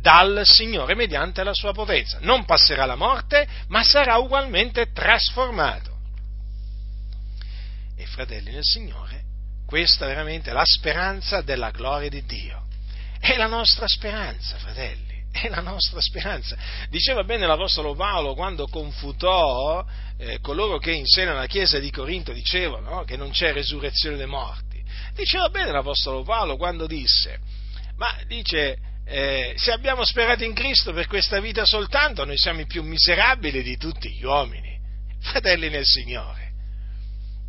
dal 0.00 0.42
Signore 0.44 0.94
mediante 0.94 1.42
la 1.42 1.54
sua 1.54 1.72
potenza. 1.72 2.18
Non 2.20 2.44
passerà 2.44 2.84
la 2.84 2.96
morte, 2.96 3.48
ma 3.68 3.82
sarà 3.82 4.18
ugualmente 4.18 4.92
trasformato. 4.92 5.93
E 7.96 8.06
fratelli 8.06 8.50
nel 8.50 8.64
Signore, 8.64 9.22
questa 9.66 10.06
è 10.06 10.08
veramente 10.08 10.52
la 10.52 10.64
speranza 10.64 11.40
della 11.40 11.70
gloria 11.70 12.08
di 12.08 12.24
Dio. 12.24 12.66
È 13.18 13.36
la 13.36 13.46
nostra 13.46 13.86
speranza, 13.88 14.58
fratelli, 14.58 15.24
è 15.32 15.48
la 15.48 15.60
nostra 15.60 16.00
speranza. 16.00 16.56
Diceva 16.90 17.24
bene 17.24 17.46
l'Apostolo 17.46 17.94
Paolo 17.94 18.34
quando 18.34 18.66
confutò 18.66 19.84
eh, 20.18 20.40
coloro 20.40 20.78
che 20.78 20.92
in 20.92 21.06
seno 21.06 21.32
alla 21.32 21.46
Chiesa 21.46 21.78
di 21.78 21.90
Corinto 21.90 22.32
dicevano 22.32 22.90
no, 22.90 23.04
che 23.04 23.16
non 23.16 23.30
c'è 23.30 23.52
resurrezione 23.52 24.16
dei 24.16 24.26
morti. 24.26 24.82
Diceva 25.14 25.48
bene 25.48 25.70
l'Apostolo 25.72 26.22
Paolo 26.22 26.56
quando 26.56 26.86
disse, 26.86 27.38
ma 27.96 28.16
dice, 28.26 28.76
eh, 29.06 29.54
se 29.56 29.72
abbiamo 29.72 30.04
sperato 30.04 30.44
in 30.44 30.54
Cristo 30.54 30.92
per 30.92 31.06
questa 31.06 31.40
vita 31.40 31.64
soltanto, 31.64 32.24
noi 32.24 32.38
siamo 32.38 32.60
i 32.60 32.66
più 32.66 32.82
miserabili 32.82 33.62
di 33.62 33.76
tutti 33.76 34.10
gli 34.10 34.24
uomini, 34.24 34.78
fratelli 35.20 35.68
nel 35.68 35.84
Signore. 35.84 36.43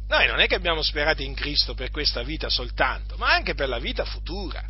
Noi 0.08 0.28
non 0.28 0.40
è 0.40 0.48
che 0.48 0.56
abbiamo 0.56 0.84
sperato 0.84 1.24
in 1.24 1.34
Cristo 1.34 1.74
per 1.74 1.90
questa 1.90 2.22
vita 2.22 2.50
soltanto, 2.50 3.18
ma 3.18 3.34
anche 3.34 3.56
per 3.56 3.68
la 3.68 3.80
vita 3.80 4.06
futura. 4.06 4.64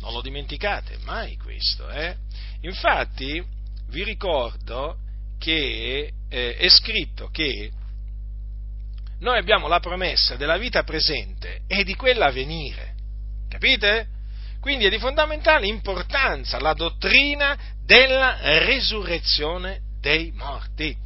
Non 0.00 0.12
lo 0.12 0.20
dimenticate 0.20 0.98
mai 1.04 1.36
questo, 1.36 1.88
eh? 1.90 2.16
Infatti, 2.60 3.42
vi 3.88 4.04
ricordo 4.04 4.98
che 5.38 6.12
eh, 6.28 6.56
è 6.56 6.68
scritto 6.68 7.28
che 7.30 7.70
noi 9.20 9.38
abbiamo 9.38 9.66
la 9.66 9.80
promessa 9.80 10.36
della 10.36 10.58
vita 10.58 10.84
presente 10.84 11.62
e 11.66 11.82
di 11.82 11.94
quella 11.94 12.26
a 12.26 12.30
venire. 12.30 12.94
Capite? 13.48 14.06
Quindi 14.60 14.84
è 14.84 14.90
di 14.90 14.98
fondamentale 14.98 15.66
importanza 15.66 16.60
la 16.60 16.74
dottrina 16.74 17.56
della 17.84 18.38
resurrezione 18.64 19.80
dei 20.00 20.30
morti. 20.32 20.96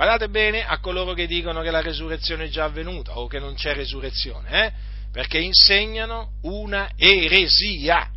Guardate 0.00 0.30
bene 0.30 0.64
a 0.64 0.78
coloro 0.78 1.12
che 1.12 1.26
dicono 1.26 1.60
che 1.60 1.70
la 1.70 1.82
resurrezione 1.82 2.44
è 2.44 2.48
già 2.48 2.64
avvenuta 2.64 3.18
o 3.18 3.26
che 3.26 3.38
non 3.38 3.52
c'è 3.52 3.74
resurrezione, 3.74 4.64
eh? 4.64 4.72
perché 5.12 5.36
insegnano 5.36 6.38
una 6.44 6.88
eresia. 6.96 8.08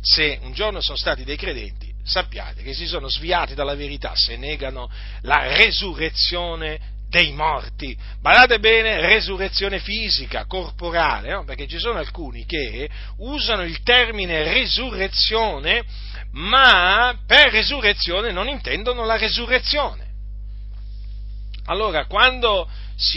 se 0.00 0.38
un 0.40 0.54
giorno 0.54 0.80
sono 0.80 0.96
stati 0.96 1.22
dei 1.24 1.36
credenti, 1.36 1.92
sappiate 2.02 2.62
che 2.62 2.72
si 2.72 2.86
sono 2.86 3.10
sviati 3.10 3.52
dalla 3.52 3.74
verità 3.74 4.14
se 4.14 4.38
negano 4.38 4.90
la 5.20 5.54
resurrezione 5.58 6.80
dei 7.10 7.32
morti. 7.32 7.94
Badate 8.18 8.58
bene, 8.58 9.02
resurrezione 9.02 9.78
fisica, 9.78 10.46
corporale, 10.46 11.32
no? 11.32 11.44
perché 11.44 11.68
ci 11.68 11.78
sono 11.78 11.98
alcuni 11.98 12.46
che 12.46 12.88
usano 13.18 13.64
il 13.64 13.82
termine 13.82 14.42
resurrezione, 14.42 15.84
ma 16.30 17.14
per 17.26 17.52
resurrezione 17.52 18.32
non 18.32 18.48
intendono 18.48 19.04
la 19.04 19.18
resurrezione. 19.18 20.08
Allora, 21.70 22.06
quando, 22.06 22.68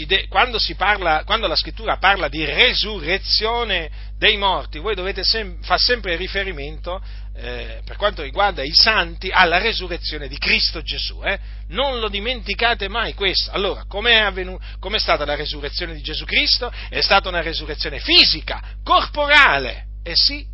de, 0.06 0.28
quando, 0.28 0.58
parla, 0.76 1.24
quando 1.24 1.48
la 1.48 1.56
scrittura 1.56 1.96
parla 1.96 2.28
di 2.28 2.44
resurrezione 2.44 3.90
dei 4.16 4.36
morti, 4.36 4.78
voi 4.78 4.94
dovete 4.94 5.24
sem- 5.24 5.60
fare 5.62 5.80
sempre 5.80 6.14
riferimento 6.14 7.02
eh, 7.34 7.82
per 7.84 7.96
quanto 7.96 8.22
riguarda 8.22 8.62
i 8.62 8.72
santi, 8.72 9.28
alla 9.30 9.58
resurrezione 9.58 10.28
di 10.28 10.38
Cristo 10.38 10.82
Gesù. 10.82 11.20
Eh? 11.24 11.36
Non 11.70 11.98
lo 11.98 12.08
dimenticate 12.08 12.86
mai 12.86 13.12
questo. 13.14 13.50
Allora, 13.50 13.86
com'è, 13.88 14.18
avvenu- 14.18 14.60
com'è 14.78 15.00
stata 15.00 15.24
la 15.24 15.34
resurrezione 15.34 15.92
di 15.92 16.00
Gesù 16.00 16.24
Cristo? 16.24 16.72
È 16.88 17.00
stata 17.00 17.28
una 17.28 17.42
resurrezione 17.42 17.98
fisica, 17.98 18.62
corporale. 18.84 19.86
Eh 20.04 20.14
sì, 20.14 20.46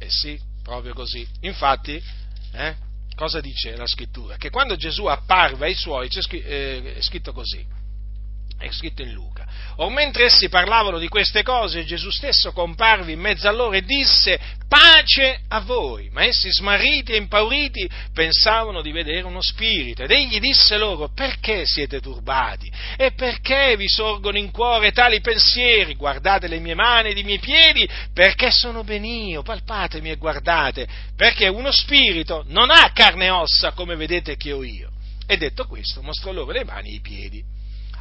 eh 0.00 0.10
sì, 0.10 0.36
proprio 0.64 0.94
così. 0.94 1.24
Infatti, 1.42 2.02
eh, 2.54 2.74
cosa 3.18 3.40
dice 3.40 3.74
la 3.74 3.86
scrittura? 3.86 4.36
Che 4.36 4.48
quando 4.48 4.76
Gesù 4.76 5.06
apparve 5.06 5.66
ai 5.66 5.74
suoi, 5.74 6.08
c'è 6.08 6.20
eh, 6.30 6.96
scritto 7.00 7.32
così 7.32 7.66
è 8.58 8.68
scritto 8.72 9.02
in 9.02 9.12
Luca. 9.12 9.46
O 9.76 9.88
mentre 9.88 10.24
essi 10.24 10.48
parlavano 10.48 10.98
di 10.98 11.06
queste 11.06 11.44
cose, 11.44 11.84
Gesù 11.84 12.10
stesso 12.10 12.52
comparve 12.52 13.12
in 13.12 13.20
mezzo 13.20 13.46
a 13.46 13.52
loro 13.52 13.74
e 13.74 13.82
disse 13.82 14.38
pace 14.68 15.42
a 15.46 15.60
voi. 15.60 16.10
Ma 16.10 16.24
essi 16.24 16.50
smarriti 16.50 17.12
e 17.12 17.18
impauriti 17.18 17.88
pensavano 18.12 18.82
di 18.82 18.90
vedere 18.90 19.22
uno 19.22 19.40
spirito. 19.40 20.02
Ed 20.02 20.10
egli 20.10 20.40
disse 20.40 20.76
loro 20.76 21.10
perché 21.14 21.62
siete 21.64 22.00
turbati? 22.00 22.70
E 22.96 23.12
perché 23.12 23.76
vi 23.76 23.88
sorgono 23.88 24.38
in 24.38 24.50
cuore 24.50 24.90
tali 24.90 25.20
pensieri? 25.20 25.94
Guardate 25.94 26.48
le 26.48 26.58
mie 26.58 26.74
mani 26.74 27.10
ed 27.10 27.18
i 27.18 27.22
miei 27.22 27.38
piedi, 27.38 27.88
perché 28.12 28.50
sono 28.50 28.82
ben 28.82 29.04
io, 29.04 29.42
palpatemi 29.42 30.10
e 30.10 30.16
guardate, 30.16 30.88
perché 31.14 31.46
uno 31.46 31.70
spirito 31.70 32.44
non 32.48 32.70
ha 32.70 32.90
carne 32.92 33.26
e 33.26 33.30
ossa 33.30 33.70
come 33.70 33.94
vedete 33.94 34.36
che 34.36 34.50
ho 34.50 34.64
io. 34.64 34.90
E 35.28 35.36
detto 35.36 35.66
questo, 35.66 36.02
mostrò 36.02 36.32
loro 36.32 36.50
le 36.50 36.64
mani 36.64 36.90
e 36.90 36.94
i 36.94 37.00
piedi. 37.00 37.56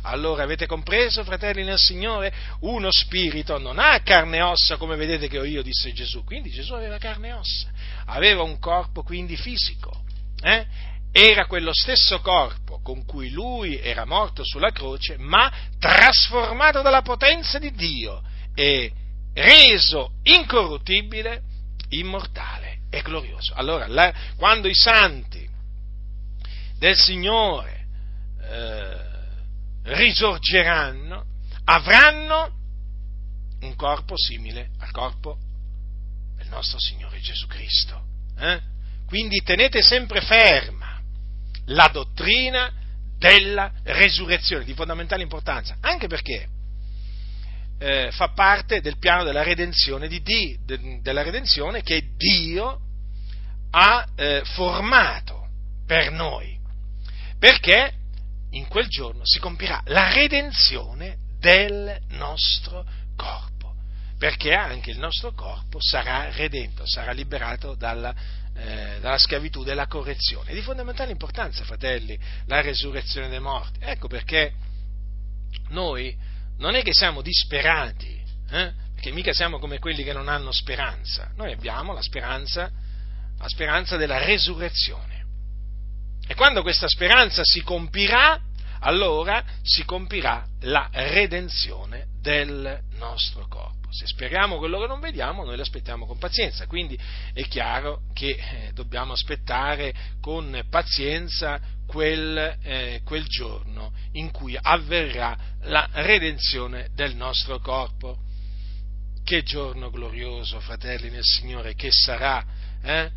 Allora 0.07 0.43
avete 0.43 0.67
compreso, 0.67 1.25
fratelli 1.25 1.65
nel 1.65 1.77
Signore? 1.77 2.33
Uno 2.61 2.89
spirito 2.91 3.57
non 3.57 3.77
ha 3.77 3.99
carne 3.99 4.37
e 4.37 4.41
ossa 4.41 4.77
come 4.77 4.95
vedete 4.95 5.27
che 5.27 5.37
ho 5.37 5.43
io, 5.43 5.61
disse 5.61 5.91
Gesù. 5.91 6.23
Quindi 6.23 6.49
Gesù 6.49 6.73
aveva 6.73 6.97
carne 6.97 7.27
e 7.27 7.33
ossa, 7.33 7.69
aveva 8.05 8.43
un 8.43 8.57
corpo 8.57 9.03
quindi 9.03 9.35
fisico. 9.35 10.03
Eh? 10.41 10.65
Era 11.11 11.45
quello 11.45 11.73
stesso 11.73 12.21
corpo 12.21 12.79
con 12.81 13.05
cui 13.05 13.31
lui 13.31 13.79
era 13.79 14.05
morto 14.05 14.45
sulla 14.45 14.71
croce, 14.71 15.17
ma 15.17 15.51
trasformato 15.77 16.81
dalla 16.81 17.01
potenza 17.01 17.59
di 17.59 17.73
Dio 17.73 18.21
e 18.55 18.91
reso 19.33 20.13
incorruttibile, 20.23 21.41
immortale 21.89 22.77
e 22.89 23.01
glorioso. 23.01 23.53
Allora, 23.55 23.87
la, 23.87 24.13
quando 24.37 24.69
i 24.69 24.75
santi 24.75 25.45
del 26.77 26.95
Signore 26.95 27.87
eh, 28.41 29.06
risorgeranno, 29.87 31.23
avranno 31.65 32.55
un 33.61 33.75
corpo 33.75 34.17
simile 34.17 34.71
al 34.79 34.91
corpo 34.91 35.37
del 36.35 36.47
nostro 36.49 36.79
Signore 36.79 37.19
Gesù 37.19 37.47
Cristo. 37.47 38.01
Eh? 38.37 38.59
Quindi 39.07 39.41
tenete 39.43 39.81
sempre 39.81 40.21
ferma 40.21 41.01
la 41.65 41.87
dottrina 41.91 42.71
della 43.17 43.71
resurrezione, 43.83 44.63
di 44.63 44.73
fondamentale 44.73 45.23
importanza, 45.23 45.77
anche 45.81 46.07
perché 46.07 46.47
eh, 47.79 48.09
fa 48.11 48.29
parte 48.29 48.81
del 48.81 48.97
piano 48.97 49.23
della 49.23 49.43
redenzione, 49.43 50.07
di 50.07 50.21
Dio, 50.21 50.57
de, 50.65 50.99
della 51.01 51.23
redenzione 51.23 51.81
che 51.81 52.09
Dio 52.15 52.79
ha 53.71 54.05
eh, 54.15 54.41
formato 54.43 55.47
per 55.85 56.11
noi. 56.11 56.55
Perché 57.39 57.96
in 58.57 58.67
quel 58.67 58.87
giorno 58.87 59.21
si 59.23 59.39
compirà 59.39 59.81
la 59.85 60.11
redenzione 60.11 61.17
del 61.39 61.99
nostro 62.09 62.85
corpo, 63.15 63.75
perché 64.17 64.53
anche 64.53 64.89
il 64.89 64.97
nostro 64.97 65.31
corpo 65.31 65.77
sarà 65.79 66.31
redento, 66.31 66.85
sarà 66.85 67.11
liberato 67.11 67.75
dalla, 67.75 68.13
eh, 68.55 68.97
dalla 68.99 69.17
schiavitù 69.17 69.63
della 69.63 69.87
correzione. 69.87 70.49
È 70.49 70.53
di 70.53 70.61
fondamentale 70.61 71.11
importanza, 71.11 71.63
fratelli, 71.63 72.17
la 72.47 72.61
resurrezione 72.61 73.29
dei 73.29 73.39
morti. 73.39 73.79
Ecco 73.81 74.07
perché 74.07 74.53
noi 75.69 76.15
non 76.57 76.75
è 76.75 76.81
che 76.81 76.93
siamo 76.93 77.21
disperati, 77.21 78.23
eh? 78.49 78.73
perché 78.95 79.11
mica 79.11 79.33
siamo 79.33 79.59
come 79.59 79.77
quelli 79.77 80.03
che 80.03 80.13
non 80.13 80.27
hanno 80.27 80.51
speranza, 80.51 81.31
noi 81.35 81.51
abbiamo 81.53 81.93
la 81.93 82.01
speranza, 82.01 82.71
la 83.37 83.47
speranza 83.47 83.97
della 83.97 84.17
resurrezione. 84.17 85.25
E 86.27 86.35
quando 86.35 86.61
questa 86.61 86.89
speranza 86.89 87.43
si 87.45 87.61
compirà, 87.61 88.41
allora 88.79 89.43
si 89.63 89.83
compirà 89.85 90.45
la 90.61 90.89
redenzione 90.91 92.07
del 92.21 92.79
nostro 92.97 93.47
corpo. 93.47 93.91
Se 93.91 94.05
speriamo 94.05 94.57
quello 94.57 94.79
che 94.79 94.87
non 94.87 94.99
vediamo, 94.99 95.45
noi 95.45 95.55
l'aspettiamo 95.55 96.05
con 96.05 96.17
pazienza, 96.17 96.67
quindi 96.67 96.99
è 97.33 97.43
chiaro 97.47 98.01
che 98.13 98.29
eh, 98.29 98.71
dobbiamo 98.73 99.13
aspettare 99.13 99.93
con 100.19 100.61
pazienza 100.69 101.59
quel, 101.87 102.57
eh, 102.61 103.01
quel 103.05 103.25
giorno 103.27 103.93
in 104.13 104.29
cui 104.31 104.57
avverrà 104.61 105.37
la 105.63 105.87
redenzione 105.93 106.89
del 106.93 107.15
nostro 107.15 107.59
corpo. 107.59 108.19
Che 109.23 109.43
giorno 109.43 109.89
glorioso, 109.89 110.59
fratelli 110.61 111.09
nel 111.09 111.23
Signore, 111.23 111.73
che 111.75 111.91
sarà 111.91 112.45
eh? 112.81 113.09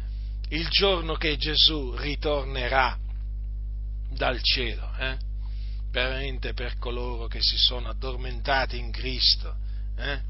il 0.49 0.69
giorno 0.69 1.15
che 1.15 1.37
Gesù 1.37 1.95
ritornerà 1.97 2.99
dal 4.11 4.43
cielo. 4.43 4.91
Eh? 4.99 5.17
Veramente 5.91 6.53
per 6.53 6.79
coloro 6.79 7.27
che 7.27 7.41
si 7.41 7.57
sono 7.57 7.89
addormentati 7.89 8.79
in 8.79 8.91
Cristo. 8.91 9.55
Eh? 9.97 10.21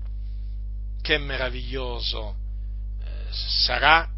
Che 1.01 1.19
meraviglioso 1.19 2.37
eh, 3.03 3.33
sarà 3.65 4.09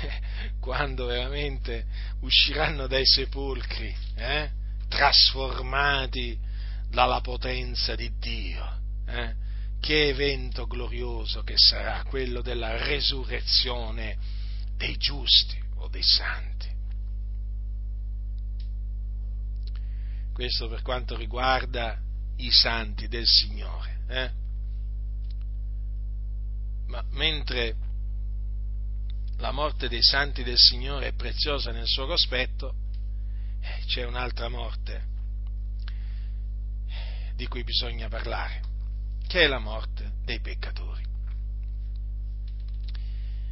quando 0.60 1.06
veramente 1.06 1.86
usciranno 2.20 2.86
dai 2.86 3.06
sepolcri, 3.06 3.94
eh? 4.16 4.50
trasformati 4.88 6.38
dalla 6.88 7.20
potenza 7.20 7.94
di 7.94 8.10
Dio. 8.18 8.78
Eh? 9.06 9.34
Che 9.80 10.08
evento 10.08 10.66
glorioso 10.66 11.42
che 11.42 11.54
sarà 11.56 12.04
quello 12.04 12.42
della 12.42 12.76
resurrezione 12.84 14.18
dei 14.76 14.96
giusti 14.98 15.58
o 15.76 15.88
dei 15.88 16.02
santi. 16.02 16.69
Questo 20.40 20.68
per 20.68 20.80
quanto 20.80 21.18
riguarda 21.18 22.00
i 22.36 22.50
santi 22.50 23.08
del 23.08 23.26
Signore. 23.26 23.98
Eh? 24.08 24.30
Ma 26.86 27.04
mentre 27.10 27.76
la 29.36 29.52
morte 29.52 29.86
dei 29.90 30.02
santi 30.02 30.42
del 30.42 30.56
Signore 30.56 31.08
è 31.08 31.12
preziosa 31.12 31.72
nel 31.72 31.86
suo 31.86 32.06
cospetto, 32.06 32.74
eh, 33.60 33.84
c'è 33.84 34.06
un'altra 34.06 34.48
morte 34.48 35.08
di 37.34 37.46
cui 37.46 37.62
bisogna 37.62 38.08
parlare, 38.08 38.62
che 39.26 39.42
è 39.42 39.46
la 39.46 39.58
morte 39.58 40.10
dei 40.24 40.40
peccatori. 40.40 41.04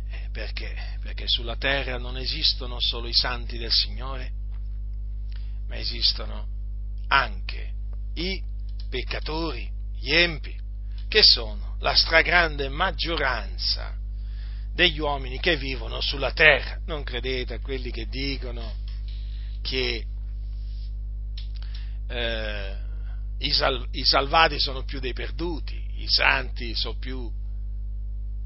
Eh, 0.08 0.28
perché? 0.32 0.96
Perché 1.02 1.28
sulla 1.28 1.56
terra 1.56 1.98
non 1.98 2.16
esistono 2.16 2.80
solo 2.80 3.08
i 3.08 3.14
santi 3.14 3.58
del 3.58 3.72
Signore, 3.72 4.32
ma 5.66 5.76
esistono 5.76 6.56
anche 7.08 7.72
i 8.14 8.42
peccatori, 8.88 9.68
gli 9.98 10.12
empi, 10.12 10.56
che 11.08 11.22
sono 11.22 11.76
la 11.80 11.94
stragrande 11.94 12.68
maggioranza 12.68 13.96
degli 14.74 15.00
uomini 15.00 15.40
che 15.40 15.56
vivono 15.56 16.00
sulla 16.00 16.32
terra. 16.32 16.78
Non 16.86 17.02
credete 17.02 17.54
a 17.54 17.60
quelli 17.60 17.90
che 17.90 18.06
dicono 18.06 18.74
che 19.62 20.04
eh, 22.08 22.76
i, 23.38 23.50
sal- 23.50 23.88
i 23.92 24.04
salvati 24.04 24.58
sono 24.60 24.84
più 24.84 25.00
dei 25.00 25.12
perduti, 25.12 25.74
i 25.96 26.06
santi 26.08 26.74
sono 26.74 26.98
più 26.98 27.30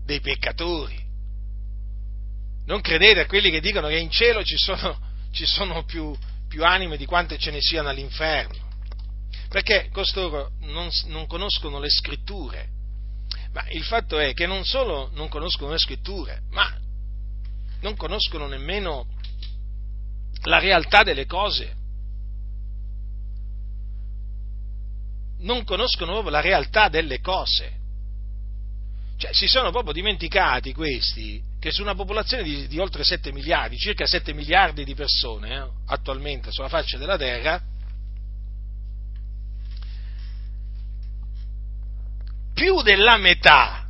dei 0.04 0.20
peccatori. 0.20 1.00
Non 2.64 2.80
credete 2.80 3.20
a 3.20 3.26
quelli 3.26 3.50
che 3.50 3.60
dicono 3.60 3.88
che 3.88 3.98
in 3.98 4.10
cielo 4.10 4.42
ci 4.44 4.56
sono, 4.56 4.98
ci 5.32 5.44
sono 5.46 5.84
più, 5.84 6.16
più 6.52 6.66
anime 6.66 6.98
di 6.98 7.06
quante 7.06 7.38
ce 7.38 7.50
ne 7.50 7.62
siano 7.62 7.88
all'inferno, 7.88 8.68
perché 9.48 9.88
costoro 9.90 10.50
non, 10.60 10.90
non 11.06 11.26
conoscono 11.26 11.78
le 11.78 11.88
scritture, 11.88 12.68
Ma 13.52 13.66
il 13.70 13.82
fatto 13.82 14.18
è 14.18 14.34
che 14.34 14.46
non 14.46 14.62
solo 14.62 15.08
non 15.14 15.28
conoscono 15.28 15.70
le 15.70 15.78
scritture, 15.78 16.42
ma 16.50 16.70
non 17.80 17.96
conoscono 17.96 18.48
nemmeno 18.48 19.06
la 20.42 20.58
realtà 20.58 21.02
delle 21.02 21.24
cose. 21.24 21.74
Non 25.38 25.64
conoscono 25.64 26.12
proprio 26.12 26.32
la 26.32 26.42
realtà 26.42 26.90
delle 26.90 27.20
cose. 27.20 27.80
Cioè, 29.16 29.32
si 29.32 29.46
sono 29.46 29.70
proprio 29.70 29.94
dimenticati 29.94 30.74
questi 30.74 31.42
che 31.62 31.70
su 31.70 31.80
una 31.80 31.94
popolazione 31.94 32.42
di, 32.42 32.66
di 32.66 32.80
oltre 32.80 33.04
7 33.04 33.30
miliardi, 33.30 33.78
circa 33.78 34.04
7 34.04 34.32
miliardi 34.32 34.82
di 34.82 34.96
persone 34.96 35.54
eh, 35.54 35.68
attualmente 35.86 36.50
sulla 36.50 36.66
faccia 36.66 36.98
della 36.98 37.16
Terra, 37.16 37.62
più 42.52 42.82
della 42.82 43.16
metà, 43.16 43.86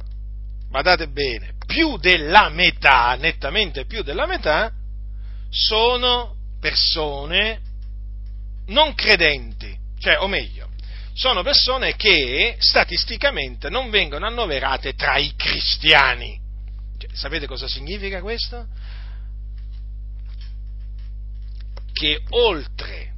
badate 0.69 1.09
bene, 1.09 1.55
più 1.65 1.97
della 1.97 2.51
metà, 2.51 3.15
nettamente 3.15 3.87
più 3.87 4.03
della 4.03 4.27
metà, 4.27 4.71
sono 5.49 6.35
persone 6.61 7.63
non 8.67 8.95
credenti, 8.95 9.75
cioè, 9.99 10.19
o 10.21 10.29
meglio, 10.29 10.69
sono 11.15 11.43
persone 11.43 11.97
che 11.97 12.57
statisticamente 12.59 13.71
non 13.71 13.89
vengono 13.89 14.27
annoverate 14.27 14.93
tra 14.93 15.17
i 15.17 15.33
cristiani. 15.35 16.42
Cioè, 17.03 17.17
sapete 17.17 17.47
cosa 17.47 17.67
significa 17.67 18.21
questo? 18.21 18.67
Che 21.93 22.23
oltre 22.31 23.13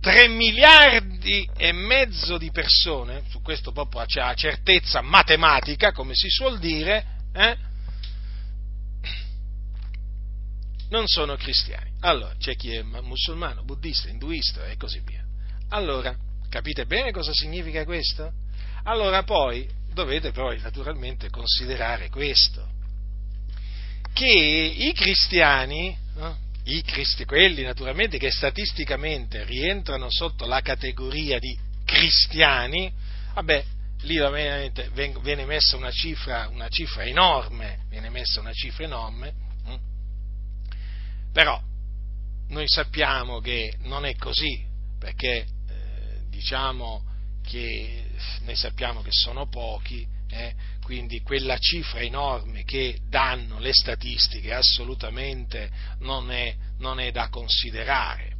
3 0.00 0.28
miliardi 0.28 1.48
e 1.54 1.72
mezzo 1.72 2.38
di 2.38 2.50
persone, 2.50 3.24
su 3.28 3.42
questo 3.42 3.72
proprio 3.72 4.04
c'è 4.06 4.34
certezza 4.34 5.02
matematica, 5.02 5.92
come 5.92 6.14
si 6.14 6.30
suol 6.30 6.58
dire, 6.58 7.04
eh, 7.34 7.56
non 10.88 11.06
sono 11.06 11.36
cristiani. 11.36 11.90
Allora, 12.00 12.34
c'è 12.38 12.54
chi 12.54 12.72
è 12.72 12.82
musulmano, 12.82 13.64
buddista, 13.64 14.08
induista 14.08 14.66
e 14.66 14.76
così 14.76 15.00
via. 15.00 15.22
Allora, 15.70 16.16
capite 16.48 16.86
bene 16.86 17.10
cosa 17.10 17.32
significa 17.34 17.84
questo? 17.84 18.32
Allora 18.84 19.24
poi 19.24 19.68
dovete 19.92 20.30
poi 20.30 20.58
naturalmente 20.60 21.28
considerare 21.28 22.08
questo, 22.08 22.75
che 24.16 24.24
i 24.24 24.94
cristiani, 24.94 25.94
i 26.64 26.82
cristi, 26.82 27.26
quelli 27.26 27.62
naturalmente 27.62 28.16
che 28.16 28.30
statisticamente 28.30 29.44
rientrano 29.44 30.06
sotto 30.08 30.46
la 30.46 30.62
categoria 30.62 31.38
di 31.38 31.54
cristiani, 31.84 32.90
vabbè, 33.34 33.62
lì 34.04 34.18
ovviamente 34.18 34.88
viene 35.20 35.44
messa 35.44 35.76
una 35.76 35.90
cifra, 35.90 36.48
una 36.48 36.68
cifra 36.70 37.04
enorme, 37.04 37.80
viene 37.90 38.08
messa 38.08 38.40
una 38.40 38.54
cifra 38.54 38.84
enorme, 38.84 39.34
hm? 39.64 39.76
però 41.30 41.60
noi 42.48 42.66
sappiamo 42.68 43.40
che 43.40 43.74
non 43.82 44.06
è 44.06 44.16
così, 44.16 44.64
perché 44.98 45.40
eh, 45.40 45.46
diciamo 46.30 47.04
che 47.46 48.02
noi 48.44 48.56
sappiamo 48.56 49.02
che 49.02 49.12
sono 49.12 49.46
pochi, 49.46 50.08
eh, 50.30 50.54
quindi 50.86 51.20
quella 51.20 51.58
cifra 51.58 51.98
enorme 51.98 52.62
che 52.62 53.00
danno 53.08 53.58
le 53.58 53.72
statistiche 53.72 54.54
assolutamente 54.54 55.68
non 55.98 56.30
è, 56.30 56.54
non 56.78 57.00
è 57.00 57.10
da 57.10 57.28
considerare. 57.28 58.36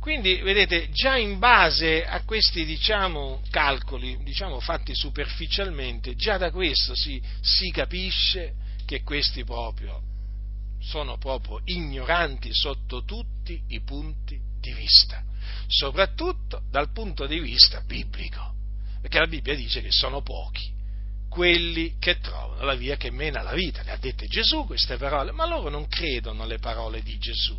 Quindi, 0.00 0.34
vedete, 0.40 0.90
già 0.90 1.16
in 1.16 1.38
base 1.38 2.04
a 2.04 2.24
questi 2.24 2.64
diciamo, 2.64 3.40
calcoli 3.50 4.18
diciamo, 4.24 4.58
fatti 4.58 4.96
superficialmente, 4.96 6.16
già 6.16 6.38
da 6.38 6.50
questo 6.50 6.96
si, 6.96 7.22
si 7.40 7.70
capisce 7.70 8.54
che 8.84 9.04
questi 9.04 9.44
proprio 9.44 10.02
sono 10.80 11.18
proprio 11.18 11.60
ignoranti 11.66 12.52
sotto 12.52 13.04
tutti 13.04 13.62
i 13.68 13.80
punti 13.80 14.36
di 14.58 14.72
vista, 14.72 15.22
soprattutto 15.68 16.62
dal 16.68 16.90
punto 16.90 17.26
di 17.26 17.38
vista 17.38 17.80
biblico 17.82 18.54
perché 19.04 19.18
la 19.18 19.26
Bibbia 19.26 19.54
dice 19.54 19.82
che 19.82 19.90
sono 19.90 20.22
pochi 20.22 20.72
quelli 21.28 21.96
che 21.98 22.20
trovano 22.20 22.64
la 22.64 22.72
via 22.74 22.96
che 22.96 23.10
mena 23.10 23.40
alla 23.40 23.52
vita. 23.52 23.82
Le 23.82 23.90
ha 23.90 23.96
dette 23.98 24.26
Gesù 24.28 24.64
queste 24.64 24.96
parole, 24.96 25.30
ma 25.30 25.46
loro 25.46 25.68
non 25.68 25.86
credono 25.88 26.42
alle 26.42 26.58
parole 26.58 27.02
di 27.02 27.18
Gesù. 27.18 27.54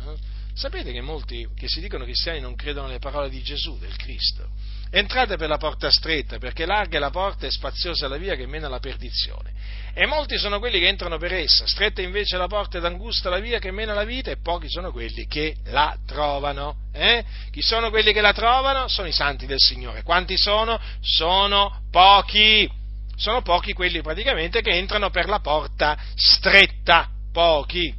Eh? 0.00 0.16
Sapete 0.54 0.90
che 0.90 1.00
molti 1.00 1.46
che 1.54 1.68
si 1.68 1.78
dicono 1.78 2.02
cristiani 2.02 2.40
non 2.40 2.56
credono 2.56 2.88
alle 2.88 2.98
parole 2.98 3.30
di 3.30 3.40
Gesù, 3.44 3.78
del 3.78 3.94
Cristo. 3.94 4.50
Entrate 4.94 5.38
per 5.38 5.48
la 5.48 5.56
porta 5.56 5.90
stretta, 5.90 6.36
perché 6.36 6.66
larga 6.66 6.98
è 6.98 7.00
la 7.00 7.08
porta 7.08 7.46
e 7.46 7.50
spaziosa 7.50 8.08
la 8.08 8.18
via 8.18 8.34
che 8.34 8.46
mena 8.46 8.66
alla 8.66 8.78
perdizione. 8.78 9.50
E 9.94 10.04
molti 10.04 10.36
sono 10.36 10.58
quelli 10.58 10.78
che 10.78 10.86
entrano 10.86 11.16
per 11.16 11.32
essa, 11.32 11.66
stretta 11.66 12.02
invece 12.02 12.36
la 12.36 12.46
porta 12.46 12.76
ed 12.76 12.84
angusta 12.84 13.30
la 13.30 13.38
via 13.38 13.58
che 13.58 13.70
mena 13.70 13.92
alla 13.92 14.04
vita, 14.04 14.30
e 14.30 14.36
pochi 14.36 14.68
sono 14.68 14.92
quelli 14.92 15.26
che 15.26 15.56
la 15.64 15.96
trovano. 16.06 16.88
Eh? 16.92 17.24
Chi 17.50 17.62
sono 17.62 17.88
quelli 17.88 18.12
che 18.12 18.20
la 18.20 18.34
trovano? 18.34 18.86
Sono 18.88 19.08
i 19.08 19.12
santi 19.12 19.46
del 19.46 19.60
Signore. 19.60 20.02
Quanti 20.02 20.36
sono? 20.36 20.78
Sono 21.00 21.84
pochi. 21.90 22.70
Sono 23.16 23.40
pochi 23.40 23.72
quelli 23.72 24.02
praticamente 24.02 24.60
che 24.60 24.72
entrano 24.72 25.08
per 25.08 25.26
la 25.26 25.40
porta 25.40 25.98
stretta. 26.14 27.08
Pochi. 27.32 27.94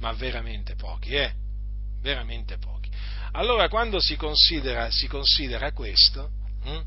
Ma 0.00 0.12
veramente 0.14 0.74
pochi, 0.74 1.14
eh? 1.14 1.32
Veramente 2.02 2.58
pochi. 2.58 2.75
Allora 3.36 3.68
quando 3.68 4.00
si 4.00 4.16
considera, 4.16 4.90
si 4.90 5.06
considera 5.08 5.70
questo, 5.72 6.30
hm? 6.62 6.80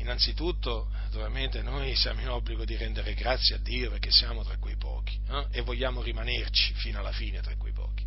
innanzitutto 0.00 0.88
naturalmente 0.92 1.62
noi 1.62 1.96
siamo 1.96 2.20
in 2.20 2.28
obbligo 2.28 2.66
di 2.66 2.76
rendere 2.76 3.14
grazie 3.14 3.54
a 3.54 3.58
Dio 3.58 3.88
perché 3.88 4.10
siamo 4.10 4.44
tra 4.44 4.58
quei 4.58 4.76
pochi 4.76 5.18
eh? 5.30 5.46
e 5.52 5.60
vogliamo 5.62 6.02
rimanerci 6.02 6.74
fino 6.74 6.98
alla 6.98 7.12
fine 7.12 7.40
tra 7.40 7.56
quei 7.56 7.72
pochi. 7.72 8.04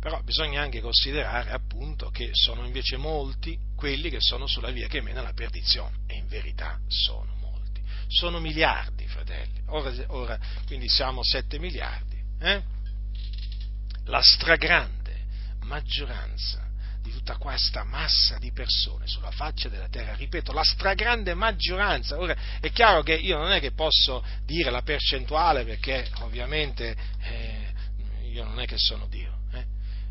Però 0.00 0.22
bisogna 0.22 0.62
anche 0.62 0.80
considerare 0.80 1.50
appunto 1.50 2.08
che 2.08 2.30
sono 2.32 2.64
invece 2.64 2.96
molti 2.96 3.58
quelli 3.76 4.08
che 4.08 4.20
sono 4.20 4.46
sulla 4.46 4.70
via 4.70 4.88
che 4.88 5.02
mena 5.02 5.20
alla 5.20 5.34
perdizione 5.34 5.98
e 6.06 6.16
in 6.16 6.28
verità 6.28 6.80
sono 6.88 7.34
molti. 7.42 7.82
Sono 8.06 8.40
miliardi, 8.40 9.06
fratelli. 9.06 9.60
Ora, 9.66 9.92
ora 10.06 10.38
quindi 10.64 10.88
siamo 10.88 11.22
7 11.22 11.58
miliardi. 11.58 12.16
Eh? 12.40 12.76
La 14.08 14.20
stragrande 14.22 15.24
maggioranza 15.64 16.66
di 17.02 17.10
tutta 17.12 17.36
questa 17.36 17.84
massa 17.84 18.38
di 18.38 18.52
persone 18.52 19.06
sulla 19.06 19.30
faccia 19.30 19.68
della 19.68 19.88
terra, 19.88 20.14
ripeto, 20.14 20.52
la 20.52 20.62
stragrande 20.62 21.34
maggioranza, 21.34 22.18
ora 22.18 22.36
è 22.60 22.70
chiaro 22.70 23.02
che 23.02 23.14
io 23.14 23.38
non 23.38 23.52
è 23.52 23.60
che 23.60 23.72
posso 23.72 24.24
dire 24.44 24.70
la 24.70 24.82
percentuale 24.82 25.64
perché 25.64 26.08
ovviamente 26.20 26.96
eh, 27.20 27.72
io 28.24 28.44
non 28.44 28.60
è 28.60 28.66
che 28.66 28.76
sono 28.78 29.06
Dio, 29.06 29.40
eh, 29.52 29.64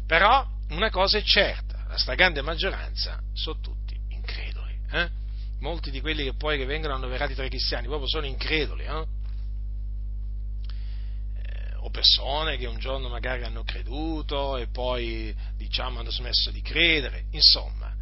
però 0.06 0.46
una 0.70 0.90
cosa 0.90 1.18
è 1.18 1.24
certa, 1.24 1.86
la 1.88 1.98
stragrande 1.98 2.42
maggioranza 2.42 3.22
sono 3.34 3.60
tutti 3.60 4.00
increduli, 4.10 4.80
eh? 4.92 5.10
molti 5.60 5.92
di 5.92 6.02
quelli 6.02 6.24
che 6.24 6.34
poi 6.34 6.58
che 6.58 6.66
vengono 6.66 6.94
annoverati 6.94 7.34
tra 7.34 7.46
i 7.46 7.50
cristiani 7.50 7.88
proprio 7.88 8.08
sono 8.08 8.26
increduli, 8.26 8.86
eh? 8.86 9.06
O 11.88 11.90
persone 11.90 12.58
che 12.58 12.68
un 12.68 12.78
giorno 12.78 13.10
magari 13.10 13.44
hanno 13.44 13.64
creduto 13.64 14.58
e 14.58 14.68
poi 14.68 15.36
diciamo 15.56 16.00
hanno 16.00 16.12
smesso 16.12 16.52
di 16.52 16.62
credere, 16.62 17.26
insomma, 17.32 17.94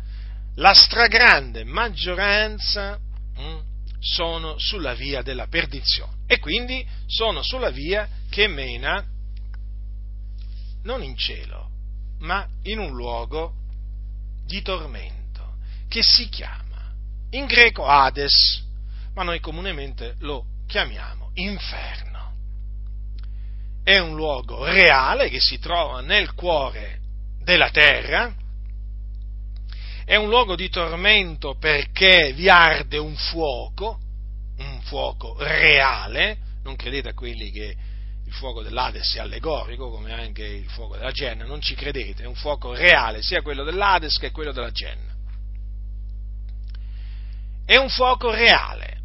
la 0.56 0.74
stragrande 0.74 1.64
maggioranza 1.64 2.98
mh, 2.98 3.42
hm, 3.42 3.64
sono 4.00 4.58
sulla 4.58 4.94
via 4.94 5.22
della 5.22 5.48
perdizione. 5.48 6.14
E 6.28 6.40
quindi 6.40 6.86
sono 7.06 7.42
sulla 7.44 7.70
via 7.70 8.08
che 8.30 8.48
mena 8.48 9.04
non 10.84 11.04
in 11.04 11.16
cielo, 11.16 11.70
ma 12.20 12.48
in 12.64 12.80
un 12.80 12.96
luogo 12.96 13.54
di 14.46 14.62
tormento 14.62 15.58
che 15.88 16.02
si 16.02 16.30
chiama 16.30 16.94
in 17.32 17.46
greco 17.46 17.86
Hades, 17.86 18.64
ma 19.14 19.24
noi 19.24 19.40
comunemente 19.40 20.16
lo 20.20 20.46
chiamiamo 20.68 21.32
inferno 21.36 22.15
è 23.86 24.00
un 24.00 24.16
luogo 24.16 24.66
reale 24.66 25.30
che 25.30 25.40
si 25.40 25.60
trova 25.60 26.02
nel 26.02 26.34
cuore 26.34 27.02
della 27.44 27.70
terra, 27.70 28.34
è 30.04 30.16
un 30.16 30.28
luogo 30.28 30.56
di 30.56 30.70
tormento 30.70 31.56
perché 31.60 32.34
vi 32.34 32.50
arde 32.50 32.98
un 32.98 33.16
fuoco, 33.16 34.00
un 34.58 34.82
fuoco 34.82 35.36
reale, 35.38 36.38
non 36.64 36.76
credete 36.76 37.10
a 37.10 37.14
quelli 37.14 37.52
che 37.52 37.76
il 38.26 38.34
fuoco 38.34 38.64
dell'Ades 38.64 39.14
è 39.18 39.20
allegorico, 39.20 39.92
come 39.92 40.14
anche 40.14 40.44
il 40.44 40.70
fuoco 40.70 40.98
della 40.98 41.12
Genna, 41.12 41.46
non 41.46 41.62
ci 41.62 41.76
credete, 41.76 42.24
è 42.24 42.28
un 42.28 42.34
fuoco 42.34 42.74
reale, 42.74 43.22
sia 43.22 43.44
quello 43.44 43.64
dell'Ades 43.64 44.18
che 44.18 44.32
quello 44.32 44.52
della 44.52 44.72
Genna. 44.72 45.14
È 47.64 47.76
un 47.76 47.90
fuoco 47.90 48.32
reale, 48.32 49.02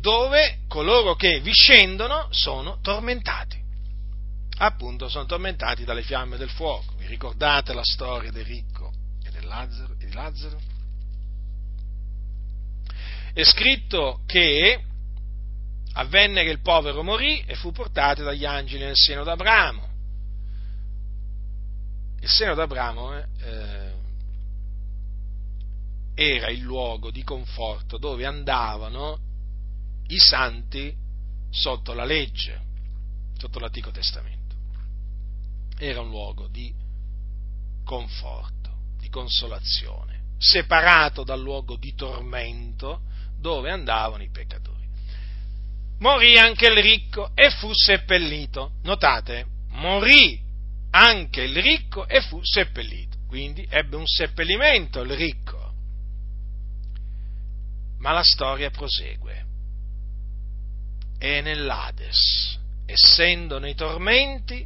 dove 0.00 0.60
coloro 0.68 1.14
che 1.14 1.40
vi 1.40 1.52
scendono 1.52 2.28
sono 2.30 2.78
tormentati. 2.80 3.56
Appunto, 4.58 5.08
sono 5.08 5.26
tormentati 5.26 5.84
dalle 5.84 6.02
fiamme 6.02 6.36
del 6.36 6.50
fuoco. 6.50 6.94
Vi 6.96 7.06
ricordate 7.06 7.72
la 7.72 7.84
storia 7.84 8.30
del 8.30 8.44
ricco 8.44 8.92
e, 9.24 9.30
del 9.30 9.46
Lazzaro, 9.46 9.94
e 9.98 10.06
di 10.06 10.12
Lazzaro? 10.12 10.58
è 13.38 13.44
scritto 13.44 14.22
che 14.26 14.82
avvenne 15.92 16.42
che 16.42 16.50
il 16.50 16.60
povero 16.60 17.04
morì 17.04 17.40
e 17.46 17.54
fu 17.54 17.70
portato 17.70 18.24
dagli 18.24 18.44
angeli 18.44 18.82
nel 18.82 18.96
seno 18.96 19.22
d'Abramo. 19.22 19.88
Il 22.20 22.28
seno 22.28 22.54
d'Abramo 22.54 23.16
eh, 23.16 23.92
era 26.16 26.48
il 26.48 26.58
luogo 26.58 27.12
di 27.12 27.22
conforto 27.22 27.96
dove 27.96 28.26
andavano 28.26 29.20
i 30.08 30.18
santi 30.18 30.94
sotto 31.50 31.92
la 31.94 32.04
legge, 32.04 32.60
sotto 33.36 33.58
l'Antico 33.58 33.90
Testamento. 33.90 34.56
Era 35.78 36.00
un 36.00 36.08
luogo 36.08 36.48
di 36.48 36.72
conforto, 37.84 38.70
di 38.98 39.08
consolazione, 39.08 40.34
separato 40.38 41.24
dal 41.24 41.40
luogo 41.40 41.76
di 41.76 41.94
tormento 41.94 43.02
dove 43.38 43.70
andavano 43.70 44.22
i 44.22 44.30
peccatori. 44.30 44.86
Morì 46.00 46.38
anche 46.38 46.66
il 46.66 46.80
ricco 46.80 47.32
e 47.34 47.50
fu 47.50 47.72
seppellito. 47.72 48.72
Notate, 48.82 49.46
morì 49.70 50.40
anche 50.90 51.42
il 51.42 51.60
ricco 51.60 52.06
e 52.06 52.20
fu 52.20 52.40
seppellito. 52.42 53.16
Quindi 53.26 53.66
ebbe 53.68 53.96
un 53.96 54.06
seppellimento 54.06 55.00
il 55.00 55.12
ricco. 55.12 55.72
Ma 57.98 58.12
la 58.12 58.22
storia 58.22 58.70
prosegue. 58.70 59.47
E 61.18 61.40
nell'Ades, 61.40 62.58
essendo 62.86 63.58
nei 63.58 63.74
tormenti, 63.74 64.64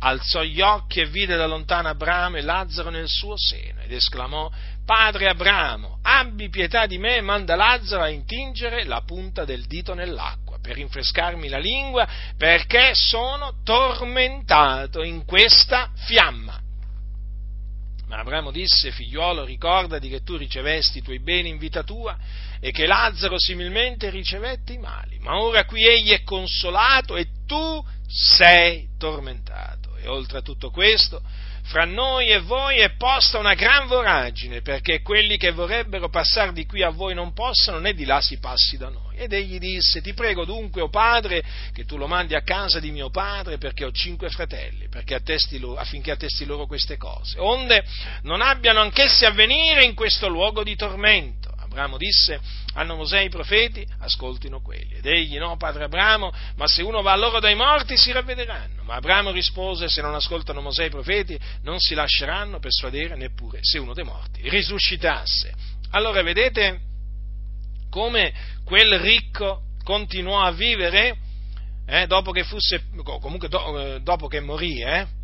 alzò 0.00 0.42
gli 0.42 0.60
occhi 0.60 1.00
e 1.00 1.06
vide 1.06 1.36
da 1.36 1.46
lontano 1.46 1.88
Abramo 1.88 2.36
e 2.36 2.42
Lazzaro 2.42 2.90
nel 2.90 3.08
suo 3.08 3.34
seno 3.36 3.80
ed 3.80 3.92
esclamò, 3.92 4.50
Padre 4.84 5.28
Abramo, 5.28 5.98
abbi 6.02 6.48
pietà 6.48 6.86
di 6.86 6.98
me 6.98 7.16
e 7.16 7.20
manda 7.20 7.56
Lazzaro 7.56 8.02
a 8.02 8.08
intingere 8.08 8.84
la 8.84 9.02
punta 9.02 9.44
del 9.44 9.66
dito 9.66 9.94
nell'acqua 9.94 10.58
per 10.60 10.74
rinfrescarmi 10.74 11.48
la 11.48 11.58
lingua 11.58 12.06
perché 12.36 12.90
sono 12.94 13.60
tormentato 13.64 15.02
in 15.02 15.24
questa 15.24 15.90
fiamma. 15.94 16.59
Ma 18.10 18.18
Abramo 18.18 18.50
disse, 18.50 18.90
figliuolo, 18.90 19.44
ricordati 19.44 20.08
che 20.08 20.24
tu 20.24 20.34
ricevesti 20.34 20.98
i 20.98 21.02
tuoi 21.02 21.20
beni 21.20 21.48
in 21.48 21.58
vita 21.58 21.84
tua 21.84 22.18
e 22.58 22.72
che 22.72 22.84
Lazzaro 22.84 23.38
similmente 23.38 24.10
ricevette 24.10 24.72
i 24.72 24.78
mali, 24.78 25.20
ma 25.20 25.40
ora 25.40 25.64
qui 25.64 25.86
egli 25.86 26.10
è 26.10 26.24
consolato 26.24 27.14
e 27.14 27.28
tu 27.46 27.86
sei 28.08 28.88
tormentato. 28.98 29.94
E 29.96 30.08
oltre 30.08 30.38
a 30.38 30.42
tutto 30.42 30.70
questo, 30.70 31.22
fra 31.64 31.84
noi 31.84 32.28
e 32.28 32.40
voi 32.40 32.78
è 32.78 32.94
posta 32.96 33.38
una 33.38 33.54
gran 33.54 33.86
voragine, 33.86 34.60
perché 34.60 35.02
quelli 35.02 35.36
che 35.36 35.50
vorrebbero 35.52 36.08
passare 36.08 36.52
di 36.52 36.66
qui 36.66 36.82
a 36.82 36.90
voi 36.90 37.14
non 37.14 37.32
possano, 37.32 37.78
né 37.78 37.94
di 37.94 38.04
là 38.04 38.20
si 38.20 38.38
passi 38.38 38.76
da 38.76 38.88
noi. 38.88 39.16
Ed 39.16 39.32
egli 39.32 39.58
disse, 39.58 40.00
ti 40.00 40.14
prego 40.14 40.44
dunque, 40.44 40.80
o 40.80 40.84
oh 40.86 40.88
padre, 40.88 41.42
che 41.72 41.84
tu 41.84 41.96
lo 41.96 42.06
mandi 42.06 42.34
a 42.34 42.42
casa 42.42 42.80
di 42.80 42.90
mio 42.90 43.10
padre, 43.10 43.58
perché 43.58 43.84
ho 43.84 43.92
cinque 43.92 44.30
fratelli, 44.30 44.88
attesti 45.14 45.58
loro, 45.58 45.80
affinché 45.80 46.10
attesti 46.10 46.44
loro 46.44 46.66
queste 46.66 46.96
cose, 46.96 47.38
onde 47.38 47.84
non 48.22 48.40
abbiano 48.40 48.80
anch'essi 48.80 49.24
a 49.24 49.30
venire 49.30 49.84
in 49.84 49.94
questo 49.94 50.28
luogo 50.28 50.62
di 50.62 50.76
tormento 50.76 51.39
Abramo 51.70 51.96
disse, 51.98 52.40
hanno 52.74 52.96
Mosè 52.96 53.20
i 53.20 53.28
profeti, 53.28 53.86
ascoltino 54.00 54.60
quelli. 54.60 54.96
Ed 54.96 55.06
egli, 55.06 55.38
no, 55.38 55.56
padre 55.56 55.84
Abramo, 55.84 56.32
ma 56.56 56.66
se 56.66 56.82
uno 56.82 57.00
va 57.00 57.14
loro 57.14 57.38
dai 57.38 57.54
morti 57.54 57.96
si 57.96 58.10
ravvederanno. 58.10 58.82
Ma 58.82 58.96
Abramo 58.96 59.30
rispose, 59.30 59.88
se 59.88 60.02
non 60.02 60.14
ascoltano 60.14 60.60
Mosè 60.60 60.86
i 60.86 60.90
profeti, 60.90 61.38
non 61.62 61.78
si 61.78 61.94
lasceranno 61.94 62.58
persuadere 62.58 63.14
neppure 63.14 63.60
se 63.62 63.78
uno 63.78 63.94
dei 63.94 64.04
morti 64.04 64.48
risuscitasse. 64.48 65.54
Allora 65.92 66.22
vedete 66.22 66.80
come 67.88 68.32
quel 68.64 68.98
ricco 68.98 69.62
continuò 69.84 70.40
a 70.40 70.50
vivere 70.50 71.18
eh, 71.86 72.06
dopo 72.06 72.32
che 72.32 72.42
fosse, 72.42 72.84
comunque 73.20 73.48
do, 73.48 73.78
eh, 73.78 74.00
dopo 74.00 74.26
che 74.26 74.40
morì, 74.40 74.82
eh? 74.82 75.18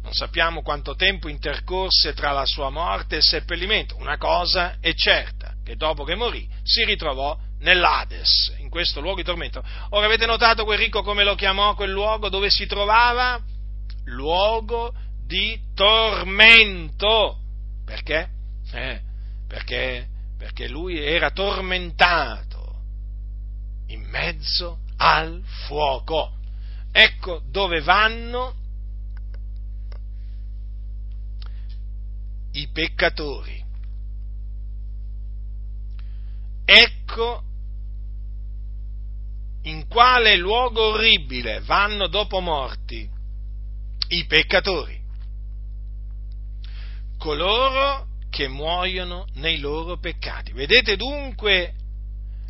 Non 0.00 0.12
sappiamo 0.12 0.62
quanto 0.62 0.94
tempo 0.94 1.28
intercorse 1.28 2.14
tra 2.14 2.30
la 2.30 2.46
sua 2.46 2.70
morte 2.70 3.16
e 3.16 3.18
il 3.18 3.24
seppellimento. 3.24 3.96
Una 3.96 4.16
cosa 4.16 4.76
è 4.80 4.94
certa, 4.94 5.37
che 5.68 5.76
dopo 5.76 6.02
che 6.02 6.14
morì 6.14 6.48
si 6.62 6.82
ritrovò 6.82 7.38
nell'Ades, 7.58 8.54
in 8.56 8.70
questo 8.70 9.02
luogo 9.02 9.18
di 9.18 9.24
tormento. 9.24 9.62
Ora 9.90 10.06
avete 10.06 10.24
notato 10.24 10.64
quel 10.64 10.78
ricco 10.78 11.02
come 11.02 11.24
lo 11.24 11.34
chiamò 11.34 11.74
quel 11.74 11.90
luogo 11.90 12.30
dove 12.30 12.48
si 12.48 12.64
trovava? 12.64 13.38
Luogo 14.04 14.94
di 15.26 15.60
tormento. 15.74 17.40
Perché? 17.84 18.30
Eh, 18.72 19.00
perché? 19.46 20.08
Perché 20.38 20.68
lui 20.68 21.04
era 21.04 21.32
tormentato 21.32 22.76
in 23.88 24.08
mezzo 24.08 24.78
al 24.96 25.42
fuoco. 25.66 26.32
Ecco 26.92 27.42
dove 27.44 27.82
vanno 27.82 28.54
i 32.52 32.66
peccatori. 32.72 33.57
Ecco 36.70 37.42
in 39.62 39.88
quale 39.88 40.36
luogo 40.36 40.88
orribile 40.92 41.60
vanno 41.60 42.08
dopo 42.08 42.40
morti 42.40 43.08
i 44.08 44.26
peccatori, 44.26 45.00
coloro 47.16 48.08
che 48.28 48.48
muoiono 48.48 49.24
nei 49.36 49.60
loro 49.60 49.98
peccati. 49.98 50.52
Vedete 50.52 50.96
dunque 50.96 51.72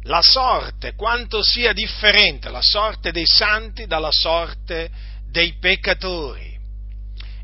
la 0.03 0.21
sorte, 0.21 0.97
quanto 0.97 1.41
sia 1.41 1.73
differente 1.73 2.51
la 2.51 2.61
sorte 2.61 3.13
dei 3.13 3.27
santi 3.27 3.87
dalla 3.87 4.11
sorte 4.11 4.91
dei 5.31 5.59
peccatori. 5.61 6.59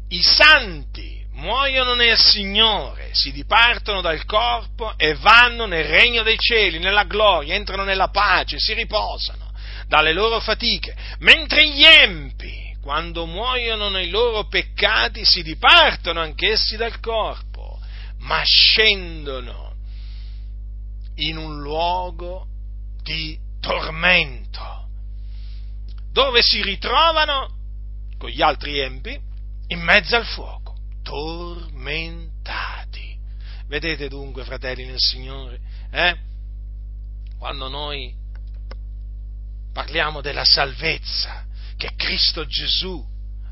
I 0.08 0.22
santi 0.22 1.23
muoiono 1.34 1.94
nel 1.94 2.18
Signore, 2.18 3.10
si 3.12 3.32
dipartono 3.32 4.00
dal 4.00 4.24
corpo 4.24 4.94
e 4.96 5.14
vanno 5.14 5.66
nel 5.66 5.84
regno 5.84 6.22
dei 6.22 6.38
cieli, 6.38 6.78
nella 6.78 7.04
gloria, 7.04 7.54
entrano 7.54 7.84
nella 7.84 8.08
pace, 8.08 8.58
si 8.58 8.72
riposano 8.74 9.52
dalle 9.86 10.12
loro 10.12 10.40
fatiche, 10.40 10.96
mentre 11.18 11.68
gli 11.68 11.84
empi, 11.84 12.76
quando 12.80 13.26
muoiono 13.26 13.88
nei 13.88 14.10
loro 14.10 14.46
peccati, 14.46 15.24
si 15.24 15.42
dipartono 15.42 16.20
anch'essi 16.20 16.76
dal 16.76 17.00
corpo, 17.00 17.80
ma 18.18 18.42
scendono 18.44 19.74
in 21.16 21.36
un 21.36 21.60
luogo 21.60 22.46
di 23.02 23.38
tormento, 23.60 24.88
dove 26.12 26.42
si 26.42 26.62
ritrovano 26.62 27.52
con 28.18 28.30
gli 28.30 28.42
altri 28.42 28.78
empi 28.78 29.18
in 29.68 29.80
mezzo 29.80 30.16
al 30.16 30.26
fuoco 30.26 30.63
tormentati. 31.04 33.16
Vedete 33.68 34.08
dunque, 34.08 34.44
fratelli 34.44 34.86
nel 34.86 34.98
Signore, 34.98 35.60
eh? 35.90 36.16
quando 37.38 37.68
noi 37.68 38.12
parliamo 39.72 40.20
della 40.20 40.44
salvezza 40.44 41.44
che 41.76 41.94
Cristo 41.94 42.46
Gesù 42.46 43.04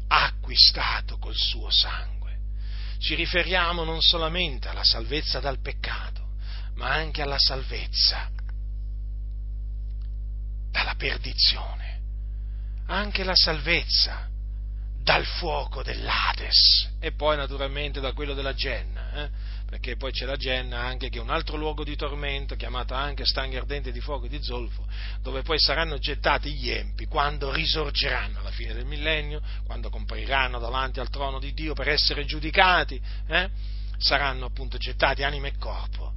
ha 0.09 0.25
acquistato 0.25 1.19
col 1.19 1.37
suo 1.37 1.71
sangue, 1.71 2.39
ci 2.99 3.15
riferiamo 3.15 3.85
non 3.85 4.01
solamente 4.01 4.69
alla 4.69 4.85
salvezza 4.85 5.41
dal 5.41 5.61
peccato, 5.61 6.31
ma 6.75 6.91
anche 6.91 7.23
alla 7.23 7.39
salvezza 7.39 8.31
dalla 10.71 10.95
perdizione, 10.95 12.01
anche 12.87 13.25
la 13.25 13.37
salvezza 13.37 14.31
dal 15.03 15.25
fuoco 15.25 15.83
dell'Ades 15.83 16.91
e 17.01 17.13
poi 17.13 17.37
naturalmente 17.37 18.01
da 18.01 18.13
quello 18.13 18.35
della 18.35 18.55
Genna, 18.55 19.25
eh? 19.25 19.31
perché 19.69 19.97
poi 19.97 20.13
c'è 20.13 20.25
la 20.25 20.37
Genna 20.37 20.81
anche 20.81 21.09
che 21.09 21.19
è 21.19 21.21
un 21.21 21.31
altro 21.31 21.57
luogo 21.57 21.83
di 21.83 21.97
tormento 21.97 22.55
chiamato 22.55 22.95
anche 22.95 23.25
stanghe 23.25 23.57
ardente 23.57 23.91
di 23.91 24.01
fuoco 24.01 24.27
e 24.27 24.29
di 24.29 24.43
zolfo, 24.43 24.87
dove 25.21 25.43
poi 25.43 25.59
saranno 25.59 25.99
gettati 25.99 26.53
gli 26.53 26.71
empi 26.71 27.07
quando 27.07 27.53
risorgeranno 27.53 28.39
alla 28.39 28.51
fine 28.51 28.75
del 28.75 28.85
millennio, 28.85 29.41
quando 29.65 29.91
compariranno 29.91 30.59
davanti 30.59 31.01
al 31.01 31.11
trono 31.11 31.41
di 31.41 31.53
Dio 31.53 31.75
per 31.75 31.89
essere 31.89 32.25
giudicati, 32.25 33.01
eh? 33.29 33.51
saranno 33.99 34.47
appunto 34.47 34.79
gettati 34.79 35.25
anima 35.25 35.49
e 35.49 35.57
corpo 35.59 36.13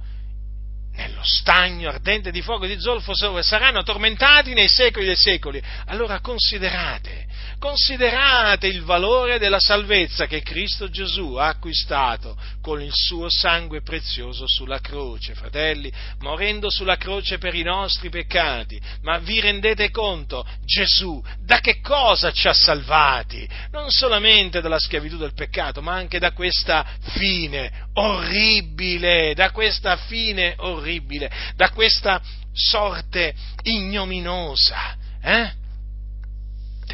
nello 0.96 1.22
stagno 1.22 1.90
ardente 1.90 2.30
di 2.30 2.42
fuoco 2.42 2.64
e 2.64 2.68
di 2.68 2.80
zolfo 2.80 3.12
saranno 3.42 3.82
tormentati 3.82 4.54
nei 4.54 4.68
secoli 4.68 5.06
dei 5.06 5.16
secoli. 5.16 5.62
Allora 5.86 6.20
considerate, 6.20 7.25
considerate 7.58 8.66
il 8.66 8.82
valore 8.82 9.38
della 9.38 9.60
salvezza 9.60 10.26
che 10.26 10.42
Cristo 10.42 10.88
Gesù 10.88 11.34
ha 11.34 11.48
acquistato 11.48 12.36
con 12.60 12.80
il 12.80 12.92
suo 12.92 13.28
sangue 13.28 13.82
prezioso 13.82 14.46
sulla 14.46 14.80
croce, 14.80 15.34
fratelli, 15.34 15.92
morendo 16.20 16.70
sulla 16.70 16.96
croce 16.96 17.38
per 17.38 17.54
i 17.54 17.62
nostri 17.62 18.08
peccati. 18.08 18.80
Ma 19.02 19.18
vi 19.18 19.40
rendete 19.40 19.90
conto, 19.90 20.46
Gesù, 20.64 21.22
da 21.44 21.60
che 21.60 21.80
cosa 21.80 22.32
ci 22.32 22.48
ha 22.48 22.52
salvati? 22.52 23.48
Non 23.70 23.90
solamente 23.90 24.60
dalla 24.60 24.78
schiavitù 24.78 25.16
del 25.16 25.34
peccato, 25.34 25.82
ma 25.82 25.94
anche 25.94 26.18
da 26.18 26.32
questa 26.32 26.86
fine 27.00 27.88
orribile, 27.94 29.34
da 29.34 29.50
questa 29.50 29.96
fine 29.96 30.54
orribile 30.58 31.30
da 31.54 31.70
questa 31.70 32.20
sorte 32.52 33.34
ignominosa. 33.62 34.96
Eh? 35.22 35.64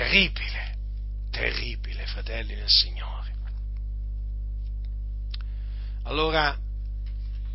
Terribile, 0.03 0.75
terribile, 1.31 2.05
fratelli 2.07 2.57
del 2.57 2.69
Signore. 2.69 3.33
Allora, 6.03 6.59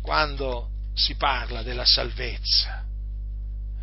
quando 0.00 0.70
si 0.94 1.14
parla 1.16 1.62
della 1.62 1.84
salvezza, 1.84 2.86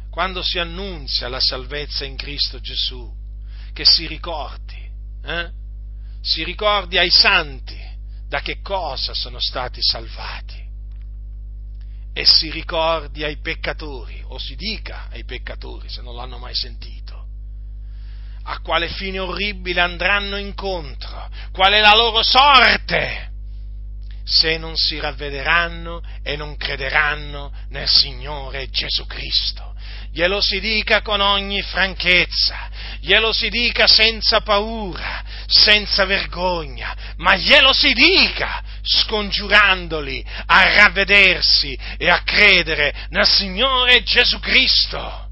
quando 0.10 0.42
si 0.42 0.58
annunzia 0.58 1.28
la 1.28 1.40
salvezza 1.40 2.06
in 2.06 2.16
Cristo 2.16 2.60
Gesù, 2.60 3.14
che 3.72 3.86
si 3.86 4.08
ricordi, 4.08 4.92
eh? 5.24 5.52
si 6.22 6.44
ricordi 6.44 6.98
ai 6.98 7.12
santi 7.12 7.80
da 8.28 8.42
che 8.42 8.62
cosa 8.62 9.14
sono 9.14 9.40
stati 9.40 9.80
salvati 9.84 10.64
e 12.14 12.26
si 12.26 12.50
ricordi 12.50 13.24
ai 13.24 13.38
peccatori, 13.38 14.24
o 14.26 14.40
si 14.40 14.56
dica 14.56 15.08
ai 15.12 15.24
peccatori 15.24 15.88
se 15.88 16.02
non 16.02 16.16
l'hanno 16.16 16.40
mai 16.40 16.56
sentito, 16.56 17.05
a 18.48 18.60
quale 18.60 18.90
fine 18.90 19.20
orribile 19.20 19.82
andranno 19.82 20.38
incontro, 20.38 21.30
qual 21.52 21.74
è 21.74 21.80
la 21.80 21.96
loro 21.96 22.22
sorte? 22.22 23.32
Se 24.24 24.58
non 24.58 24.76
si 24.76 25.00
ravvederanno 25.00 26.02
e 26.24 26.36
non 26.36 26.58
crederanno 26.58 27.52
nel 27.70 27.88
Signore 27.88 28.70
Gesù 28.70 29.06
Cristo. 29.06 29.74
Glielo 30.12 30.42
si 30.42 30.60
dica 30.60 31.02
con 31.02 31.20
ogni 31.22 31.62
franchezza, 31.62 32.70
glielo 33.02 33.34
si 33.34 33.50
dica 33.50 33.86
senza 33.86 34.42
paura, 34.42 35.24
senza 35.46 36.06
vergogna, 36.06 36.96
ma 37.18 37.36
glielo 37.36 37.74
si 37.74 37.94
dica 37.94 38.64
scongiurandoli 38.82 40.26
a 40.46 40.76
ravvedersi 40.76 41.78
e 41.98 42.10
a 42.10 42.22
credere 42.24 43.08
nel 43.10 43.28
Signore 43.28 44.04
Gesù 44.04 44.40
Cristo 44.40 45.25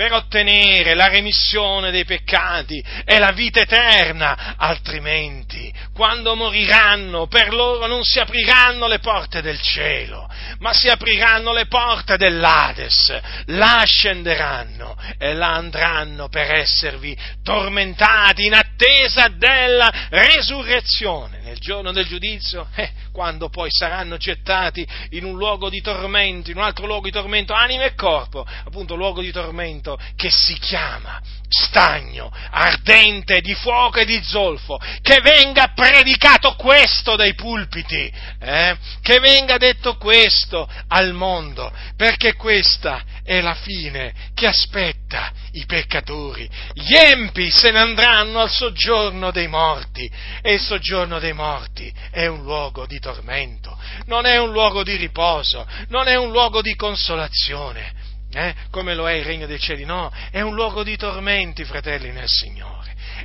per 0.00 0.14
ottenere 0.14 0.94
la 0.94 1.08
remissione 1.08 1.90
dei 1.90 2.06
peccati 2.06 2.82
e 3.04 3.18
la 3.18 3.32
vita 3.32 3.60
eterna, 3.60 4.54
altrimenti, 4.56 5.70
quando 5.92 6.34
moriranno, 6.34 7.26
per 7.26 7.52
loro 7.52 7.86
non 7.86 8.02
si 8.02 8.18
apriranno 8.18 8.86
le 8.86 8.98
porte 8.98 9.42
del 9.42 9.60
cielo, 9.60 10.26
ma 10.60 10.72
si 10.72 10.88
apriranno 10.88 11.52
le 11.52 11.66
porte 11.66 12.16
dell'Ades, 12.16 13.14
là 13.48 13.82
scenderanno 13.84 14.96
e 15.18 15.34
là 15.34 15.52
andranno 15.52 16.30
per 16.30 16.50
esservi 16.50 17.14
tormentati 17.42 18.46
in 18.46 18.54
attesa 18.54 19.28
della 19.28 19.92
resurrezione 20.08 21.39
nel 21.50 21.58
giorno 21.58 21.90
del 21.90 22.06
giudizio, 22.06 22.68
eh, 22.76 22.90
quando 23.10 23.48
poi 23.48 23.70
saranno 23.72 24.16
gettati 24.16 24.86
in 25.10 25.24
un 25.24 25.36
luogo 25.36 25.68
di 25.68 25.80
tormento, 25.80 26.50
in 26.50 26.58
un 26.58 26.62
altro 26.62 26.86
luogo 26.86 27.06
di 27.06 27.10
tormento, 27.10 27.52
anima 27.52 27.84
e 27.84 27.94
corpo, 27.94 28.46
appunto 28.64 28.94
luogo 28.94 29.20
di 29.20 29.32
tormento 29.32 29.98
che 30.14 30.30
si 30.30 30.54
chiama 30.54 31.20
stagno, 31.48 32.32
ardente 32.52 33.40
di 33.40 33.54
fuoco 33.54 33.98
e 33.98 34.04
di 34.04 34.22
zolfo, 34.22 34.78
che 35.02 35.20
venga 35.20 35.72
predicato 35.74 36.54
questo 36.54 37.16
dai 37.16 37.34
pulpiti, 37.34 38.12
eh? 38.38 38.76
che 39.02 39.18
venga 39.18 39.56
detto 39.56 39.96
questo 39.96 40.68
al 40.86 41.12
mondo, 41.12 41.72
perché 41.96 42.34
questa 42.34 43.02
è 43.30 43.40
la 43.40 43.54
fine 43.54 44.12
che 44.34 44.48
aspetta 44.48 45.30
i 45.52 45.64
peccatori. 45.64 46.50
Gli 46.72 46.96
empi 46.96 47.48
se 47.48 47.70
ne 47.70 47.78
andranno 47.78 48.40
al 48.40 48.50
soggiorno 48.50 49.30
dei 49.30 49.46
morti 49.46 50.10
e 50.42 50.54
il 50.54 50.60
soggiorno 50.60 51.20
dei 51.20 51.32
morti 51.32 51.94
è 52.10 52.26
un 52.26 52.42
luogo 52.42 52.86
di 52.86 52.98
tormento, 52.98 53.78
non 54.06 54.26
è 54.26 54.36
un 54.36 54.50
luogo 54.50 54.82
di 54.82 54.96
riposo, 54.96 55.64
non 55.90 56.08
è 56.08 56.16
un 56.16 56.32
luogo 56.32 56.60
di 56.60 56.74
consolazione 56.74 57.92
eh? 58.32 58.54
come 58.70 58.94
lo 58.94 59.08
è 59.08 59.12
il 59.12 59.24
regno 59.24 59.46
dei 59.46 59.60
cieli, 59.60 59.84
no, 59.84 60.12
è 60.32 60.40
un 60.40 60.54
luogo 60.54 60.82
di 60.82 60.96
tormenti, 60.96 61.64
fratelli 61.64 62.10
nel 62.10 62.28
Signore. 62.28 62.69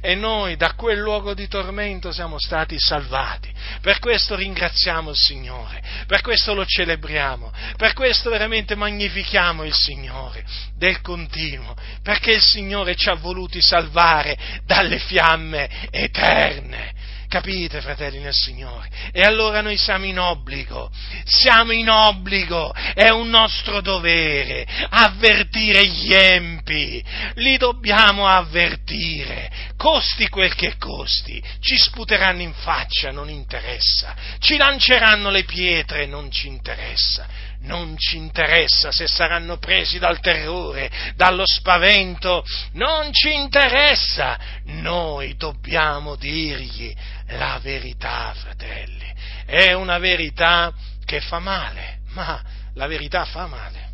E 0.07 0.13
noi 0.13 0.55
da 0.55 0.73
quel 0.75 0.99
luogo 0.99 1.33
di 1.33 1.47
tormento 1.47 2.11
siamo 2.11 2.37
stati 2.37 2.77
salvati. 2.77 3.51
Per 3.81 3.97
questo 3.97 4.35
ringraziamo 4.35 5.09
il 5.09 5.15
Signore, 5.15 5.81
per 6.05 6.21
questo 6.21 6.53
lo 6.53 6.63
celebriamo, 6.63 7.51
per 7.75 7.93
questo 7.93 8.29
veramente 8.29 8.75
magnifichiamo 8.75 9.63
il 9.63 9.73
Signore 9.73 10.45
del 10.77 11.01
continuo, 11.01 11.75
perché 12.03 12.33
il 12.33 12.41
Signore 12.43 12.95
ci 12.95 13.09
ha 13.09 13.15
voluti 13.15 13.59
salvare 13.63 14.37
dalle 14.63 14.99
fiamme 14.99 15.89
eterne 15.89 16.93
Capite, 17.35 17.81
fratelli 17.81 18.19
nel 18.19 18.33
Signore? 18.33 18.89
E 19.11 19.21
allora 19.21 19.59
noi 19.59 19.75
siamo 19.75 20.05
in 20.05 20.17
obbligo, 20.17 20.89
siamo 21.25 21.73
in 21.73 21.89
obbligo, 21.89 22.73
è 22.93 23.09
un 23.09 23.27
nostro 23.27 23.81
dovere 23.81 24.65
avvertire 24.89 25.85
gli 25.85 26.13
empi, 26.13 27.03
li 27.33 27.57
dobbiamo 27.57 28.25
avvertire, 28.25 29.51
costi 29.75 30.29
quel 30.29 30.55
che 30.55 30.77
costi, 30.77 31.43
ci 31.59 31.77
sputeranno 31.77 32.41
in 32.41 32.53
faccia, 32.53 33.11
non 33.11 33.29
interessa, 33.29 34.15
ci 34.39 34.55
lanceranno 34.55 35.29
le 35.29 35.43
pietre, 35.43 36.05
non 36.05 36.31
ci 36.31 36.47
interessa, 36.47 37.27
non 37.65 37.97
ci 37.97 38.15
interessa 38.15 38.93
se 38.93 39.07
saranno 39.07 39.57
presi 39.57 39.99
dal 39.99 40.21
terrore, 40.21 40.89
dallo 41.15 41.45
spavento, 41.45 42.45
non 42.73 43.11
ci 43.11 43.33
interessa, 43.33 44.39
noi 44.63 45.35
dobbiamo 45.35 46.15
dirgli 46.15 46.95
la 47.27 47.59
verità, 47.61 48.33
fratelli. 48.33 49.13
È 49.45 49.73
una 49.73 49.97
verità 49.97 50.73
che 51.05 51.21
fa 51.21 51.39
male, 51.39 51.99
ma 52.13 52.43
la 52.73 52.87
verità 52.87 53.25
fa 53.25 53.47
male. 53.47 53.93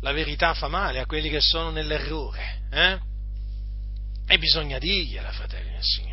La 0.00 0.12
verità 0.12 0.54
fa 0.54 0.68
male 0.68 1.00
a 1.00 1.06
quelli 1.06 1.28
che 1.28 1.40
sono 1.40 1.70
nell'errore. 1.70 2.58
Eh? 2.70 2.98
E 4.26 4.38
bisogna 4.38 4.78
dirgliela, 4.78 5.30
fratelli 5.32 5.72
del 5.72 5.82
Signore. 5.82 6.08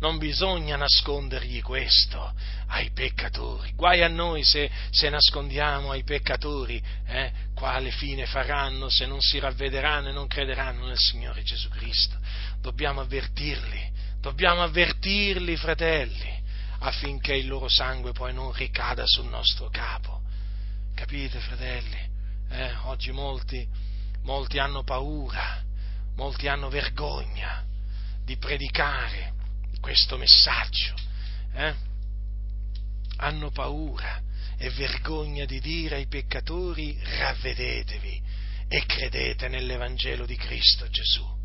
Non 0.00 0.16
bisogna 0.16 0.76
nascondergli 0.76 1.60
questo 1.60 2.32
ai 2.68 2.90
peccatori. 2.90 3.72
Guai 3.74 4.02
a 4.02 4.08
noi 4.08 4.42
se, 4.42 4.70
se 4.90 5.10
nascondiamo 5.10 5.90
ai 5.90 6.02
peccatori 6.04 6.82
eh, 7.06 7.30
quale 7.54 7.90
fine 7.90 8.24
faranno 8.24 8.88
se 8.88 9.04
non 9.04 9.20
si 9.20 9.38
ravvederanno 9.38 10.08
e 10.08 10.12
non 10.12 10.26
crederanno 10.26 10.86
nel 10.86 10.98
Signore 10.98 11.42
Gesù 11.42 11.68
Cristo. 11.68 12.16
Dobbiamo 12.60 13.00
avvertirli 13.02 13.99
Dobbiamo 14.20 14.62
avvertirli, 14.62 15.56
fratelli, 15.56 16.42
affinché 16.80 17.34
il 17.34 17.46
loro 17.46 17.68
sangue 17.68 18.12
poi 18.12 18.34
non 18.34 18.52
ricada 18.52 19.04
sul 19.06 19.26
nostro 19.26 19.70
capo. 19.70 20.20
Capite, 20.94 21.40
fratelli? 21.40 22.08
Eh, 22.50 22.74
oggi 22.84 23.12
molti, 23.12 23.66
molti 24.24 24.58
hanno 24.58 24.84
paura, 24.84 25.62
molti 26.16 26.48
hanno 26.48 26.68
vergogna 26.68 27.64
di 28.22 28.36
predicare 28.36 29.32
questo 29.80 30.18
messaggio. 30.18 30.94
Eh? 31.54 31.74
Hanno 33.16 33.50
paura 33.50 34.20
e 34.58 34.68
vergogna 34.68 35.46
di 35.46 35.60
dire 35.60 35.96
ai 35.96 36.06
peccatori 36.08 36.94
ravvedetevi 37.02 38.22
e 38.68 38.84
credete 38.84 39.48
nell'Evangelo 39.48 40.26
di 40.26 40.36
Cristo 40.36 40.86
Gesù 40.90 41.39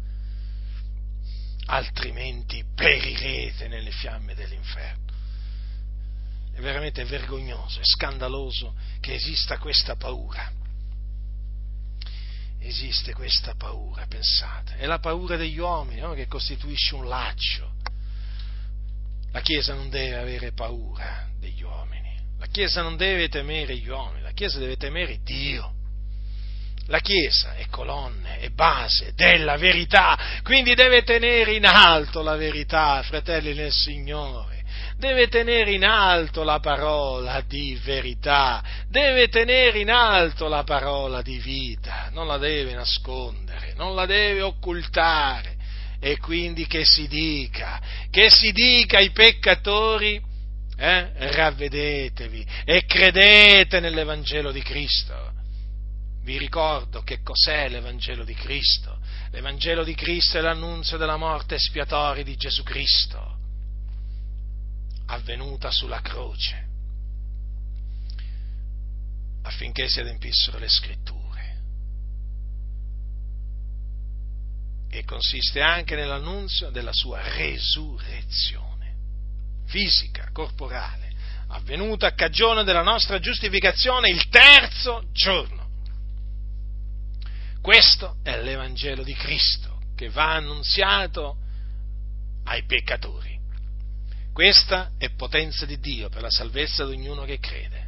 altrimenti 1.66 2.64
perirete 2.74 3.68
nelle 3.68 3.92
fiamme 3.92 4.36
dell'inferno. 4.36 5.04
È 6.54 6.62
veramente 6.62 7.04
vergognoso, 7.04 7.80
è 7.80 7.84
scandaloso 7.84 8.76
che 9.02 9.16
esista 9.16 9.58
questa 9.58 9.96
paura. 9.96 10.52
Esiste 12.60 13.14
questa 13.14 13.54
paura, 13.56 14.06
pensate. 14.08 14.78
È 14.78 14.86
la 14.86 15.00
paura 15.00 15.36
degli 15.36 15.60
uomini 15.60 16.00
no? 16.00 16.14
che 16.14 16.28
costituisce 16.28 16.96
un 16.96 17.08
laccio. 17.08 17.74
La 19.32 19.42
Chiesa 19.42 19.74
non 19.74 19.90
deve 19.90 20.18
avere 20.18 20.54
paura 20.54 21.28
degli 21.38 21.62
uomini. 21.62 22.18
La 22.40 22.48
Chiesa 22.48 22.82
non 22.82 22.96
deve 22.96 23.28
temere 23.28 23.78
gli 23.78 23.90
uomini, 23.90 24.22
la 24.22 24.32
Chiesa 24.32 24.58
deve 24.58 24.78
temere 24.78 25.20
Dio. 25.24 25.75
La 26.88 27.00
Chiesa 27.00 27.56
è 27.56 27.66
colonna, 27.70 28.36
è 28.36 28.50
base 28.50 29.14
della 29.16 29.58
verità, 29.58 30.18
quindi 30.44 30.76
deve 30.76 31.04
tenere 31.04 31.54
in 31.54 31.66
alto 31.66 32.22
la 32.22 32.36
verità, 32.36 33.02
fratelli 33.04 33.54
nel 33.54 33.72
Signore 33.72 34.56
deve 34.98 35.28
tenere 35.28 35.72
in 35.72 35.84
alto 35.84 36.44
la 36.44 36.60
parola 36.60 37.42
di 37.42 37.80
verità, 37.84 38.64
deve 38.90 39.28
tenere 39.28 39.80
in 39.80 39.92
alto 39.92 40.48
la 40.48 40.64
parola 40.64 41.22
di 41.22 41.38
vita, 41.38 42.10
non 42.12 42.28
la 42.28 42.38
deve 42.38 42.74
nascondere, 42.74 43.74
non 43.76 43.94
la 43.94 44.06
deve 44.06 44.42
occultare. 44.42 45.54
E 46.00 46.18
quindi 46.18 46.68
che 46.68 46.84
si 46.84 47.08
dica, 47.08 47.82
che 48.12 48.30
si 48.30 48.52
dica 48.52 48.98
ai 48.98 49.12
peccatori, 49.12 50.22
eh, 50.78 51.10
ravvedetevi 51.32 52.46
e 52.66 52.86
credete 52.86 53.80
nell'Evangelo 53.80 54.52
di 54.52 54.62
Cristo 54.62 55.35
vi 56.26 56.38
ricordo 56.38 57.02
che 57.04 57.22
cos'è 57.22 57.70
l'Evangelo 57.70 58.26
di 58.26 58.34
Cristo. 58.34 59.00
L'Evangelo 59.32 59.84
di 59.84 59.96
Cristo 59.96 60.38
è 60.38 60.42
l'annunzio 60.42 60.98
della 60.98 61.18
morte 61.18 61.56
espiatoria 61.56 62.24
di 62.24 62.36
Gesù 62.36 62.64
Cristo, 62.64 63.38
avvenuta 65.06 65.72
sulla 65.72 66.02
croce. 66.02 66.66
affinché 69.46 69.88
si 69.88 70.00
adempissero 70.00 70.58
le 70.58 70.68
scritture. 70.68 71.24
E 74.90 75.04
consiste 75.04 75.62
anche 75.62 75.96
nell'annunzio 75.96 76.70
della 76.70 76.94
sua 76.94 77.22
resurrezione 77.22 78.74
fisica, 79.66 80.30
corporale, 80.32 81.14
avvenuta 81.48 82.08
a 82.08 82.14
cagione 82.14 82.64
della 82.64 82.84
nostra 82.84 83.20
giustificazione 83.20 84.10
il 84.10 84.28
terzo 84.30 85.10
giorno. 85.12 85.55
Questo 87.66 88.18
è 88.22 88.40
l'Evangelo 88.44 89.02
di 89.02 89.16
Cristo 89.16 89.80
che 89.96 90.12
va 90.12 90.36
annunziato 90.36 91.38
ai 92.44 92.64
peccatori. 92.66 93.40
Questa 94.32 94.92
è 95.00 95.10
potenza 95.16 95.66
di 95.66 95.80
Dio 95.80 96.08
per 96.10 96.22
la 96.22 96.30
salvezza 96.30 96.86
di 96.86 96.94
ognuno 96.94 97.24
che 97.24 97.40
crede. 97.40 97.88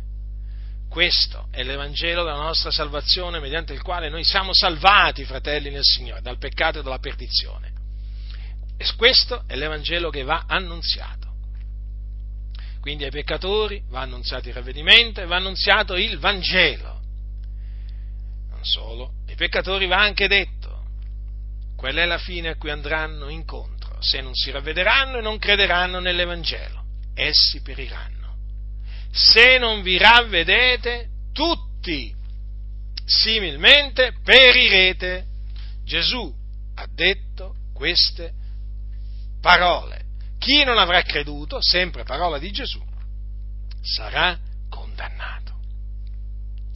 Questo 0.89 1.49
è 1.51 1.61
l'Evangelo 1.61 2.23
della 2.23 2.41
nostra 2.41 2.71
salvazione 2.71 3.39
mediante 3.39 3.73
il 3.73 3.83
quale 3.83 4.09
noi 4.09 4.23
siamo 4.23 4.49
salvati, 4.51 5.25
fratelli 5.25 5.69
nel 5.69 5.83
Signore, 5.83 6.21
dal 6.21 6.39
peccato 6.39 6.79
e 6.79 6.81
dalla 6.81 6.97
perdizione. 6.97 7.71
E 8.77 8.95
questo 8.95 9.43
è 9.45 9.55
l'Evangelo 9.55 10.09
che 10.09 10.23
va 10.23 10.45
annunziato. 10.47 11.35
Quindi 12.79 13.03
ai 13.03 13.11
peccatori 13.11 13.83
va 13.89 14.01
annunziato 14.01 14.47
il 14.47 14.55
ravvedimento 14.55 15.21
e 15.21 15.27
va 15.27 15.35
annunziato 15.35 15.95
il 15.95 16.17
Vangelo. 16.17 16.99
Non 18.49 18.65
solo, 18.65 19.17
peccatori 19.38 19.85
va 19.85 20.01
anche 20.01 20.27
detto 20.27 20.84
qual 21.76 21.95
è 21.95 22.05
la 22.05 22.18
fine 22.18 22.49
a 22.49 22.55
cui 22.55 22.72
andranno 22.72 23.30
incontro, 23.30 24.01
se 24.01 24.19
non 24.19 24.34
si 24.34 24.51
ravvederanno 24.51 25.19
e 25.19 25.22
non 25.22 25.38
crederanno 25.38 25.99
nell'Evangelo. 25.99 26.84
Essi 27.14 27.61
periranno. 27.61 28.35
Se 29.11 29.57
non 29.57 29.81
vi 29.81 29.97
ravvedete, 29.97 31.07
tutti 31.31 32.14
similmente 33.05 34.14
perirete. 34.23 35.26
Gesù 35.85 36.34
ha 36.76 36.88
detto 36.91 37.55
queste 37.73 38.34
parole 39.39 40.05
chi 40.38 40.64
non 40.64 40.77
avrà 40.77 41.01
creduto, 41.01 41.61
sempre 41.61 42.03
parola 42.03 42.38
di 42.38 42.51
Gesù, 42.51 42.81
sarà 43.81 44.38
condannato. 44.69 45.55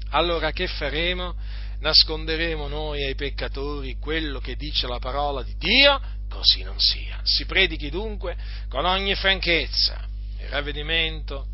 Allora 0.10 0.52
che 0.52 0.68
faremo? 0.68 1.36
Nasconderemo 1.82 2.68
noi 2.68 3.04
ai 3.04 3.16
peccatori 3.16 3.98
quello 3.98 4.40
che 4.40 4.56
dice 4.56 4.86
la 4.86 5.00
parola 5.00 5.42
di 5.42 5.56
Dio? 5.58 6.00
Così 6.30 6.62
non 6.62 6.80
sia. 6.80 7.20
Si 7.24 7.46
predichi 7.46 7.90
dunque 7.90 8.38
con 8.70 8.86
ogni 8.86 9.16
franchezza 9.16 10.08
il 10.40 10.48
ravvedimento 10.48 11.48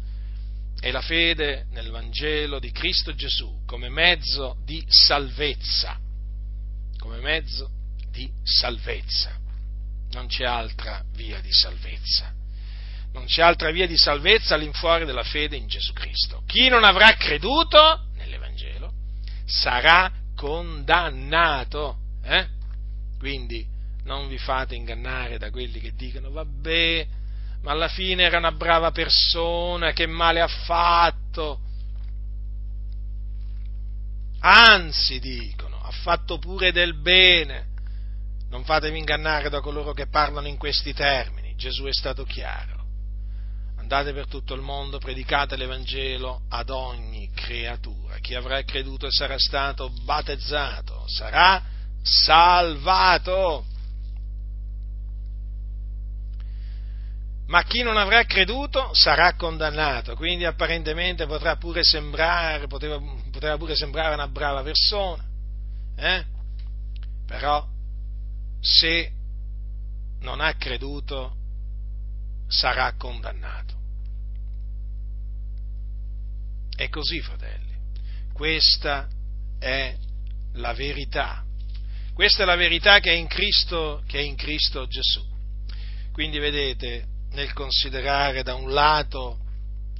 e 0.81 0.91
la 0.91 1.01
fede 1.01 1.67
nel 1.71 1.89
Vangelo 1.89 2.59
di 2.59 2.71
Cristo 2.71 3.15
Gesù 3.15 3.63
come 3.65 3.87
mezzo 3.87 4.57
di 4.65 4.83
salvezza. 4.89 5.97
Come 6.97 7.19
mezzo 7.19 7.69
di 8.11 8.29
salvezza 8.43 9.33
non 10.11 10.27
c'è 10.27 10.43
altra 10.43 11.03
via 11.13 11.39
di 11.39 11.53
salvezza. 11.53 12.33
Non 13.13 13.25
c'è 13.25 13.41
altra 13.41 13.71
via 13.71 13.87
di 13.87 13.97
salvezza 13.97 14.55
all'infuori 14.55 15.05
della 15.05 15.23
fede 15.23 15.55
in 15.55 15.67
Gesù 15.67 15.93
Cristo. 15.93 16.43
Chi 16.45 16.67
non 16.67 16.83
avrà 16.83 17.15
creduto 17.15 18.06
sarà 19.47 20.11
condannato. 20.35 21.97
Eh? 22.21 22.47
Quindi 23.17 23.65
non 24.03 24.27
vi 24.27 24.37
fate 24.37 24.75
ingannare 24.75 25.37
da 25.37 25.49
quelli 25.49 25.79
che 25.79 25.93
dicono 25.95 26.29
vabbè, 26.29 27.07
ma 27.61 27.71
alla 27.71 27.87
fine 27.87 28.23
era 28.23 28.37
una 28.37 28.51
brava 28.51 28.91
persona, 28.91 29.91
che 29.93 30.05
male 30.05 30.41
ha 30.41 30.47
fatto. 30.47 31.61
Anzi, 34.39 35.19
dicono, 35.19 35.81
ha 35.81 35.91
fatto 35.91 36.37
pure 36.37 36.71
del 36.71 36.93
bene. 36.93 37.65
Non 38.49 38.63
fatevi 38.63 38.97
ingannare 38.97 39.49
da 39.49 39.59
coloro 39.59 39.93
che 39.93 40.07
parlano 40.07 40.47
in 40.47 40.57
questi 40.57 40.93
termini. 40.93 41.55
Gesù 41.55 41.85
è 41.85 41.93
stato 41.93 42.23
chiaro. 42.23 42.76
Andate 43.89 44.11
per 44.11 44.27
tutto 44.27 44.53
il 44.53 44.59
mondo, 44.59 44.97
predicate 44.97 45.55
l'Evangelo 45.55 46.41
ad 46.49 46.69
ogni 46.71 47.31
creatura. 47.33 48.17
Chi 48.17 48.35
avrà 48.35 48.61
creduto 48.63 49.07
e 49.07 49.11
sarà 49.11 49.39
stato 49.39 49.89
battezzato 50.03 51.05
sarà 51.07 51.63
salvato. 52.01 53.65
Ma 57.45 57.63
chi 57.63 57.81
non 57.81 57.95
avrà 57.95 58.25
creduto 58.25 58.93
sarà 58.93 59.35
condannato, 59.35 60.17
quindi 60.17 60.43
apparentemente 60.43 61.25
potrà 61.25 61.55
pure 61.55 61.81
sembrare, 61.81 62.67
poteva, 62.67 62.99
poteva 63.31 63.55
pure 63.55 63.73
sembrare 63.73 64.15
una 64.15 64.27
brava 64.27 64.63
persona, 64.63 65.23
eh? 65.95 66.25
però 67.25 67.65
se 68.59 69.13
non 70.19 70.41
ha 70.41 70.53
creduto 70.55 71.35
sarà 72.49 72.93
condannato. 72.97 73.76
È 76.77 76.89
così, 76.89 77.19
fratelli. 77.21 77.73
Questa 78.31 79.07
è 79.57 79.97
la 80.53 80.73
verità. 80.73 81.43
Questa 82.13 82.43
è 82.43 82.45
la 82.45 82.55
verità 82.55 82.99
che 82.99 83.09
è 83.09 83.15
in 83.15 83.25
Cristo, 83.25 84.03
è 84.05 84.19
in 84.19 84.35
Cristo 84.35 84.85
Gesù. 84.85 85.25
Quindi 86.11 86.37
vedete, 86.37 87.07
nel 87.31 87.51
considerare 87.53 88.43
da 88.43 88.53
un 88.53 88.71
lato 88.71 89.39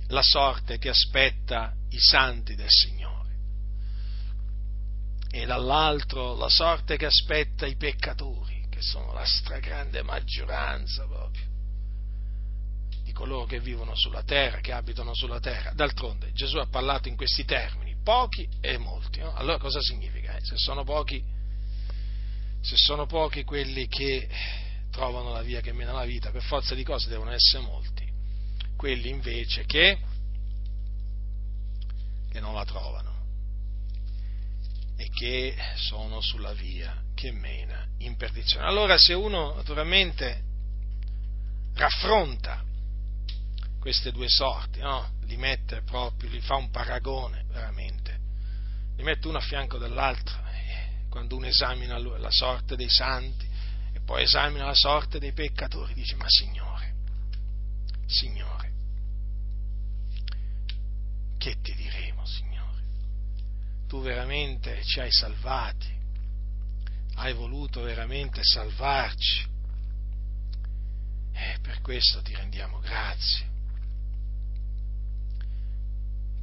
la 0.10 0.22
sorte 0.22 0.78
che 0.78 0.90
aspetta 0.90 1.74
i 1.90 1.99
santi 1.99 2.54
del 2.54 2.70
Signore, 2.70 3.36
e 5.32 5.45
dall'altro 5.48 6.36
la 6.36 6.49
sorte 6.49 6.95
che 6.95 7.08
aspetta 7.08 7.66
i 7.66 7.76
peccatori, 7.76 8.68
che 8.70 8.84
sono 8.84 9.14
la 9.14 9.26
stragrande 9.26 10.04
maggioranza 10.04 11.08
proprio 11.08 11.47
coloro 13.18 13.45
che 13.45 13.60
vivono 13.60 13.95
sulla 13.95 14.22
terra, 14.22 14.60
che 14.60 14.72
abitano 14.72 15.15
sulla 15.15 15.39
terra. 15.39 15.72
D'altronde 15.72 16.31
Gesù 16.34 16.57
ha 16.57 16.68
parlato 16.68 17.07
in 17.07 17.15
questi 17.15 17.45
termini, 17.45 17.95
pochi 18.03 18.48
e 18.61 18.77
molti. 18.77 19.22
No? 19.22 19.34
Allora 19.34 19.57
cosa 19.57 19.81
significa? 19.81 20.35
Eh, 20.35 20.45
se 20.45 20.56
sono 20.57 20.84
pochi, 20.84 21.23
se 22.61 22.76
sono 22.77 23.07
pochi 23.07 23.44
quelli 23.44 23.88
che 23.88 24.30
trovano 24.91 25.31
la 25.31 25.41
via 25.41 25.61
che 25.61 25.73
mena 25.73 25.94
la 25.94 26.06
vita, 26.06 26.30
per 26.30 26.44
forza 26.44 26.76
di 26.76 26.84
cose 26.84 27.10
devono 27.10 27.31
essere 27.31 27.64
molti. 27.64 28.06
Quelli 28.76 29.10
invece 29.10 29.65
che, 29.65 29.98
che 32.30 32.39
non 32.39 32.53
la 32.53 32.65
trovano 32.65 33.15
e 34.95 35.10
che 35.10 35.56
sono 35.76 36.22
sulla 36.22 36.53
via 36.53 37.03
che 37.15 37.31
mena 37.31 37.84
in 37.98 38.15
perdizione. 38.15 38.68
Allora 38.68 38.95
se 38.99 39.14
uno 39.14 39.56
naturalmente 39.56 40.44
raffronta 41.73 42.65
queste 43.88 44.12
due 44.12 44.28
sorti, 44.28 44.82
no? 44.82 45.14
li 45.22 45.38
mette 45.38 45.82
proprio, 45.82 46.30
li 46.30 46.42
fa 46.42 46.56
un 46.56 46.70
paragone 46.72 47.46
veramente, 47.48 48.20
li 48.98 49.04
mette 49.04 49.30
uno 49.30 49.38
a 49.38 49.42
fianco 49.42 49.78
dell'altro, 49.78 50.36
quando 51.08 51.38
uno 51.38 51.46
esamina 51.46 51.98
la 51.98 52.30
sorte 52.30 52.76
dei 52.76 52.90
santi 52.90 53.48
e 53.94 54.02
poi 54.02 54.24
esamina 54.24 54.66
la 54.66 54.74
sorte 54.74 55.20
dei 55.20 55.32
peccatori, 55.32 55.94
dice 55.94 56.18
ma 56.18 56.26
Signore, 56.28 56.96
Signore, 58.08 58.74
che 61.38 61.56
ti 61.62 61.74
diremo 61.74 62.26
Signore? 62.26 62.82
tu 63.88 64.02
veramente 64.02 64.84
ci 64.84 65.00
hai 65.00 65.14
salvati, 65.14 65.98
hai 67.16 67.32
voluto 67.32 67.84
veramente 67.84 68.42
salvarci 68.44 69.48
e 71.32 71.58
per 71.62 71.80
questo 71.80 72.22
ti 72.22 72.36
rendiamo 72.36 72.80
grazie. 72.80 73.56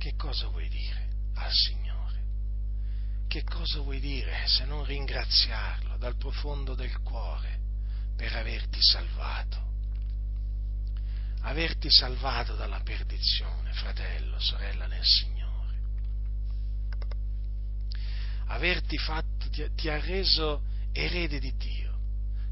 Che 0.04 0.16
cosa 0.16 0.48
vuoi 0.48 0.68
dire 0.68 1.08
al 1.36 1.50
Signore? 1.50 2.22
Che 3.26 3.42
cosa 3.42 3.80
vuoi 3.80 4.00
dire 4.00 4.46
se 4.46 4.66
non 4.66 4.84
ringraziarlo 4.84 5.96
dal 5.96 6.18
profondo 6.18 6.74
del 6.74 7.00
cuore 7.00 7.58
per 8.14 8.36
averti 8.36 8.82
salvato? 8.82 9.62
Averti 11.40 11.90
salvato 11.90 12.54
dalla 12.54 12.80
perdizione, 12.80 13.72
fratello, 13.72 14.38
sorella 14.38 14.86
nel 14.86 15.02
Signore 15.02 15.42
averti 18.48 18.98
fatto, 18.98 19.48
ti, 19.48 19.66
ti 19.74 19.88
ha 19.88 19.98
reso 19.98 20.64
erede 20.92 21.40
di 21.40 21.56
Dio, 21.56 21.98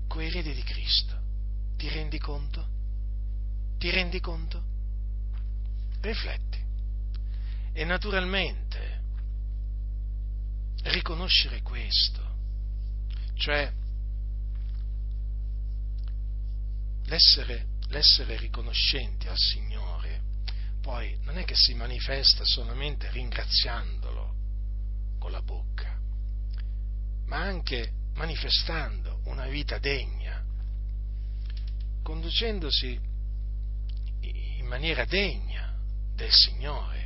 coerede 0.08 0.54
di 0.54 0.62
Cristo. 0.62 1.20
Ti 1.76 1.86
rendi 1.90 2.18
conto? 2.18 2.66
Ti 3.76 3.90
rendi 3.90 4.20
conto? 4.20 4.62
Rifletti. 6.00 6.61
E 7.72 7.84
naturalmente 7.84 9.00
riconoscere 10.84 11.62
questo, 11.62 12.20
cioè 13.34 13.72
l'essere, 17.04 17.66
l'essere 17.88 18.36
riconoscenti 18.36 19.28
al 19.28 19.38
Signore, 19.38 20.20
poi 20.80 21.16
non 21.22 21.38
è 21.38 21.44
che 21.44 21.54
si 21.54 21.74
manifesta 21.74 22.44
solamente 22.44 23.10
ringraziandolo, 23.10 24.34
con 25.18 25.30
la 25.30 25.42
bocca, 25.42 25.96
ma 27.26 27.38
anche 27.38 27.92
manifestando 28.14 29.20
una 29.24 29.46
vita 29.46 29.78
degna, 29.78 30.44
conducendosi 32.02 33.00
in 34.20 34.66
maniera 34.66 35.04
degna 35.04 35.78
del 36.14 36.32
Signore. 36.32 37.01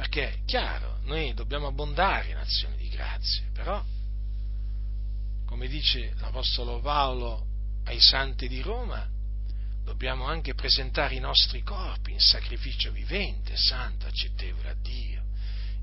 Perché 0.00 0.40
chiaro, 0.46 1.00
noi 1.02 1.34
dobbiamo 1.34 1.66
abbondare 1.66 2.30
in 2.30 2.38
azioni 2.38 2.74
di 2.78 2.88
grazie, 2.88 3.50
però, 3.52 3.84
come 5.44 5.68
dice 5.68 6.14
l'Apostolo 6.20 6.80
Paolo 6.80 7.44
ai 7.84 8.00
santi 8.00 8.48
di 8.48 8.62
Roma, 8.62 9.06
dobbiamo 9.84 10.24
anche 10.24 10.54
presentare 10.54 11.16
i 11.16 11.20
nostri 11.20 11.62
corpi 11.62 12.12
in 12.12 12.18
sacrificio 12.18 12.90
vivente, 12.92 13.58
santo, 13.58 14.06
accettevole 14.06 14.70
a 14.70 14.74
Dio, 14.80 15.22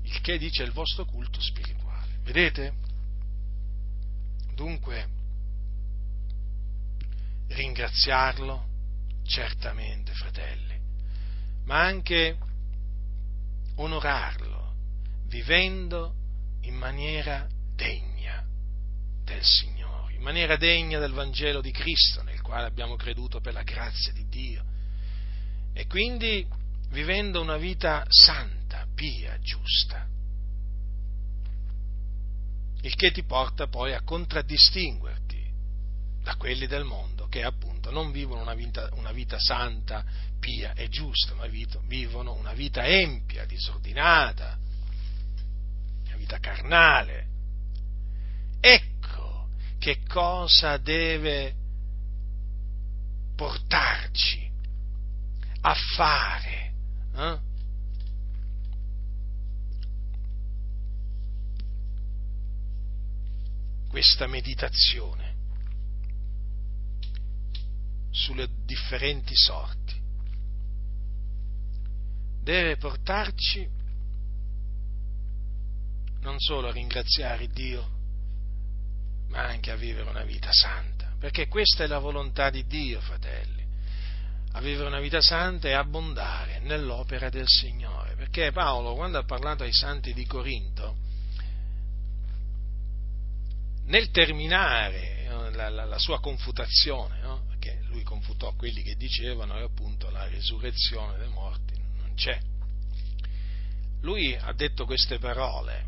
il 0.02 0.20
che 0.20 0.36
dice 0.36 0.64
il 0.64 0.72
vostro 0.72 1.04
culto 1.04 1.40
spirituale. 1.40 2.18
Vedete? 2.24 2.74
Dunque, 4.52 5.08
ringraziarlo, 7.50 8.66
certamente, 9.22 10.12
fratelli, 10.12 10.76
ma 11.66 11.84
anche 11.84 12.36
onorarlo, 13.78 14.74
vivendo 15.26 16.14
in 16.62 16.74
maniera 16.74 17.46
degna 17.74 18.44
del 19.24 19.42
Signore, 19.42 20.14
in 20.14 20.22
maniera 20.22 20.56
degna 20.56 20.98
del 20.98 21.12
Vangelo 21.12 21.60
di 21.60 21.70
Cristo, 21.70 22.22
nel 22.22 22.40
quale 22.40 22.66
abbiamo 22.66 22.96
creduto 22.96 23.40
per 23.40 23.52
la 23.52 23.62
grazia 23.62 24.12
di 24.12 24.26
Dio. 24.28 24.64
E 25.72 25.86
quindi 25.86 26.46
vivendo 26.90 27.40
una 27.40 27.56
vita 27.56 28.04
santa, 28.08 28.86
pia, 28.94 29.38
giusta. 29.40 30.06
Il 32.80 32.94
che 32.94 33.10
ti 33.10 33.24
porta 33.24 33.66
poi 33.66 33.92
a 33.92 34.02
contraddistinguerti 34.02 35.36
da 36.22 36.36
quelli 36.36 36.66
del 36.66 36.84
mondo 36.84 37.26
che 37.28 37.42
appunto 37.42 37.90
non 37.90 38.10
vivono 38.10 38.42
una 38.42 38.54
vita, 38.54 38.88
una 38.92 39.12
vita 39.12 39.38
santa, 39.38 40.04
pia 40.38 40.72
e 40.74 40.88
giusta, 40.88 41.34
ma 41.34 41.46
vivono 41.86 42.34
una 42.34 42.52
vita 42.52 42.86
empia, 42.86 43.44
disordinata, 43.44 44.58
una 46.06 46.16
vita 46.16 46.38
carnale. 46.38 47.26
Ecco 48.60 49.48
che 49.78 50.00
cosa 50.06 50.76
deve 50.76 51.54
portarci 53.36 54.50
a 55.60 55.74
fare. 55.74 56.72
Eh? 57.14 57.38
Questa 63.88 64.26
meditazione 64.26 65.36
sulle 68.10 68.48
differenti 68.64 69.34
sorti. 69.34 69.97
Deve 72.48 72.78
portarci 72.78 73.68
non 76.20 76.38
solo 76.38 76.68
a 76.68 76.72
ringraziare 76.72 77.46
Dio, 77.48 77.86
ma 79.28 79.44
anche 79.44 79.70
a 79.70 79.76
vivere 79.76 80.08
una 80.08 80.24
vita 80.24 80.48
santa, 80.50 81.12
perché 81.18 81.46
questa 81.46 81.84
è 81.84 81.86
la 81.86 81.98
volontà 81.98 82.48
di 82.48 82.64
Dio, 82.64 83.02
fratelli, 83.02 83.62
a 84.52 84.60
vivere 84.60 84.86
una 84.86 84.98
vita 84.98 85.20
santa 85.20 85.68
e 85.68 85.72
abbondare 85.72 86.60
nell'opera 86.60 87.28
del 87.28 87.46
Signore, 87.46 88.14
perché 88.14 88.50
Paolo, 88.50 88.94
quando 88.94 89.18
ha 89.18 89.24
parlato 89.24 89.64
ai 89.64 89.74
santi 89.74 90.14
di 90.14 90.24
Corinto, 90.24 90.96
nel 93.88 94.10
terminare 94.10 95.18
eh, 95.18 95.50
la, 95.50 95.68
la, 95.68 95.84
la 95.84 95.98
sua 95.98 96.18
confutazione, 96.18 97.20
no? 97.20 97.44
perché 97.46 97.82
lui 97.88 98.02
confutò 98.04 98.54
quelli 98.54 98.80
che 98.80 98.94
dicevano 98.94 99.52
appunto 99.52 100.08
la 100.08 100.24
risurrezione 100.24 101.18
dei 101.18 101.28
morti 101.28 101.77
c'è. 102.18 102.38
Lui 104.02 104.34
ha 104.34 104.52
detto 104.52 104.84
queste 104.84 105.18
parole. 105.18 105.86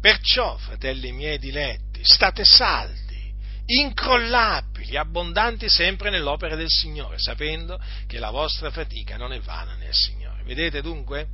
Perciò, 0.00 0.56
fratelli 0.56 1.12
miei 1.12 1.38
diletti, 1.38 2.02
state 2.02 2.44
saldi, 2.44 3.32
incrollabili, 3.66 4.96
abbondanti 4.96 5.68
sempre 5.68 6.10
nell'opera 6.10 6.56
del 6.56 6.68
Signore, 6.68 7.18
sapendo 7.18 7.78
che 8.06 8.18
la 8.18 8.30
vostra 8.30 8.70
fatica 8.70 9.16
non 9.16 9.32
è 9.32 9.40
vana 9.40 9.74
nel 9.74 9.94
Signore. 9.94 10.42
Vedete 10.44 10.80
dunque? 10.80 11.28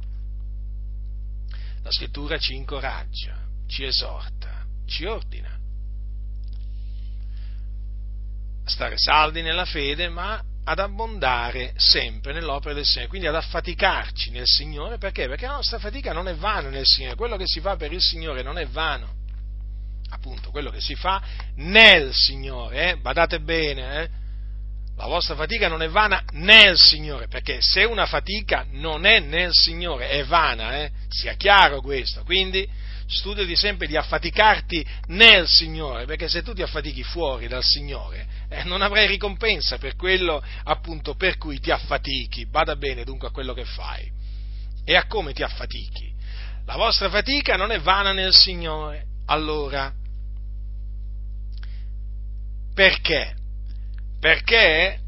La 1.82 1.90
scrittura 1.90 2.38
ci 2.38 2.54
incoraggia, 2.54 3.36
ci 3.66 3.84
esorta, 3.84 4.64
ci 4.86 5.04
ordina 5.04 5.58
a 8.66 8.70
stare 8.70 8.96
saldi 8.96 9.42
nella 9.42 9.66
fede, 9.66 10.08
ma 10.08 10.42
ad 10.64 10.78
abbondare 10.78 11.74
sempre 11.76 12.32
nell'opera 12.32 12.74
del 12.74 12.84
Signore, 12.84 13.08
quindi 13.08 13.26
ad 13.26 13.34
affaticarci 13.34 14.30
nel 14.30 14.46
Signore, 14.46 14.98
perché? 14.98 15.28
Perché 15.28 15.46
la 15.46 15.56
nostra 15.56 15.78
fatica 15.78 16.12
non 16.12 16.28
è 16.28 16.34
vana 16.34 16.68
nel 16.70 16.86
Signore, 16.86 17.16
quello 17.16 17.36
che 17.36 17.46
si 17.46 17.60
fa 17.60 17.76
per 17.76 17.92
il 17.92 18.00
Signore 18.00 18.42
non 18.42 18.58
è 18.58 18.66
vano, 18.66 19.12
appunto, 20.10 20.50
quello 20.50 20.70
che 20.70 20.80
si 20.80 20.94
fa 20.94 21.22
nel 21.56 22.14
Signore, 22.14 22.90
eh? 22.90 22.96
badate 22.96 23.40
bene, 23.40 24.02
eh? 24.02 24.08
la 24.96 25.06
vostra 25.06 25.34
fatica 25.34 25.68
non 25.68 25.82
è 25.82 25.88
vana 25.88 26.22
nel 26.32 26.78
Signore, 26.78 27.28
perché 27.28 27.58
se 27.60 27.84
una 27.84 28.06
fatica 28.06 28.64
non 28.70 29.04
è 29.04 29.18
nel 29.18 29.52
Signore 29.52 30.08
è 30.08 30.24
vana, 30.24 30.78
eh? 30.78 30.90
sia 31.08 31.34
chiaro 31.34 31.82
questo, 31.82 32.22
quindi 32.24 32.66
studiati 33.06 33.56
sempre 33.56 33.86
di 33.86 33.96
affaticarti 33.96 34.84
nel 35.06 35.46
Signore, 35.46 36.06
perché 36.06 36.28
se 36.28 36.42
tu 36.42 36.52
ti 36.52 36.62
affatichi 36.62 37.02
fuori 37.02 37.48
dal 37.48 37.62
Signore, 37.62 38.26
eh, 38.48 38.64
non 38.64 38.82
avrai 38.82 39.06
ricompensa 39.06 39.78
per 39.78 39.96
quello 39.96 40.42
appunto 40.64 41.14
per 41.14 41.36
cui 41.36 41.60
ti 41.60 41.70
affatichi. 41.70 42.46
Bada 42.46 42.76
bene 42.76 43.04
dunque 43.04 43.28
a 43.28 43.30
quello 43.30 43.52
che 43.52 43.64
fai 43.64 44.10
e 44.84 44.96
a 44.96 45.06
come 45.06 45.32
ti 45.32 45.42
affatichi. 45.42 46.12
La 46.66 46.76
vostra 46.76 47.10
fatica 47.10 47.56
non 47.56 47.70
è 47.70 47.80
vana 47.80 48.12
nel 48.12 48.32
Signore. 48.32 49.04
Allora, 49.26 49.92
perché? 52.74 53.34
Perché 54.18 54.98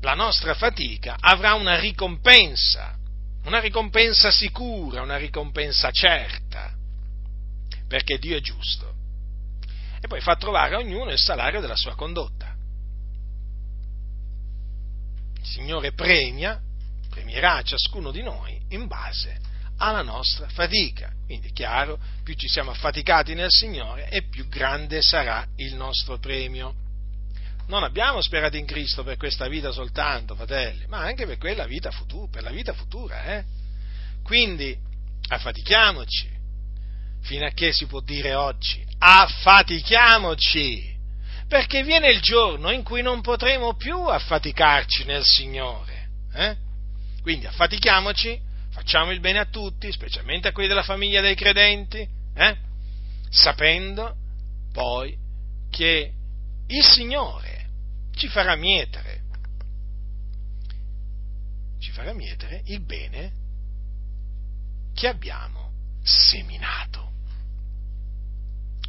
la 0.00 0.14
nostra 0.14 0.54
fatica 0.54 1.16
avrà 1.18 1.54
una 1.54 1.78
ricompensa, 1.78 2.96
una 3.44 3.60
ricompensa 3.60 4.30
sicura, 4.30 5.02
una 5.02 5.16
ricompensa 5.16 5.90
certa 5.90 6.75
perché 7.88 8.18
Dio 8.18 8.36
è 8.36 8.40
giusto. 8.40 8.94
E 10.00 10.06
poi 10.08 10.20
fa 10.20 10.36
trovare 10.36 10.74
a 10.74 10.78
ognuno 10.78 11.10
il 11.10 11.18
salario 11.18 11.60
della 11.60 11.76
sua 11.76 11.94
condotta. 11.94 12.54
Il 15.38 15.46
Signore 15.46 15.92
premia, 15.92 16.60
premierà 17.08 17.62
ciascuno 17.62 18.10
di 18.10 18.22
noi 18.22 18.60
in 18.70 18.86
base 18.86 19.40
alla 19.78 20.02
nostra 20.02 20.48
fatica. 20.48 21.12
Quindi 21.24 21.48
è 21.48 21.52
chiaro, 21.52 21.98
più 22.22 22.34
ci 22.34 22.48
siamo 22.48 22.70
affaticati 22.70 23.34
nel 23.34 23.50
Signore 23.50 24.08
e 24.10 24.22
più 24.28 24.48
grande 24.48 25.02
sarà 25.02 25.46
il 25.56 25.74
nostro 25.74 26.18
premio. 26.18 26.74
Non 27.68 27.82
abbiamo 27.82 28.22
sperato 28.22 28.56
in 28.56 28.64
Cristo 28.64 29.02
per 29.02 29.16
questa 29.16 29.48
vita 29.48 29.72
soltanto, 29.72 30.34
fratelli, 30.36 30.86
ma 30.86 30.98
anche 30.98 31.26
per 31.26 31.36
quella 31.38 31.66
vita 31.66 31.90
futura, 31.90 32.28
per 32.30 32.42
la 32.42 32.50
vita 32.50 32.72
futura, 32.72 33.24
eh? 33.24 33.44
Quindi 34.22 34.76
affatichiamoci, 35.28 36.35
fino 37.26 37.44
a 37.44 37.50
che 37.50 37.72
si 37.72 37.86
può 37.86 38.00
dire 38.00 38.34
oggi, 38.34 38.84
affatichiamoci, 38.98 40.94
perché 41.48 41.82
viene 41.82 42.08
il 42.10 42.20
giorno 42.20 42.70
in 42.70 42.84
cui 42.84 43.02
non 43.02 43.20
potremo 43.20 43.74
più 43.74 43.96
affaticarci 43.98 45.04
nel 45.04 45.24
Signore. 45.24 46.08
Eh? 46.32 46.56
Quindi 47.22 47.46
affatichiamoci, 47.46 48.40
facciamo 48.70 49.10
il 49.10 49.18
bene 49.18 49.40
a 49.40 49.46
tutti, 49.46 49.90
specialmente 49.90 50.48
a 50.48 50.52
quelli 50.52 50.68
della 50.68 50.84
famiglia 50.84 51.20
dei 51.20 51.34
credenti, 51.34 52.08
eh? 52.34 52.56
sapendo 53.28 54.14
poi 54.72 55.16
che 55.68 56.12
il 56.68 56.84
Signore 56.84 57.66
ci 58.14 58.28
farà 58.28 58.54
mietere, 58.54 59.22
ci 61.80 61.90
farà 61.90 62.12
mietere 62.12 62.62
il 62.66 62.80
bene 62.80 63.32
che 64.94 65.08
abbiamo 65.08 65.72
seminato 66.02 67.05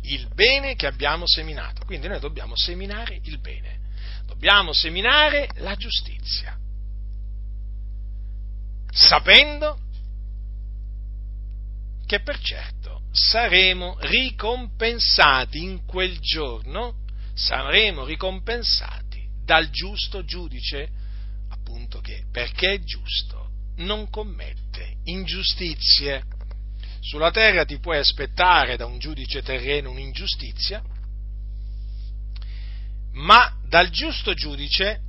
il 0.08 0.28
bene 0.34 0.76
che 0.76 0.88
abbiamo 0.88 1.26
seminato. 1.26 1.86
Quindi 1.86 2.08
noi 2.08 2.20
dobbiamo 2.20 2.56
seminare 2.56 3.20
il 3.24 3.40
bene, 3.40 3.80
dobbiamo 4.26 4.74
seminare 4.74 5.50
la 5.56 5.76
giustizia, 5.76 6.58
sapendo 8.92 9.80
che 12.06 12.22
per 12.22 12.40
certo 12.40 13.02
saremo 13.12 13.98
ricompensati 14.00 15.62
in 15.62 15.86
quel 15.86 16.20
giorno, 16.20 17.06
saremo 17.34 18.06
ricompensati 18.06 19.28
dal 19.44 19.70
giusto 19.70 20.24
giudice, 20.24 20.90
appunto 21.50 22.00
che 22.00 22.26
perché 22.32 22.74
è 22.74 22.80
giusto 22.80 23.50
non 23.78 24.10
commette 24.10 24.98
ingiustizie. 25.04 26.24
Sulla 27.00 27.32
terra 27.32 27.66
ti 27.66 27.80
puoi 27.80 27.98
aspettare 27.98 28.76
da 28.78 28.86
un 28.86 29.00
giudice 29.00 29.42
terreno 29.42 29.92
un'ingiustizia, 29.92 30.84
ma 33.14 33.56
dal 33.68 33.90
giusto 33.90 34.34
giudice 34.34 35.02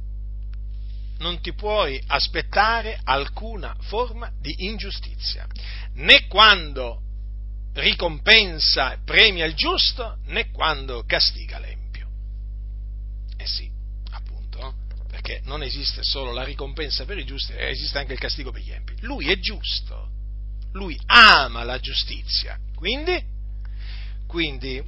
non 1.18 1.40
ti 1.40 1.52
puoi 1.52 2.00
aspettare 2.06 3.00
alcuna 3.02 3.76
forma 3.80 4.32
di 4.40 4.66
ingiustizia, 4.66 5.46
né 5.94 6.26
quando 6.26 7.02
ricompensa 7.74 8.92
e 8.92 8.98
premia 9.04 9.44
il 9.44 9.54
giusto, 9.54 10.18
né 10.26 10.50
quando 10.50 11.04
castiga 11.04 11.58
l'empio. 11.58 12.08
Eh 13.36 13.46
sì, 13.46 13.70
appunto, 14.10 14.74
perché 15.08 15.40
non 15.44 15.62
esiste 15.62 16.02
solo 16.02 16.32
la 16.32 16.44
ricompensa 16.44 17.04
per 17.04 17.18
i 17.18 17.24
giusti, 17.24 17.52
esiste 17.56 17.98
anche 17.98 18.12
il 18.12 18.18
castigo 18.18 18.50
per 18.50 18.62
gli 18.62 18.72
empi. 18.72 18.94
Lui 19.00 19.30
è 19.30 19.38
giusto, 19.38 20.10
lui 20.72 20.98
ama 21.06 21.64
la 21.64 21.78
giustizia, 21.78 22.58
quindi, 22.74 23.20
quindi 24.26 24.82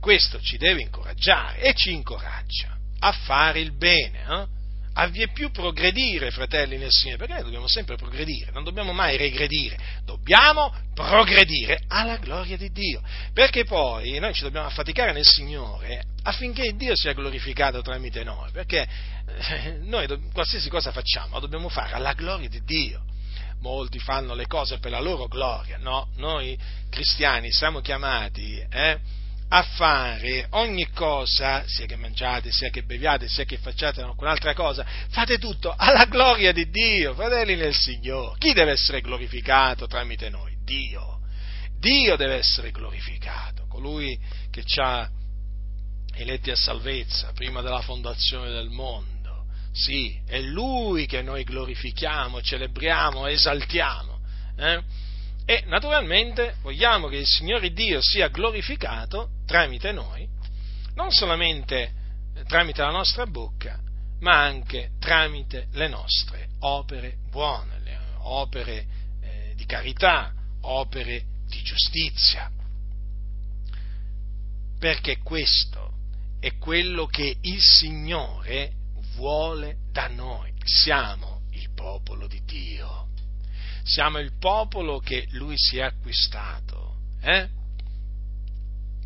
questo 0.00 0.40
ci 0.40 0.56
deve 0.56 0.82
incoraggiare 0.82 1.60
e 1.60 1.74
ci 1.74 1.92
incoraggia 1.92 2.76
a 2.98 3.12
fare 3.12 3.60
il 3.60 3.76
bene. 3.76 4.24
Eh? 4.28 4.60
a 4.94 5.06
vie 5.06 5.28
più 5.28 5.50
progredire, 5.50 6.30
fratelli 6.30 6.76
nel 6.76 6.90
Signore, 6.90 7.18
perché 7.18 7.32
noi 7.34 7.42
dobbiamo 7.44 7.66
sempre 7.66 7.96
progredire, 7.96 8.50
non 8.52 8.64
dobbiamo 8.64 8.92
mai 8.92 9.16
regredire, 9.16 9.78
dobbiamo 10.04 10.72
progredire 10.94 11.84
alla 11.88 12.16
gloria 12.16 12.56
di 12.56 12.70
Dio, 12.70 13.00
perché 13.32 13.64
poi 13.64 14.18
noi 14.18 14.34
ci 14.34 14.42
dobbiamo 14.42 14.66
affaticare 14.66 15.12
nel 15.12 15.24
Signore 15.24 16.04
affinché 16.24 16.74
Dio 16.76 16.94
sia 16.94 17.14
glorificato 17.14 17.80
tramite 17.80 18.22
noi, 18.22 18.50
perché 18.50 18.86
eh, 19.26 19.78
noi 19.80 20.06
qualsiasi 20.32 20.68
cosa 20.68 20.92
facciamo 20.92 21.36
la 21.36 21.40
dobbiamo 21.40 21.68
fare 21.68 21.94
alla 21.94 22.12
gloria 22.12 22.48
di 22.48 22.62
Dio. 22.64 23.02
Molti 23.62 24.00
fanno 24.00 24.34
le 24.34 24.46
cose 24.48 24.78
per 24.78 24.90
la 24.90 25.00
loro 25.00 25.28
gloria, 25.28 25.78
no? 25.78 26.08
Noi 26.16 26.58
cristiani 26.90 27.52
siamo 27.52 27.80
chiamati 27.80 28.58
eh, 28.58 28.98
a 29.48 29.62
fare 29.62 30.48
ogni 30.50 30.90
cosa, 30.90 31.62
sia 31.66 31.86
che 31.86 31.94
mangiate, 31.94 32.50
sia 32.50 32.70
che 32.70 32.82
beviate, 32.82 33.28
sia 33.28 33.44
che 33.44 33.58
facciate 33.58 34.00
alcun'altra 34.00 34.52
cosa, 34.52 34.84
fate 35.10 35.38
tutto 35.38 35.72
alla 35.76 36.06
gloria 36.06 36.52
di 36.52 36.70
Dio, 36.70 37.14
fratelli 37.14 37.54
nel 37.54 37.74
Signore. 37.74 38.36
Chi 38.38 38.52
deve 38.52 38.72
essere 38.72 39.00
glorificato 39.00 39.86
tramite 39.86 40.28
noi? 40.28 40.56
Dio. 40.64 41.20
Dio 41.78 42.16
deve 42.16 42.34
essere 42.34 42.72
glorificato, 42.72 43.66
colui 43.68 44.18
che 44.50 44.64
ci 44.64 44.80
ha 44.80 45.08
eletti 46.14 46.50
a 46.50 46.56
salvezza 46.56 47.32
prima 47.32 47.60
della 47.60 47.80
fondazione 47.80 48.50
del 48.50 48.70
mondo. 48.70 49.21
Sì, 49.72 50.20
è 50.26 50.38
Lui 50.40 51.06
che 51.06 51.22
noi 51.22 51.44
glorifichiamo, 51.44 52.42
celebriamo, 52.42 53.26
esaltiamo. 53.26 54.20
Eh? 54.56 54.82
E 55.44 55.64
naturalmente 55.66 56.56
vogliamo 56.62 57.08
che 57.08 57.16
il 57.16 57.26
Signore 57.26 57.72
Dio 57.72 58.00
sia 58.00 58.28
glorificato 58.28 59.30
tramite 59.46 59.90
noi, 59.92 60.28
non 60.94 61.10
solamente 61.10 61.92
tramite 62.46 62.82
la 62.82 62.90
nostra 62.90 63.26
bocca, 63.26 63.80
ma 64.20 64.42
anche 64.42 64.90
tramite 65.00 65.68
le 65.72 65.88
nostre 65.88 66.50
opere 66.60 67.16
buone, 67.30 67.80
le 67.82 67.98
opere 68.20 68.86
eh, 69.20 69.52
di 69.56 69.64
carità, 69.64 70.32
opere 70.60 71.24
di 71.48 71.62
giustizia. 71.62 72.50
Perché 74.78 75.18
questo 75.18 75.92
è 76.40 76.56
quello 76.58 77.06
che 77.06 77.36
il 77.40 77.60
Signore 77.60 78.80
vuole 79.14 79.76
da 79.90 80.08
noi. 80.08 80.52
Siamo 80.64 81.42
il 81.52 81.70
popolo 81.74 82.26
di 82.26 82.42
Dio 82.44 83.02
siamo 83.84 84.18
il 84.18 84.32
popolo 84.38 85.00
che 85.00 85.26
lui 85.30 85.54
si 85.56 85.78
è 85.78 85.82
acquistato, 85.82 86.96
eh? 87.20 87.48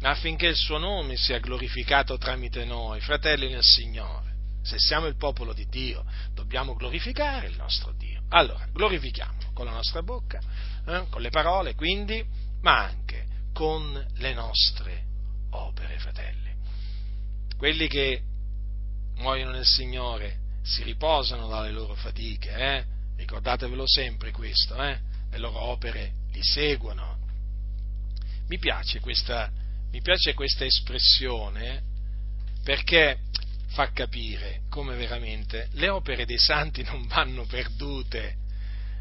affinché 0.02 0.48
il 0.48 0.56
suo 0.56 0.78
nome 0.78 1.16
sia 1.16 1.38
glorificato 1.38 2.18
tramite 2.18 2.64
noi, 2.64 3.00
fratelli 3.00 3.48
nel 3.48 3.62
Signore. 3.62 4.34
Se 4.62 4.78
siamo 4.78 5.06
il 5.06 5.16
popolo 5.16 5.52
di 5.52 5.66
Dio, 5.68 6.04
dobbiamo 6.34 6.74
glorificare 6.74 7.46
il 7.46 7.56
nostro 7.56 7.92
Dio. 7.92 8.22
Allora, 8.30 8.66
glorifichiamo 8.72 9.52
con 9.54 9.64
la 9.64 9.72
nostra 9.72 10.02
bocca, 10.02 10.40
eh? 10.86 11.06
con 11.08 11.22
le 11.22 11.30
parole, 11.30 11.74
quindi, 11.74 12.24
ma 12.60 12.84
anche 12.84 13.26
con 13.52 14.06
le 14.16 14.34
nostre 14.34 15.04
opere, 15.50 15.98
fratelli. 15.98 16.54
Quelli 17.56 17.88
che 17.88 18.22
muoiono 19.16 19.52
nel 19.52 19.66
Signore 19.66 20.44
si 20.62 20.82
riposano 20.82 21.46
dalle 21.46 21.70
loro 21.70 21.94
fatiche, 21.94 22.50
eh? 22.50 22.84
Ricordatevelo 23.16 23.84
sempre 23.86 24.30
questo, 24.30 24.80
eh? 24.82 24.98
le 25.30 25.38
loro 25.38 25.60
opere 25.60 26.12
li 26.32 26.42
seguono. 26.42 27.16
Mi 28.48 28.58
piace 28.58 29.00
questa, 29.00 29.50
mi 29.90 30.00
piace 30.00 30.34
questa 30.34 30.64
espressione 30.64 31.82
perché 32.62 33.18
fa 33.68 33.90
capire 33.92 34.62
come 34.68 34.96
veramente 34.96 35.68
le 35.72 35.88
opere 35.88 36.24
dei 36.24 36.38
santi 36.38 36.82
non 36.82 37.06
vanno 37.06 37.44
perdute. 37.44 38.36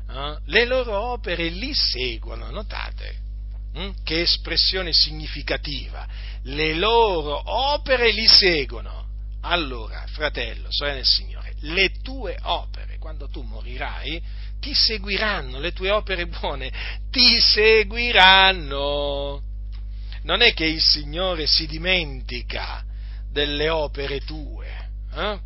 Eh? 0.09 0.37
Le 0.45 0.65
loro 0.65 0.97
opere 0.97 1.49
li 1.49 1.73
seguono, 1.73 2.49
notate? 2.51 3.23
Hm? 3.73 3.89
Che 4.03 4.21
espressione 4.21 4.93
significativa. 4.93 6.07
Le 6.43 6.73
loro 6.75 7.41
opere 7.45 8.11
li 8.11 8.27
seguono. 8.27 9.04
Allora, 9.47 10.03
fratello, 10.07 10.71
sorella 10.71 10.95
del 10.95 11.05
Signore, 11.05 11.53
le 11.59 11.91
tue 12.01 12.35
opere, 12.41 12.97
quando 12.97 13.29
tu 13.29 13.43
morirai, 13.43 14.19
ti 14.59 14.73
seguiranno, 14.73 15.59
le 15.59 15.71
tue 15.71 15.91
opere 15.91 16.25
buone 16.25 16.71
ti 17.11 17.39
seguiranno. 17.39 19.43
Non 20.23 20.41
è 20.41 20.51
che 20.53 20.65
il 20.65 20.81
Signore 20.81 21.45
si 21.45 21.67
dimentica 21.67 22.83
delle 23.31 23.69
opere 23.69 24.19
tue, 24.21 24.89
eh? 25.13 25.39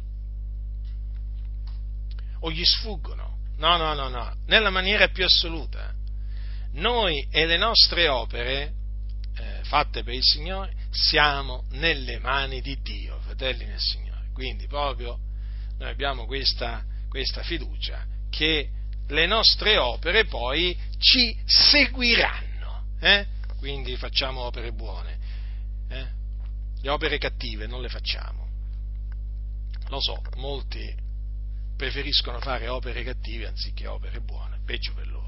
o 2.40 2.52
gli 2.52 2.64
sfuggono. 2.64 3.40
No, 3.58 3.76
no, 3.76 3.94
no, 3.94 4.08
no, 4.08 4.34
nella 4.46 4.70
maniera 4.70 5.10
più 5.10 5.26
assoluta. 5.26 5.94
Noi 6.76 7.28
e 7.30 7.46
le 7.46 7.58
nostre 7.58 8.08
opere, 8.08 8.72
eh, 9.36 9.60
fatte 9.64 10.04
per 10.04 10.14
il 10.14 10.24
Signore, 10.24 10.79
siamo 10.92 11.66
nelle 11.72 12.20
mani 12.20 12.62
di 12.62 12.80
Dio, 12.82 13.20
fratelli 13.20 13.66
nel 13.66 13.80
Signore. 13.80 14.30
Quindi 14.34 14.68
proprio 14.68 15.18
noi 15.78 15.90
abbiamo 15.90 16.26
questa, 16.26 16.84
questa 17.10 17.44
fiducia 17.44 18.06
che 18.30 18.70
le 19.08 19.26
nostre 19.26 19.78
opere 19.78 20.26
poi 20.26 20.78
ci 20.98 21.38
seguiranno. 21.46 22.86
Eh? 23.00 23.26
Quindi 23.58 23.96
facciamo 23.98 24.42
opere 24.42 24.72
buone. 24.72 25.18
Eh? 25.90 26.08
Le 26.82 26.90
opere 26.90 27.18
cattive 27.18 27.68
non 27.68 27.82
le 27.82 27.90
facciamo. 27.90 28.48
Lo 29.88 30.00
so, 30.00 30.22
molti 30.36 31.08
preferiscono 31.76 32.40
fare 32.40 32.68
opere 32.68 33.04
cattive 33.04 33.48
anziché 33.48 33.88
opere 33.88 34.20
buone, 34.22 34.60
peggio 34.66 34.94
per 34.94 35.08
loro. 35.08 35.19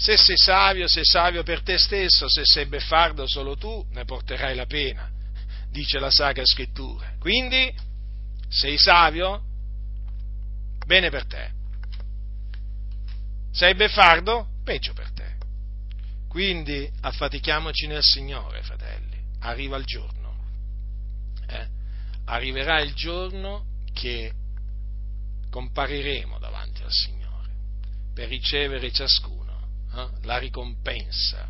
Se 0.00 0.16
sei 0.16 0.36
savio, 0.36 0.86
sei 0.86 1.04
savio 1.04 1.42
per 1.42 1.62
te 1.62 1.76
stesso, 1.76 2.28
se 2.28 2.42
sei 2.44 2.66
beffardo 2.66 3.26
solo 3.26 3.56
tu, 3.56 3.84
ne 3.90 4.04
porterai 4.04 4.54
la 4.54 4.64
pena, 4.64 5.10
dice 5.70 5.98
la 5.98 6.08
Sacra 6.08 6.44
Scrittura. 6.44 7.14
Quindi, 7.18 7.74
sei 8.48 8.78
savio, 8.78 9.42
bene 10.86 11.10
per 11.10 11.26
te. 11.26 11.50
Sei 13.50 13.74
beffardo? 13.74 14.46
Peggio 14.62 14.92
per 14.92 15.10
te. 15.10 15.34
Quindi 16.28 16.88
affatichiamoci 17.00 17.88
nel 17.88 18.04
Signore, 18.04 18.62
fratelli. 18.62 19.20
Arriva 19.40 19.76
il 19.78 19.84
giorno. 19.84 20.44
Eh? 21.48 21.66
Arriverà 22.26 22.80
il 22.82 22.94
giorno 22.94 23.64
che 23.92 24.32
compariremo 25.50 26.38
davanti 26.38 26.84
al 26.84 26.92
Signore 26.92 27.50
per 28.14 28.28
ricevere 28.28 28.92
ciascuno 28.92 29.37
eh? 30.02 30.26
la 30.26 30.38
ricompensa. 30.38 31.48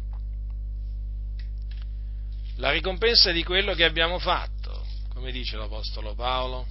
La 2.57 2.71
ricompensa 2.71 3.31
di 3.31 3.45
quello 3.45 3.75
che 3.75 3.85
abbiamo 3.85 4.19
fatto, 4.19 4.85
come 5.11 5.31
dice 5.31 5.57
l'Apostolo 5.57 6.15
Paolo 6.15 6.67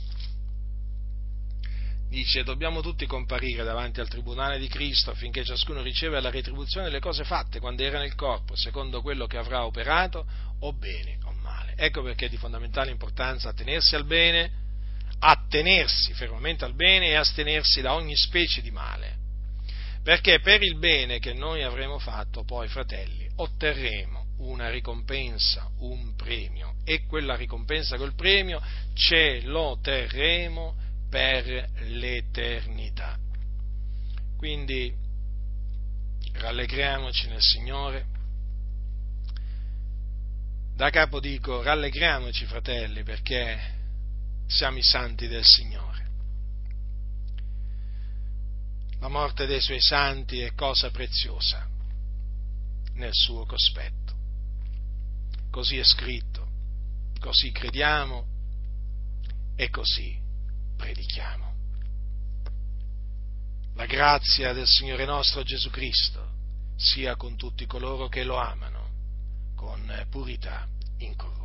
dice 2.10 2.44
dobbiamo 2.44 2.82
tutti 2.82 3.06
comparire 3.06 3.64
davanti 3.64 4.00
al 4.00 4.08
tribunale 4.08 4.60
di 4.60 4.68
Cristo 4.68 5.12
affinché 5.12 5.44
ciascuno 5.44 5.82
riceva 5.82 6.22
la 6.22 6.30
retribuzione 6.30 6.88
delle 6.88 7.00
cose 7.00 7.24
fatte 7.24 7.60
quando 7.60 7.84
era 7.84 8.00
nel 8.00 8.16
corpo, 8.16 8.56
secondo 8.56 9.02
quello 9.02 9.28
che 9.28 9.38
avrà 9.38 9.66
operato, 9.66 10.26
o 10.60 10.74
bene 10.74 11.18
o 11.24 11.34
male. 11.42 11.74
Ecco 11.76 12.02
perché 12.02 12.26
è 12.26 12.30
di 12.30 12.38
fondamentale 12.38 12.92
importanza 12.92 13.50
attenersi 13.50 13.96
al 13.96 14.06
bene, 14.06 14.52
attenersi 15.20 16.14
fermamente 16.14 16.66
al 16.66 16.76
bene 16.76 17.08
e 17.10 17.16
astenersi 17.16 17.82
da 17.82 17.94
ogni 17.94 18.16
specie 18.16 18.62
di 18.62 18.72
male. 18.72 19.17
Perché 20.08 20.40
per 20.40 20.64
il 20.64 20.78
bene 20.78 21.20
che 21.20 21.34
noi 21.34 21.64
avremo 21.64 22.00
fatto, 22.00 22.46
poi, 22.46 22.70
fratelli, 22.70 23.30
otterremo 23.36 24.36
una 24.38 24.70
ricompensa, 24.70 25.70
un 25.80 26.16
premio, 26.16 26.76
e 26.86 27.06
quella 27.06 27.36
ricompensa, 27.36 27.98
quel 27.98 28.16
premio, 28.16 28.62
ce 28.94 29.42
lo 29.42 29.78
terremo 29.82 30.78
per 31.10 31.72
l'eternità. 31.90 33.18
Quindi 34.38 34.96
rallegriamoci 36.36 37.28
nel 37.28 37.42
Signore. 37.42 38.06
Da 40.74 40.90
capo 40.90 41.20
dico 41.20 41.62
rallegriamoci 41.62 42.46
fratelli 42.46 43.04
perché 43.04 43.60
siamo 44.48 44.78
i 44.78 44.84
santi 44.84 45.28
del 45.28 45.44
Signore. 45.44 46.07
La 49.00 49.10
morte 49.10 49.46
dei 49.46 49.62
suoi 49.62 49.80
santi 49.80 50.40
è 50.42 50.54
cosa 50.54 50.90
preziosa 50.90 51.68
nel 52.94 53.14
suo 53.14 53.46
cospetto. 53.46 54.16
Così 55.52 55.78
è 55.78 55.84
scritto, 55.84 56.48
così 57.20 57.52
crediamo 57.52 58.26
e 59.56 59.70
così 59.70 60.18
predichiamo. 60.76 61.56
La 63.76 63.86
grazia 63.86 64.54
del 64.54 64.68
Signore 64.68 65.06
nostro 65.06 65.44
Gesù 65.44 65.70
Cristo 65.70 66.36
sia 66.76 67.16
con 67.16 67.36
tutti 67.36 67.66
coloro 67.66 68.08
che 68.08 68.24
lo 68.24 68.38
amano 68.38 68.90
con 69.56 70.06
purità 70.10 70.68
incorrotta. 70.98 71.37